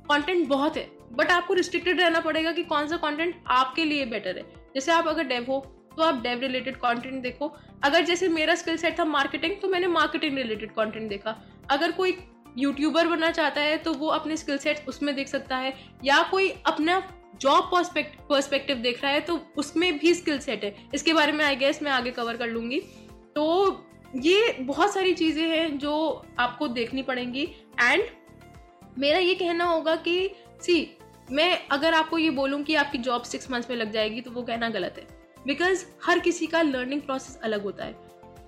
कंटेंट 0.04 0.46
बहुत 0.48 0.76
है 0.76 0.88
बट 1.12 1.30
आपको 1.30 1.54
रिस्ट्रिक्टेड 1.54 2.00
रहना 2.00 2.20
पड़ेगा 2.20 2.52
कि 2.52 2.62
कौन 2.64 2.86
सा 2.88 2.96
कंटेंट 2.98 3.42
आपके 3.50 3.84
लिए 3.84 4.04
बेटर 4.06 4.38
है। 4.38 4.44
जैसे 4.74 4.92
आप 4.92 5.08
अगर 5.08 5.24
डेव 5.24 5.46
हो 5.48 5.60
तो 5.96 6.02
आप 6.02 6.22
डेव 6.22 6.40
रिलेटेड 6.40 6.76
कंटेंट 6.76 7.22
देखो। 7.22 7.52
अगर 7.84 8.04
जैसे 8.04 8.28
मेरा 8.28 8.54
स्किल 8.54 8.76
सेट 8.76 8.98
था 8.98 9.04
मार्केटिंग 9.04 9.56
तो 9.62 9.68
मैंने 9.68 9.86
मार्केटिंग 9.88 10.36
रिलेटेड 10.36 10.70
कंटेंट 10.72 11.08
देखा। 11.08 11.36
अगर 11.70 11.92
कोई 11.92 12.12
यूट्यूबर 12.58 13.08
बनना 13.08 13.30
चाहता 13.30 13.60
है 13.60 13.76
तो 13.78 13.92
वो 13.94 14.08
अपने 14.10 14.36
स्किल 14.36 14.58
सेट 14.58 14.84
उसमें 14.88 15.14
देख 15.16 15.28
सकता 15.28 15.56
है, 15.56 15.74
या 16.04 16.22
कोई 16.22 16.48
अपना 16.66 17.02
जॉब 17.40 17.70
पर्सपेक्टिव 17.72 18.76
देख 18.78 19.02
रहा 19.02 19.12
है 19.12 19.20
तो 19.20 19.40
उसमें 19.56 19.98
भी 19.98 20.14
स्किल 20.14 20.38
सेट 20.40 20.64
है। 20.64 20.74
इसके 20.94 21.12
बारे 21.12 21.32
में 21.32 21.44
आई 21.44 21.56
गेस 21.56 21.82
मैं 21.82 21.90
आगे 21.92 22.10
कवर 22.10 22.36
कर 22.36 22.48
लूँगी। 22.48 22.80
तो 23.34 23.86
ये 24.16 24.52
बहुत 24.60 24.92
सारी 24.94 25.12
चीज़ें 25.14 25.46
हैं 25.48 25.78
जो 25.78 25.92
आपको 26.38 26.68
देखनी 26.70 27.02
पड़ेंगी। 27.02 27.42
एंड 27.80 28.02
मेरा 28.98 29.18
ये 29.18 29.34
कहना 29.34 29.64
होगा 29.64 29.96
कि 29.98 30.30
सी 30.62 30.96
मैं 31.30 31.66
अगर 31.68 31.94
आपको 31.94 32.18
ये 32.18 32.30
बोलूँ 32.32 32.62
कि 32.62 32.74
आपकी 32.74 32.98
जॉब 33.00 33.22
सिक्स 33.24 33.50
मंथ्स 33.50 33.70
में 33.70 33.76
लग 33.76 33.92
जाएगी 33.92 34.20
तो 34.20 34.30
वो 34.30 34.42
कहना 34.42 34.68
गलत 34.70 34.94
है। 34.98 35.06
बिकॉज़ 35.46 35.84
हर 36.04 36.18
किसी 36.18 36.46
का 36.46 36.62
लर्निंग 36.62 37.00
प्रोसेस 37.02 37.38
अलग 37.44 37.62
होता 37.62 37.84
है। 37.84 37.94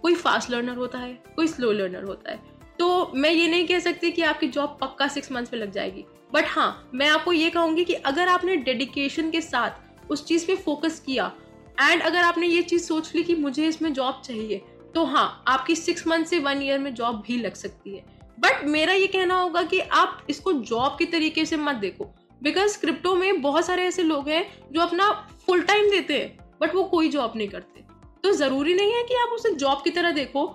कोई 0.02 0.14
फास्ट 0.14 0.50
लर्नर 0.50 0.76
होता 0.76 0.98
है, 0.98 1.12
कोई 1.36 1.46
स्लो 1.46 1.70
लर्नर 1.72 2.04
होता 2.04 2.30
है। 2.30 2.38
तो 2.78 3.12
मैं 3.14 3.30
ये 3.30 3.46
नहीं 3.48 3.66
कह 3.66 3.78
सकती 3.78 4.10
कि 4.10 4.22
आपकी 4.22 4.48
जॉब 4.48 4.76
पक्का 4.80 5.08
सिक्स 5.08 5.32
मंथ्स 5.32 5.52
में 5.52 5.60
लग 5.60 5.70
जाएगी। 5.72 6.04
बट 6.32 6.44
हाँ 6.48 6.90
मैं 6.94 7.08
आपको 7.08 7.32
ये 7.32 7.50
कहूँगी 7.50 7.84
कि 7.84 7.94
अगर 7.94 8.28
आपने 8.28 8.56
डेडिकेशन 8.58 9.30
के 9.30 9.40
साथ 9.40 10.10
उस 10.10 10.24
चीज़ 10.26 10.46
पे 10.46 10.56
फोकस 10.56 10.98
किया 11.00 11.32
एंड 11.80 12.02
अगर 12.02 12.18
आपने 12.18 12.46
ये 12.46 12.62
चीज़ 12.62 12.82
सोच 12.82 13.14
ली 13.14 13.22
कि 13.22 13.34
मुझे 13.34 13.66
इसमें 13.68 13.92
जॉब 13.92 14.20
चाहिए 14.24 14.62
तो 14.94 15.04
हाँ 15.04 15.44
आपकी 15.48 15.74
सिक्स 15.76 16.06
मंथ 16.06 16.24
से 16.24 16.38
वन 16.38 16.62
ईयर 16.62 16.78
में 16.78 16.92
जॉब 16.94 17.22
भी 17.26 17.38
लग 17.38 17.54
सकती 17.54 17.96
है। 17.96 18.04
बट 18.38 18.64
मेरा 18.64 18.92
ये 18.92 19.06
कहना 19.06 19.34
होगा 19.34 19.62
कि 19.62 19.78
आप 19.80 20.26
इसको 20.30 20.52
जॉब 20.52 20.96
के 20.98 21.04
तरीके 21.04 21.44
से 21.44 21.56
मत 21.56 21.76
देखो 21.76 22.04
बिकॉज़ 22.42 22.78
क्रिप्टो 22.80 23.14
में 23.16 23.40
बहुत 23.42 23.66
सारे 23.66 23.84
ऐसे 23.84 24.02
लोग 24.02 24.28
हैं 24.28 24.46
जो 24.72 24.80
अपना 24.80 25.10
फुल 25.46 25.62
टाइम 25.62 25.90
देते 25.90 26.18
हैं 26.18 26.56
बट 26.60 26.74
वो 26.74 26.82
कोई 26.84 27.08
जॉब 27.08 27.32
नहीं 27.36 27.48
करते। 27.48 27.84
तो 28.24 28.32
ज़रूरी 28.32 28.74
नहीं 28.74 28.92
है 28.92 29.02
कि 29.02 29.14
आप 29.14 29.28
उसे 29.28 29.54
जॉब 29.54 29.82
की 29.84 29.90
तरह 29.90 30.12
देखो 30.12 30.46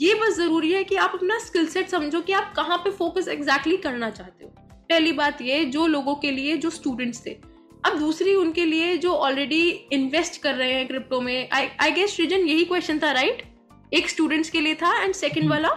ये 0.00 0.14
बस 0.14 0.36
ज़रूरी 0.36 0.72
है 0.72 0.84
कि 0.84 0.96
आप 0.96 1.12
अपना 1.14 1.38
स्किल 1.38 1.66
सेट 1.66 1.88
समझो 1.88 2.20
कि 2.20 2.32
आप 2.32 2.52
कहाँ 2.56 2.78
पे 2.78 2.90
फोकस 2.90 3.28
एग्जैक्टली 3.28 3.72
exactly 3.72 3.92
करना 3.92 4.10
चाहते 4.10 4.44
हो 4.44 4.50
पहली 4.58 5.12
बात 5.12 5.42
ये, 5.42 5.64
जो 5.64 5.86
लोगों 5.86 6.14
के 6.14 6.30
लिए, 6.30 6.56
जो 6.56 6.70
स्टूडेंट्स 6.70 7.26
थे 7.26 7.30
अब 7.84 7.98
दूसरी 7.98 8.34
उनके 8.34 8.64
लिए 8.64 8.96
जो 8.96 9.12
ऑलरेडी 9.12 9.68
इन्वेस्ट 9.68 10.42
कर 10.42 10.54
रहे 10.54 10.72
हैं 10.72 10.88
क्रिप्टो 10.88 11.20
में 11.20 11.48
आई 11.50 11.90
गेस 11.90 12.16
सृजन 12.16 12.36
यही 12.36 12.64
क्वेश्चन 12.64 12.98
था 12.98 13.12
राइट? 13.12 13.47
एक 13.92 14.08
स्टूडेंट्स 14.10 14.50
के 14.50 14.60
लिए 14.60 14.74
था 14.74 15.02
एंड 15.02 15.14
सेकंड 15.14 15.48
वाला 15.50 15.68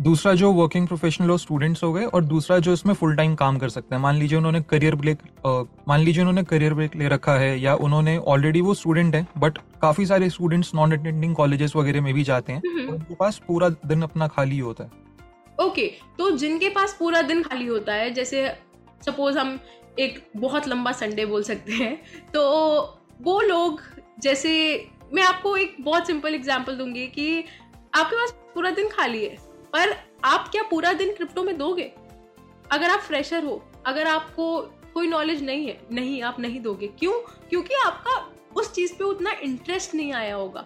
दूसरा 0.00 0.32
जो 0.34 0.50
वर्किंग 0.52 0.86
प्रोफेशनल 0.86 1.28
हो 1.28 1.36
स्टूडेंट्स 1.38 1.82
हो 1.82 1.92
गए 1.92 2.04
और 2.04 2.24
दूसरा 2.24 2.58
जो 2.58 2.72
इसमें 2.72 2.92
फुल 2.94 3.14
टाइम 3.16 3.34
काम 3.34 3.58
कर 3.58 3.68
सकते 3.68 3.94
हैं। 3.94 4.02
मान 4.02 4.16
लीजिए 4.16 4.38
उन्होंने 4.38 4.60
करियर 4.62 4.94
ब्रेक 4.94 5.18
मान 5.88 6.00
लीजिए 6.00 6.22
उन्होंने 6.22 6.42
करियर 6.42 6.74
ब्रेक 6.74 6.96
ले 6.96 7.08
रखा 7.08 7.34
है 7.34 7.60
या 7.60 7.74
उन्होंने 7.74 8.16
ऑलरेडी 8.18 8.60
वो 8.60 8.74
स्टूडेंट 8.74 9.14
है 9.14 9.26
बट 9.38 9.58
काफ़ी 9.82 10.06
सारे 10.06 10.28
स्टूडेंट्स 10.30 10.74
नॉन 10.74 10.92
अटेंडिंग 10.92 11.34
कॉलेजेस 11.34 11.76
वगैरह 11.76 12.02
में 12.02 12.12
भी 12.14 12.22
जाते 12.22 12.52
हैं 12.52 12.60
तो 12.60 12.92
उनके 12.92 13.14
पास 13.14 13.40
पूरा 13.48 13.68
दिन 13.68 14.02
अपना 14.02 14.28
खाली 14.28 14.58
होता 14.58 14.84
है। 14.84 14.90
ओके 15.58 15.86
okay, 15.88 16.18
तो 16.18 16.30
जिनके 16.30 16.68
पास 16.68 16.96
पूरा 16.98 17.22
दिन 17.22 17.42
खाली 17.42 17.66
होता 17.66 17.94
है 17.94 18.10
जैसे 18.10 18.48
सपोज़ 19.06 19.38
हम 19.38 19.58
एक 19.98 20.22
बहुत 20.36 20.68
लंबा 20.68 20.92
संडे 20.92 21.26
बोल 21.26 21.42
सकते 21.42 21.72
हैं 21.72 21.96
तो 22.34 22.42
वो 23.22 23.40
लोग 23.40 23.80
जैसे 24.22 24.52
मैं 25.12 25.22
आपको 25.22 25.56
एक 25.56 25.76
बहुत 25.80 26.06
सिंपल 26.06 26.34
एग्ज़ाम्पल 26.34 26.76
दूँगी 26.76 27.06
कि 27.06 27.44
आपके 27.94 28.16
पास 28.16 28.30
पूरा 28.54 28.70
दिन 28.70 28.88
खाली 28.88 29.24
है, 29.24 29.36
पर 29.72 29.94
आप 30.24 30.48
क्या 30.48 30.62
पूरा 30.62 30.92
दिन 30.92 31.12
क्रिप्टो 31.14 31.42
में 31.42 31.56
दोगे? 31.58 31.92
अगर 32.72 32.90
आप 32.90 33.00
फ्रेशर 33.00 33.44
हो, 33.44 33.62
अगर 33.86 34.06
आपको 34.06 34.60
कोई 34.94 35.06
नॉलेज 35.06 35.42
नहीं 35.42 35.66
है, 35.66 35.78
नहीं, 35.92 36.22
आप 36.22 36.40
नहीं 36.40 36.60
दोगे। 36.60 36.86
क्यों? 36.98 37.12
क्योंकि 37.50 37.74
आपका 37.76 38.16
उस 38.56 38.72
चीज़ 38.72 38.94
पे 38.94 39.04
उतना 39.04 39.30
इंटरेस्ट 39.42 39.94
नहीं 39.94 40.12
आया 40.12 40.34
होगा। 40.34 40.60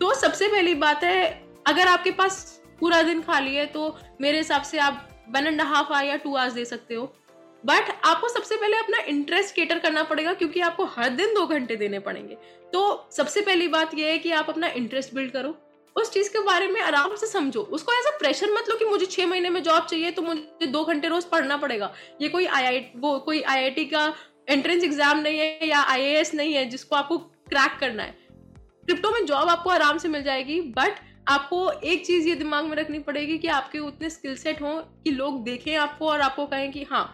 तो 0.00 0.12
सबसे 0.14 0.48
पहली 0.48 0.74
बात 0.74 1.04
है, 1.04 1.42
अगर 1.66 1.88
आपके 1.88 2.10
पास 2.10 2.60
पूरा 2.80 3.02
दिन 3.02 3.20
खाली 3.22 3.54
है 3.54 3.66
तो 3.66 3.96
मेरे 4.20 4.38
हिसाब 4.38 4.62
से 4.62 4.78
आप 4.78 5.08
वन 5.30 5.46
एंड 5.46 5.60
हाफ़ 5.60 5.92
आवर 5.92 6.04
या 6.04 6.16
टू 6.16 6.34
आवर्स 6.36 6.52
दे 6.52 6.64
सकते 6.64 6.94
हो। 6.94 7.04
बट 7.66 7.88
आपको 8.04 8.28
सबसे 8.28 8.56
पहले 8.56 8.76
अपना 8.76 8.98
इंटरेस्ट 9.08 9.54
केटर 9.54 9.78
करना 9.78 10.02
पड़ेगा 10.04 10.32
क्योंकि 10.34 10.60
आपको 10.60 10.84
हर 10.86 11.08
दिन 11.10 11.34
दो 11.34 11.46
घंटे 11.46 11.76
देने 11.76 11.98
पड़ेंगे। 11.98 12.36
तो 12.72 13.08
सबसे 13.12 13.40
पहली 13.40 13.68
बात 13.68 13.94
यह 13.94 14.08
है 14.08 14.18
कि 14.18 14.30
आप 14.32 14.50
अपना 14.50 14.68
इंटरेस्ट 14.70 15.14
बिल्ड 15.14 15.32
करो। 15.32 15.56
उस 15.96 16.12
चीज़ 16.12 16.28
के 16.32 16.38
बारे 16.44 16.68
में 16.68 16.80
आराम 16.80 17.14
से 17.16 17.26
समझो। 17.26 17.60
उसको 17.60 17.92
ऐसा 17.92 18.16
प्रेशर 18.18 18.52
मत 18.52 18.68
लो 18.70 18.76
कि 18.78 18.84
मुझे 18.84 19.06
छह 19.06 19.26
महीने 19.26 19.50
में 19.50 19.62
जॉब 19.62 19.86
चाहिए 19.86 20.10
तो 20.10 20.22
मुझे 20.22 20.66
दो 20.66 20.84
घंटे 20.84 21.08
रोज 21.08 21.24
पढ़ना 21.26 21.56
पड़ेगा। 21.56 21.92
ये 22.22 22.28
कोई 22.28 22.46
आई 22.46 22.80
वो 22.96 23.18
कोई 23.20 23.42
आईआईटी 23.42 23.84
का 23.86 24.12
एंट्रेंस 24.48 24.84
एग्ज़ाम 24.84 25.18
नहीं 25.18 25.38
है 25.38 25.68
या 25.68 25.80
आईएएस 25.82 26.34
नहीं 26.34 26.54
है 26.54 26.64
जिसको 26.66 26.96
आपको 26.96 27.18
क्रैक 27.18 27.78
करना 27.80 28.02
है। 28.02 28.16
क्रिप्टो 28.86 29.10
में 29.10 29.24
जॉब 29.26 29.48
आपको 29.48 29.70
आराम 29.70 29.98
से 29.98 30.08
मिल 30.08 30.22
जाएगी 30.22 30.60
बट 30.72 31.00
आपको 31.28 31.70
एक 31.72 32.06
चीज़ 32.06 32.28
ये 32.28 32.34
दिमाग 32.36 32.64
में 32.64 32.76
रखनी 32.76 32.98
पड़ेगी 33.00 33.38
कि 33.38 33.48
आपके 33.50 33.78
उतने 33.80 34.10
स्किल 34.10 34.36
सेट 34.36 34.62
हों 34.62 34.80
कि 35.04 35.10
लोग 35.12 35.42
देखें 35.44 35.74
आपको 35.76 36.08
और 36.08 36.20
आपको 36.20 36.46
कहें 36.46 36.70
कि 36.72 36.86
हाँ 36.90 37.06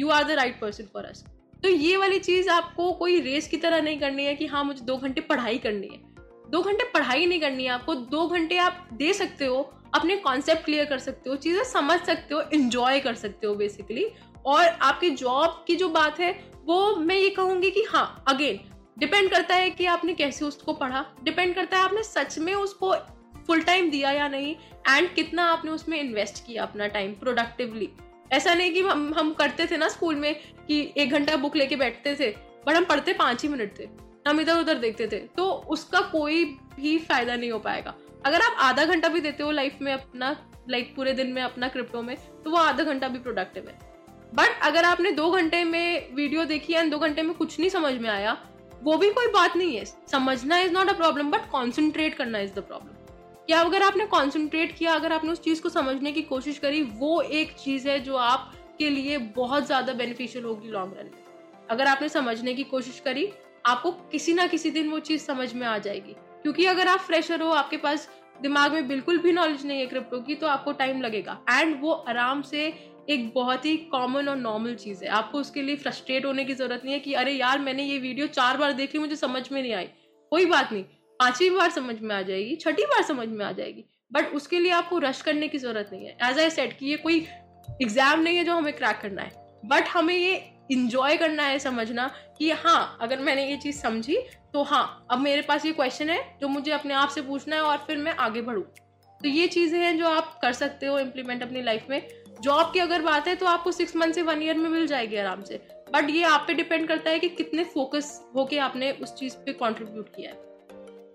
you 0.00 0.08
are 0.08 0.24
the 0.24 0.30
right 0.30 0.60
person 0.60 0.84
for 0.84 1.04
us 1.04 1.24
तो 1.62 1.68
ये 1.68 1.96
वाली 1.96 2.18
चीज़ 2.18 2.48
आपको 2.48 2.92
कोई 2.92 3.20
रेस 3.20 3.48
की 3.48 3.56
तरह 3.56 3.80
नहीं 3.82 3.98
करनी 3.98 4.24
है 4.24 4.34
कि 4.34 4.46
हाँ 4.46 4.64
मुझे 4.64 4.84
दो 4.84 4.96
घंटे 4.96 5.20
पढ़ाई 5.20 5.58
करनी 5.58 5.88
है। 5.88 5.98
दो 6.50 6.62
घंटे 6.62 6.84
पढ़ाई 6.84 7.26
नहीं 7.26 7.40
करनी 7.40 7.64
है 7.64 7.70
आपको, 7.70 7.94
दो 7.94 8.26
घंटे 8.26 8.56
आप 8.56 8.88
दे 8.92 9.12
सकते 9.12 9.44
हो, 9.44 9.60
अपने 9.94 10.16
कॉन्सेप्ट 10.16 10.64
क्लियर 10.64 10.84
कर 10.84 10.98
सकते 10.98 11.30
हो, 11.30 11.36
चीज़ें 11.36 11.62
समझ 11.64 12.00
सकते 12.00 12.34
हो 12.34 12.42
इंजॉय 12.54 13.00
कर 13.00 13.14
सकते 13.14 13.46
हो 13.46 13.54
बेसिकली 13.54 14.06
और 14.46 14.64
आपकी 14.64 15.10
जॉब 15.10 15.64
की 15.66 15.76
जो 15.76 15.88
बात 15.88 16.20
है, 16.20 16.32
वो 16.64 16.96
मैं 16.96 17.16
ये 17.16 17.30
कहूँगी 17.30 17.70
कि 17.70 17.84
हाँ 17.90 18.24
अगेन 18.28 18.60
डिपेंड 18.98 19.30
करता 19.30 19.54
है 19.54 19.70
कि 19.70 19.86
आपने 19.86 20.14
कैसे 20.14 20.44
उसको 20.44 20.72
पढ़ा 20.72 21.04
डिपेंड 21.24 21.54
करता 21.54 21.76
है 21.76 21.82
आपने 21.82 22.02
सच 22.02 22.38
में 22.38 22.54
उसको 22.54 22.94
फुल 23.46 23.62
टाइम 23.62 23.90
दिया 23.90 24.10
या 24.10 24.28
नहीं 24.28 24.54
एंड 24.88 25.14
कितना 25.14 25.44
आपने 25.44 25.70
उसमें 25.70 26.00
इन्वेस्ट 26.00 26.46
किया 26.46 26.62
अपना 26.62 26.86
टाइम 26.86 27.12
प्रोडक्टिवली 27.14 27.88
ऐसा 28.32 28.54
नहीं 28.54 28.72
कि 28.72 28.80
हम 28.82 29.12
हम 29.14 29.32
करते 29.34 29.66
थे 29.66 29.76
ना 29.76 29.88
स्कूल 29.88 30.14
में 30.16 30.34
कि 30.66 30.92
एक 30.96 31.10
घंटा 31.10 31.36
बुक 31.36 31.56
लेके 31.56 31.76
बैठते 31.76 32.14
थे, 32.14 32.30
बट 32.66 32.74
हम 32.74 32.84
पढ़ते 32.84 33.12
पाँच 33.14 33.42
ही 33.42 33.48
मिनट 33.48 33.78
थे, 33.78 33.88
हम 34.26 34.40
इधर 34.40 34.58
उधर 34.58 34.78
देखते 34.78 35.06
थे 35.06 35.18
तो 35.36 35.50
उसका 35.70 36.00
कोई 36.10 36.44
भी 36.76 36.96
फ़ायदा 37.00 37.36
नहीं 37.36 37.50
हो 37.50 37.58
पाएगा। 37.60 37.94
अगर 38.26 38.42
आप 38.42 38.56
आधा 38.60 38.84
घंटा 38.84 39.08
भी 39.08 39.20
देते 39.20 39.42
हो 39.42 39.50
लाइफ 39.50 39.78
में 39.82 39.92
अपना 39.92 40.36
लाइक 40.70 40.94
पूरे 40.96 41.12
दिन 41.12 41.32
में 41.32 41.42
अपना 41.42 41.68
क्रिप्टो 41.68 42.02
में 42.02 42.16
तो 42.44 42.50
वो 42.50 42.56
आधा 42.58 42.84
घंटा 42.84 43.08
भी 43.08 43.18
प्रोडक्टिव 43.18 43.68
है। 43.68 43.78
बट 44.32 44.60
अगर 44.62 44.84
आपने 44.84 45.10
दो 45.12 45.30
घंटे 45.30 45.62
में 45.64 46.14
वीडियो 46.14 46.44
देखी 46.44 46.72
एंड 46.72 46.90
दो 46.90 46.98
घंटे 46.98 47.22
में 47.22 47.34
कुछ 47.34 47.58
नहीं 47.60 47.70
समझ 47.70 47.92
में 47.94 48.08
आया, 48.10 48.36
वो 48.82 48.96
भी 48.96 49.10
कोई 49.10 49.26
बात 49.32 49.56
नहीं 49.56 49.76
है। 49.76 49.84
समझना 49.84 50.58
is 50.58 50.72
not 50.72 50.88
a 50.88 50.92
problem 50.92 51.30
but 51.30 51.50
concentrate 51.50 52.14
करना 52.14 52.38
इज़ 52.38 52.52
द 52.52 52.58
प्रॉब्लम 52.60 52.94
क्या 53.50 53.60
अगर 53.60 53.82
आपने 53.82 54.04
कॉन्सेंट्रेट 54.06 54.76
किया, 54.76 54.92
अगर 54.92 55.12
आपने 55.12 55.30
उस 55.30 55.40
चीज़ 55.40 55.62
को 55.62 55.68
समझने 55.68 56.12
की 56.12 56.22
कोशिश 56.22 56.58
करी, 56.58 56.82
वो 56.82 57.20
एक 57.20 57.52
चीज़ 57.52 57.88
है 57.88 57.98
जो 58.00 58.16
आपके 58.16 58.90
लिए 58.90 59.18
बहुत 59.18 59.66
ज़्यादा 59.66 59.92
बेनिफिशियल 59.92 60.44
होगी 60.44 60.68
लॉन्ग 60.68 60.94
रन 60.98 61.04
में। 61.04 61.22
अगर 61.70 61.86
आपने 61.86 62.08
समझने 62.08 62.54
की 62.54 62.64
कोशिश 62.64 63.00
करी, 63.00 63.28
आपको 63.66 63.90
किसी 63.92 64.34
ना 64.34 64.46
किसी 64.46 64.70
दिन 64.70 64.90
वो 64.90 64.98
चीज़ 64.98 65.22
समझ 65.22 65.54
में 65.54 65.66
आ 65.66 65.78
जाएगी। 65.78 66.14
क्योंकि 66.42 66.66
अगर 66.66 66.88
आप 66.88 66.98
फ्रेशर 66.98 67.42
हो, 67.42 67.48
आपके 67.48 67.76
पास 67.76 68.08
दिमाग 68.42 68.72
में 68.72 68.88
बिल्कुल 68.88 69.18
भी 69.18 69.32
नॉलेज 69.32 69.66
नहीं 69.66 69.80
है 69.80 69.86
क्रिप्टो 69.86 70.20
की 70.20 70.34
तो 70.34 70.46
आपको 70.46 70.72
टाइम 70.72 71.02
लगेगा। 71.02 71.38
एंड 71.50 71.80
वो 71.80 71.92
आराम 71.92 72.42
से 72.42 72.66
एक 73.08 73.34
बहुत 73.34 73.66
ही 73.66 73.76
कॉमन 73.76 74.28
और 74.28 74.36
नॉर्मल 74.36 74.74
चीज़ 74.74 75.04
है। 75.04 75.10
आपको 75.10 75.38
उसके 75.38 75.62
लिए 75.62 75.76
फ्रस्ट्रेट 75.76 76.24
होने 76.24 76.44
की 76.44 76.54
ज़रूरत 76.54 76.82
नहीं 76.84 76.94
है 76.94 77.00
कि, 77.00 77.12
अरे 77.12 77.32
यार, 77.32 77.58
मैंने 77.58 77.82
ये 77.82 77.98
वीडियो 77.98 78.26
चार 78.26 78.56
बार 78.56 78.72
देख 78.72 78.94
ली 78.94 79.00
मुझे 79.00 79.16
समझ 79.16 79.52
में 79.52 79.62
नहीं 79.62 79.74
आई। 79.74 79.88
कोई 80.32 80.46
बात 80.46 80.72
नहीं। 80.72 80.84
पांचवी 81.20 81.48
बार 81.50 81.70
समझ 81.70 81.94
में 82.00 82.14
आ 82.14 82.20
जाएगी, 82.22 82.54
छठी 82.56 82.84
बार 82.84 83.02
समझ 83.04 83.26
में 83.28 83.44
आ 83.44 83.50
जाएगी 83.52 83.84
बट 84.12 84.32
उसके 84.34 84.58
लिए 84.58 84.70
आपको 84.72 84.98
रश 84.98 85.20
करने 85.22 85.48
की 85.48 85.58
ज़रूरत 85.58 85.90
नहीं 85.92 86.06
है। 86.06 86.16
एज 86.30 86.38
आई 86.38 86.50
सेट 86.50 86.78
कि 86.78 86.86
ये 86.86 86.96
कोई 86.98 87.18
एग्ज़ाम 87.82 88.20
नहीं 88.20 88.36
है 88.36 88.44
जो 88.44 88.54
हमें 88.54 88.72
क्रैक 88.72 88.98
करना 89.02 89.22
है 89.22 89.60
बट 89.64 89.88
हमें 89.88 90.14
ये 90.14 90.34
इंजॉय 90.72 91.16
करना 91.16 91.42
है 91.42 91.58
समझना 91.58 92.10
कि 92.38 92.50
हाँ 92.52 92.98
अगर 93.02 93.20
मैंने 93.20 93.46
ये 93.46 93.56
चीज़ 93.56 93.80
समझी 93.80 94.16
तो 94.52 94.62
हाँ 94.64 95.06
अब 95.10 95.18
मेरे 95.18 95.42
पास 95.42 95.66
ये 95.66 95.72
क्वेश्चन 95.72 96.10
है 96.10 96.18
जो 96.40 96.48
मुझे 96.48 96.72
अपने 96.72 96.94
आप 96.94 97.08
से 97.08 97.22
पूछना 97.22 97.56
है 97.56 97.62
और 97.62 97.76
फिर 97.86 97.96
मैं 97.98 98.14
आगे 98.18 98.42
बढ़ूँ। 98.42 98.62
तो 99.20 99.28
ये 99.28 99.46
चीज़ें 99.48 99.78
हैं 99.78 99.96
जो 99.98 100.08
आप 100.08 100.38
कर 100.42 100.52
सकते 100.54 100.86
हो 100.86 100.98
इम्प्लीमेंट 100.98 101.42
अपनी 101.42 101.62
लाइफ 101.62 101.86
में। 101.90 102.02
जॉब 102.42 102.70
की 102.72 102.78
अगर 102.80 103.02
बात 103.02 103.28
है 103.28 103.34
तो 103.36 103.46
आपको 103.46 103.72
सिक्स 103.72 103.96
मंथ 103.96 104.12
से 104.12 104.22
वन 104.22 104.42
ईयर 104.42 104.56
में 104.56 104.68
मिल 104.70 104.86
जाएगी 104.86 105.16
आराम 105.16 105.42
से 105.42 105.60
बट 105.94 106.10
ये 106.10 106.22
आप 106.24 106.44
पे 106.46 106.54
डिपेंड 106.54 106.88
करता 106.88 107.10
है 107.10 107.18
कि 107.18 107.28
कितने 107.30 107.64
फोकस 107.74 108.20
होके 108.36 108.58
आपने 108.60 108.92
उस 108.92 109.14
चीज़ 109.14 109.36
पे 109.36 109.52
कंट्रीब्यूट 109.54 110.08
किया 110.08 110.30
है। 110.30 110.48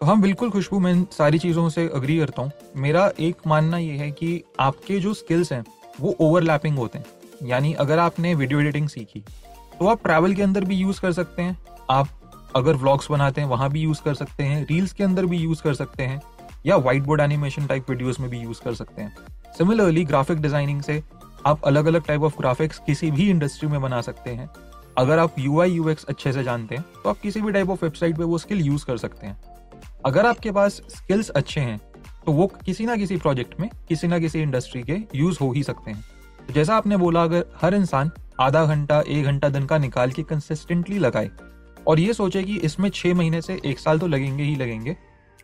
तो 0.01 0.05
हम 0.05 0.21
बिल्कुल 0.21 0.49
खुशबू 0.51 0.79
मैं 0.79 0.93
सारी 1.11 1.37
चीज़ों 1.39 1.67
से 1.69 1.87
अग्री 1.95 2.17
करता 2.17 2.41
हूँ। 2.41 2.51
मेरा 2.77 3.09
एक 3.19 3.35
मानना 3.47 3.77
ये 3.77 3.91
है 3.91 4.09
कि 4.11 4.41
आपके 4.59 4.99
जो 4.99 5.13
स्किल्स 5.13 5.51
हैं, 5.53 5.63
वो 5.99 6.15
ओवरलैपिंग 6.21 6.77
होते 6.77 6.99
हैं। 6.99 7.05
यानी 7.43 7.73
अगर 7.73 7.99
आपने 7.99 8.33
वीडियो 8.35 8.59
एडिटिंग 8.59 8.87
सीखी 8.89 9.23
तो 9.79 9.87
आप 9.87 10.03
ट्रैवल 10.03 10.33
के 10.33 10.43
अंदर 10.43 10.63
भी 10.63 10.75
यूज़ 10.75 10.99
कर 11.01 11.11
सकते 11.11 11.41
हैं। 11.41 11.57
आप 11.89 12.09
अगर 12.55 12.75
व्लॉग्स 12.75 13.09
बनाते 13.11 13.41
हैं, 13.41 13.47
वहाँ 13.47 13.69
भी 13.69 13.81
यूज़ 13.81 14.01
कर 14.03 14.13
सकते 14.13 14.43
हैं। 14.43 14.65
रील्स 14.65 14.93
के 14.93 15.03
अंदर 15.03 15.25
भी 15.25 15.37
यूज़ 15.37 15.63
कर 15.63 15.73
सकते 15.73 16.03
हैं। 16.03 16.21
या 16.65 16.77
white 16.77 17.03
board 17.03 17.21
animation 17.21 17.65
type 17.65 17.89
videos 17.89 18.19
में 18.19 18.29
भी 18.29 18.39
यूज़ 18.39 18.61
कर 18.61 18.73
सकते 18.73 19.01
हैं। 19.01 19.15
सिमिलरली 19.57 20.03
ग्राफिक 20.05 20.41
डिज़ाइनिंग 20.41 20.81
से 20.81 21.01
आप 21.45 21.65
अलग 21.65 21.85
अलग 21.85 22.05
टाइप 22.05 22.23
ऑफ़ 22.23 22.37
ग्राफिक्स 22.37 22.79
किसी 22.85 23.11
भी 23.11 23.29
इंडस्ट्री 23.29 23.69
में 23.69 23.81
बना 23.81 24.01
सकते 24.01 24.29
हैं। 24.29 24.49
अगर 24.97 25.19
आप 25.19 25.39
यू 25.39 25.59
आई 25.61 25.79
अच्छे 26.09 26.33
से 26.33 26.43
जानते 26.43 26.75
हैं 26.75 26.85
तो 27.03 27.09
आप 27.09 27.19
किसी 27.19 27.41
भी 27.41 27.51
टाइप 27.51 27.69
ऑफ़ 27.69 27.83
वेबसाइट 27.85 28.17
पे 28.17 28.23
वो 28.23 28.37
स्किल 28.37 28.61
यूज़ 28.61 28.85
कर 28.85 28.97
सकते 28.97 29.27
हैं। 29.27 29.54
अगर 30.05 30.25
आपके 30.25 30.51
पास 30.51 30.81
स्किल्स 30.89 31.29
अच्छे 31.29 31.61
हैं 31.61 31.77
तो 32.25 32.31
वो 32.31 32.45
किसी 32.65 32.85
ना 32.85 32.95
किसी 32.95 33.17
प्रोजेक्ट 33.17 33.59
में, 33.59 33.69
किसी 33.89 34.07
ना 34.07 34.19
किसी 34.19 34.41
इंडस्ट्री 34.41 34.81
के 34.83 34.97
यूज़ 35.15 35.37
हो 35.41 35.51
ही 35.51 35.63
सकते 35.63 35.91
हैं। 35.91 36.03
तो 36.47 36.53
जैसा 36.53 36.75
आपने 36.75 36.97
बोला, 36.97 37.23
अगर 37.23 37.45
हर 37.61 37.73
इंसान 37.73 38.11
आधा 38.41 38.65
घंटा, 38.65 38.99
एक 39.01 39.25
घंटा 39.25 39.49
दिन 39.49 39.65
का 39.65 39.77
निकाल 39.77 40.11
के 40.11 40.23
कंसिस्टेंटली 40.23 40.99
लगाए, 40.99 41.29
और 41.87 41.99
ये 41.99 42.13
सोचे 42.13 42.43
कि 42.43 42.57
इसमें 42.59 42.89
छह 42.89 43.13
महीने 43.13 43.41
से 43.41 43.59
एक 43.65 43.79
साल 43.79 43.99
तो 43.99 44.07
लगेंगे 44.07 44.43
ही 44.43 44.55
लगेंगे 44.55 44.95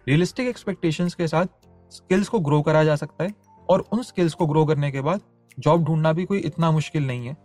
रियलिस्टिक 0.08 0.48
एक्सपेक्टेशंस 0.48 1.14
के 1.14 1.28
साथ 1.28 1.46
स्किल्स 1.92 2.28
को 2.28 2.40
ग्रो 2.40 2.62
करा 2.62 2.84
जा 2.84 2.96
सकता 2.96 3.24
है, 3.24 3.34
और 3.70 3.86
उन 3.94 4.04
स्किल्स 4.04 4.34
को 4.34 4.48
ग्रो 4.48 4.66
करने 4.66 4.92
के 4.92 5.02
बाद 5.02 5.22
जॉब 5.60 5.86
ढूंढना 5.86 6.14
भी 6.14 6.26
कोई 6.26 6.40
इतना 6.40 6.72
मुश्किल 6.72 7.08
नहीं 7.08 7.28
है, 7.28 7.38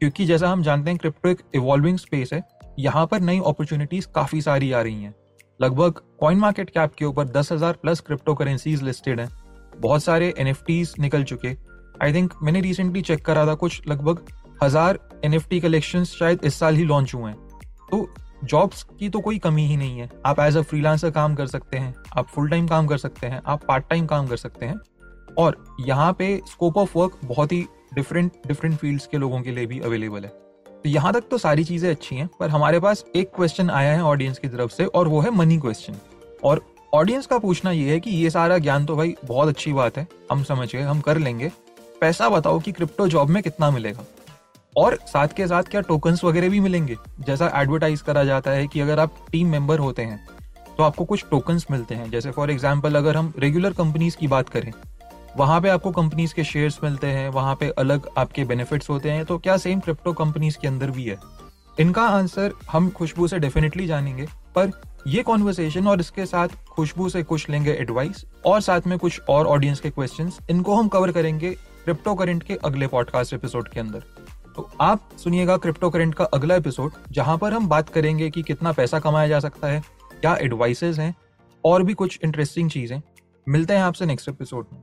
क्योंकि 0.00 0.26
जैसा 0.26 0.48
हम 0.48 0.62
जानते 0.62 0.90
हैं 0.90 0.98
क्रिप्टो 0.98 1.28
एक 1.28 1.42
इवॉल्विंग 1.54 1.98
स्पेस 1.98 2.32
है, 2.32 2.42
यहाँ 2.78 3.06
पर 3.06 3.20
नई 3.20 3.40
अपॉर्चुनिटीज़ 3.46 4.06
काफ़ी 4.14 4.40
सारी 4.42 4.72
आ 4.72 4.80
रही 4.80 5.02
हैं। 5.02 5.14
लगभग 5.62 6.00
कॉइन 6.20 6.38
मार्केट 6.38 6.70
कैप 6.70 6.94
के 6.94 7.04
ऊपर 7.04 7.24
दस 7.26 7.52
हज़ार 7.52 7.72
प्लस 7.72 8.00
क्रिप्टो 8.00 8.34
करेंसीज 8.34 8.82
लिस्टेड 8.82 9.20
हैं। 9.20 9.28
बहुत 9.76 10.02
सारे 10.02 10.32
एन 10.38 10.54
निकल 11.00 11.24
चुके। 11.24 11.56
आई 12.02 12.12
थिंक 12.14 12.34
मैंने 12.42 12.60
रिसेंटली 12.60 13.02
चेक 13.02 13.24
करा 13.26 13.46
था 13.46 13.54
कुछ 13.56 13.88
लगभग 13.88 14.26
हज़ार 14.62 14.98
एन 15.24 15.34
एफ़ 15.34 15.48
कलेक्शन 15.62 16.04
शायद 16.06 16.44
इस 16.44 16.54
साल 16.54 16.76
ही 16.76 16.84
लॉन्च 16.84 17.14
हुए 17.14 17.30
हैं। 17.30 17.38
तो 17.90 18.08
जॉब्स 18.44 18.82
की 18.98 19.08
तो 19.08 19.20
कोई 19.20 19.38
कमी 19.38 19.66
ही 19.66 19.76
नहीं 19.76 19.98
है। 19.98 20.08
आप 20.26 20.40
एज 20.40 20.56
अ 20.56 20.62
फ्रीलांसर 20.62 21.10
काम 21.10 21.34
कर 21.34 21.46
सकते 21.46 21.78
हैं, 21.78 21.94
आप 22.16 22.26
फुल 22.26 22.48
टाइम 22.50 22.66
काम 22.68 22.86
कर 22.86 22.98
सकते 22.98 23.26
हैं, 23.26 23.40
आप 23.46 23.64
पार्ट 23.68 23.88
टाइम 23.90 24.06
काम 24.06 24.26
कर 24.26 24.36
सकते 24.36 24.66
हैं। 24.66 24.80
और 25.38 25.64
यहाँ 25.80 26.12
पे 26.12 26.36
स्कोप 26.46 26.76
ऑफ़ 26.78 26.98
वर्क 26.98 27.18
बहुत 27.24 27.52
ही 27.52 27.66
डिफरेंट 27.94 28.32
डिफरेंट 28.46 28.76
फील्ड्स 28.76 29.06
के 29.06 29.18
लोगों 29.18 29.40
के 29.42 29.50
लिए 29.50 29.66
भी 29.66 29.80
अवेलेबल 29.80 30.24
है। 30.24 30.41
तो 30.84 30.88
यहाँ 30.88 31.12
तक 31.12 31.24
तो 31.30 31.38
सारी 31.38 31.64
चीज़ें 31.64 31.90
अच्छी 31.90 32.16
हैं, 32.16 32.28
पर 32.40 32.48
हमारे 32.50 32.80
पास 32.80 33.04
एक 33.16 33.30
क्वेश्चन 33.36 33.70
आया 33.70 33.92
है 33.92 34.02
ऑडियंस 34.04 34.38
की 34.38 34.48
तरफ़ 34.48 34.70
से, 34.70 34.84
और 34.84 35.08
वो 35.08 35.20
है 35.20 35.30
मनी 35.30 35.58
क्वेश्चन 35.58 35.96
और 36.44 36.64
ऑडियंस 36.92 37.26
का 37.26 37.38
पूछना 37.38 37.70
ये 37.70 37.92
है 37.92 38.00
कि 38.00 38.10
ये 38.12 38.30
सारा 38.30 38.58
ज्ञान 38.58 38.86
तो 38.86 38.96
भाई 38.96 39.14
बहुत 39.24 39.48
अच्छी 39.48 39.72
बात 39.72 39.98
है, 39.98 40.06
हम 40.32 40.42
समझ 40.44 40.72
गए, 40.72 40.82
हम 40.82 41.00
कर 41.00 41.18
लेंगे। 41.18 41.50
पैसा 42.00 42.28
बताओ 42.28 42.58
कि 42.60 42.72
क्रिप्टो 42.72 43.06
जॉब 43.08 43.28
में 43.28 43.42
कितना 43.42 43.70
मिलेगा। 43.70 44.04
और 44.76 44.98
साथ 45.06 45.28
के 45.28 45.46
साथ 45.46 45.62
क्या 45.62 45.80
टोकन्स 45.82 46.24
वगैरह 46.24 46.48
भी 46.48 46.60
मिलेंगे? 46.60 46.96
जैसा 47.20 47.50
एडवर्टाइज 47.56 48.00
करा 48.00 48.24
जाता 48.24 48.50
है 48.50 48.66
कि 48.66 48.80
अगर 48.80 49.00
आप 49.00 49.16
टीम 49.32 49.48
मेंबर 49.48 49.78
होते 49.78 50.02
हैं 50.02 50.26
तो 50.68 50.82
आपको 50.82 51.04
कुछ 51.04 51.24
टोकन्स 51.30 51.66
मिलते 51.70 51.94
हैं। 51.94 52.10
जैसे 52.10 52.30
फॉर 52.30 52.50
एग्ज़ाम्पल 52.50 52.94
अगर 52.94 53.16
हम 53.16 53.32
रेगुलर 53.38 53.72
कंपनीज़ 53.72 54.16
की 54.16 54.28
बात 54.28 54.48
करें 54.48 54.72
वहाँ 55.36 55.60
पे 55.60 55.68
आपको 55.68 55.90
कंपनीज़ 55.90 56.34
के 56.34 56.44
शेयर्स 56.44 56.78
मिलते 56.84 57.06
हैं, 57.06 57.28
वहाँ 57.28 57.54
पे 57.60 57.68
अलग 57.70 58.08
आपके 58.18 58.44
बेनिफिट्स 58.44 58.90
होते 58.90 59.10
हैं 59.10 59.24
तो 59.24 59.38
क्या 59.38 59.56
सेम 59.56 59.80
क्रिप्टो 59.80 60.12
कंपनीज़ 60.12 60.58
के 60.58 60.68
अंदर 60.68 60.90
भी 60.90 61.04
है? 61.04 61.16
इनका 61.78 62.02
आंसर 62.02 62.52
हम 62.70 62.88
खुशबू 62.90 63.28
से 63.28 63.38
डेफिनेटली 63.38 63.86
जानेंगे, 63.86 64.26
पर 64.54 64.70
ये 65.06 65.22
कॉन्वर्सेशन 65.22 65.86
और 65.88 66.00
इसके 66.00 66.26
साथ 66.26 66.48
खुशबू 66.70 67.08
से 67.08 67.22
कुछ 67.22 67.48
लेंगे 67.50 67.72
एडवाइस 67.72 68.24
और 68.46 68.60
साथ 68.60 68.86
में 68.86 68.98
कुछ 68.98 69.20
और 69.20 69.46
ऑडियंस 69.46 69.80
के 69.80 69.90
क्वेश्चन 69.90 70.30
इनको 70.50 70.74
हम 70.74 70.88
कवर 70.88 71.12
करेंगे 71.12 71.50
क्रिप्टो 71.84 72.14
करेंट 72.14 72.42
के 72.42 72.56
अगले 72.64 72.86
पॉडकास्ट 72.86 73.34
एपिसोड 73.34 73.68
के 73.68 73.80
अंदर। 73.80 74.04
तो 74.56 74.70
आप 74.80 75.08
सुनिएगा 75.18 75.56
क्रिप्टो 75.56 75.90
करेंट 75.90 76.14
का 76.14 76.24
अगला 76.24 76.54
एपिसोड 76.54 76.92
जहाँ 77.10 77.38
पर 77.38 77.52
हम 77.52 77.68
बात 77.68 77.88
करेंगे 77.88 78.30
कि 78.30 78.42
कितना 78.42 78.72
पैसा 78.72 78.98
कमाया 79.00 79.28
जा 79.28 79.40
सकता 79.40 79.68
है, 79.68 79.82
क्या 80.20 80.36
एडवाइसेज 80.36 81.00
हैं, 81.00 81.14
और 81.64 81.82
भी 81.82 81.94
कुछ 81.94 82.18
इंटरेस्टिंग 82.24 82.70
चीज़ें। 82.70 83.00
मिलते 83.46 83.74
हैं 83.74 83.82
आपसे 83.82 84.06
नेक्स्ट 84.06 84.28
एपिसोड 84.28 84.66
में। 84.72 84.82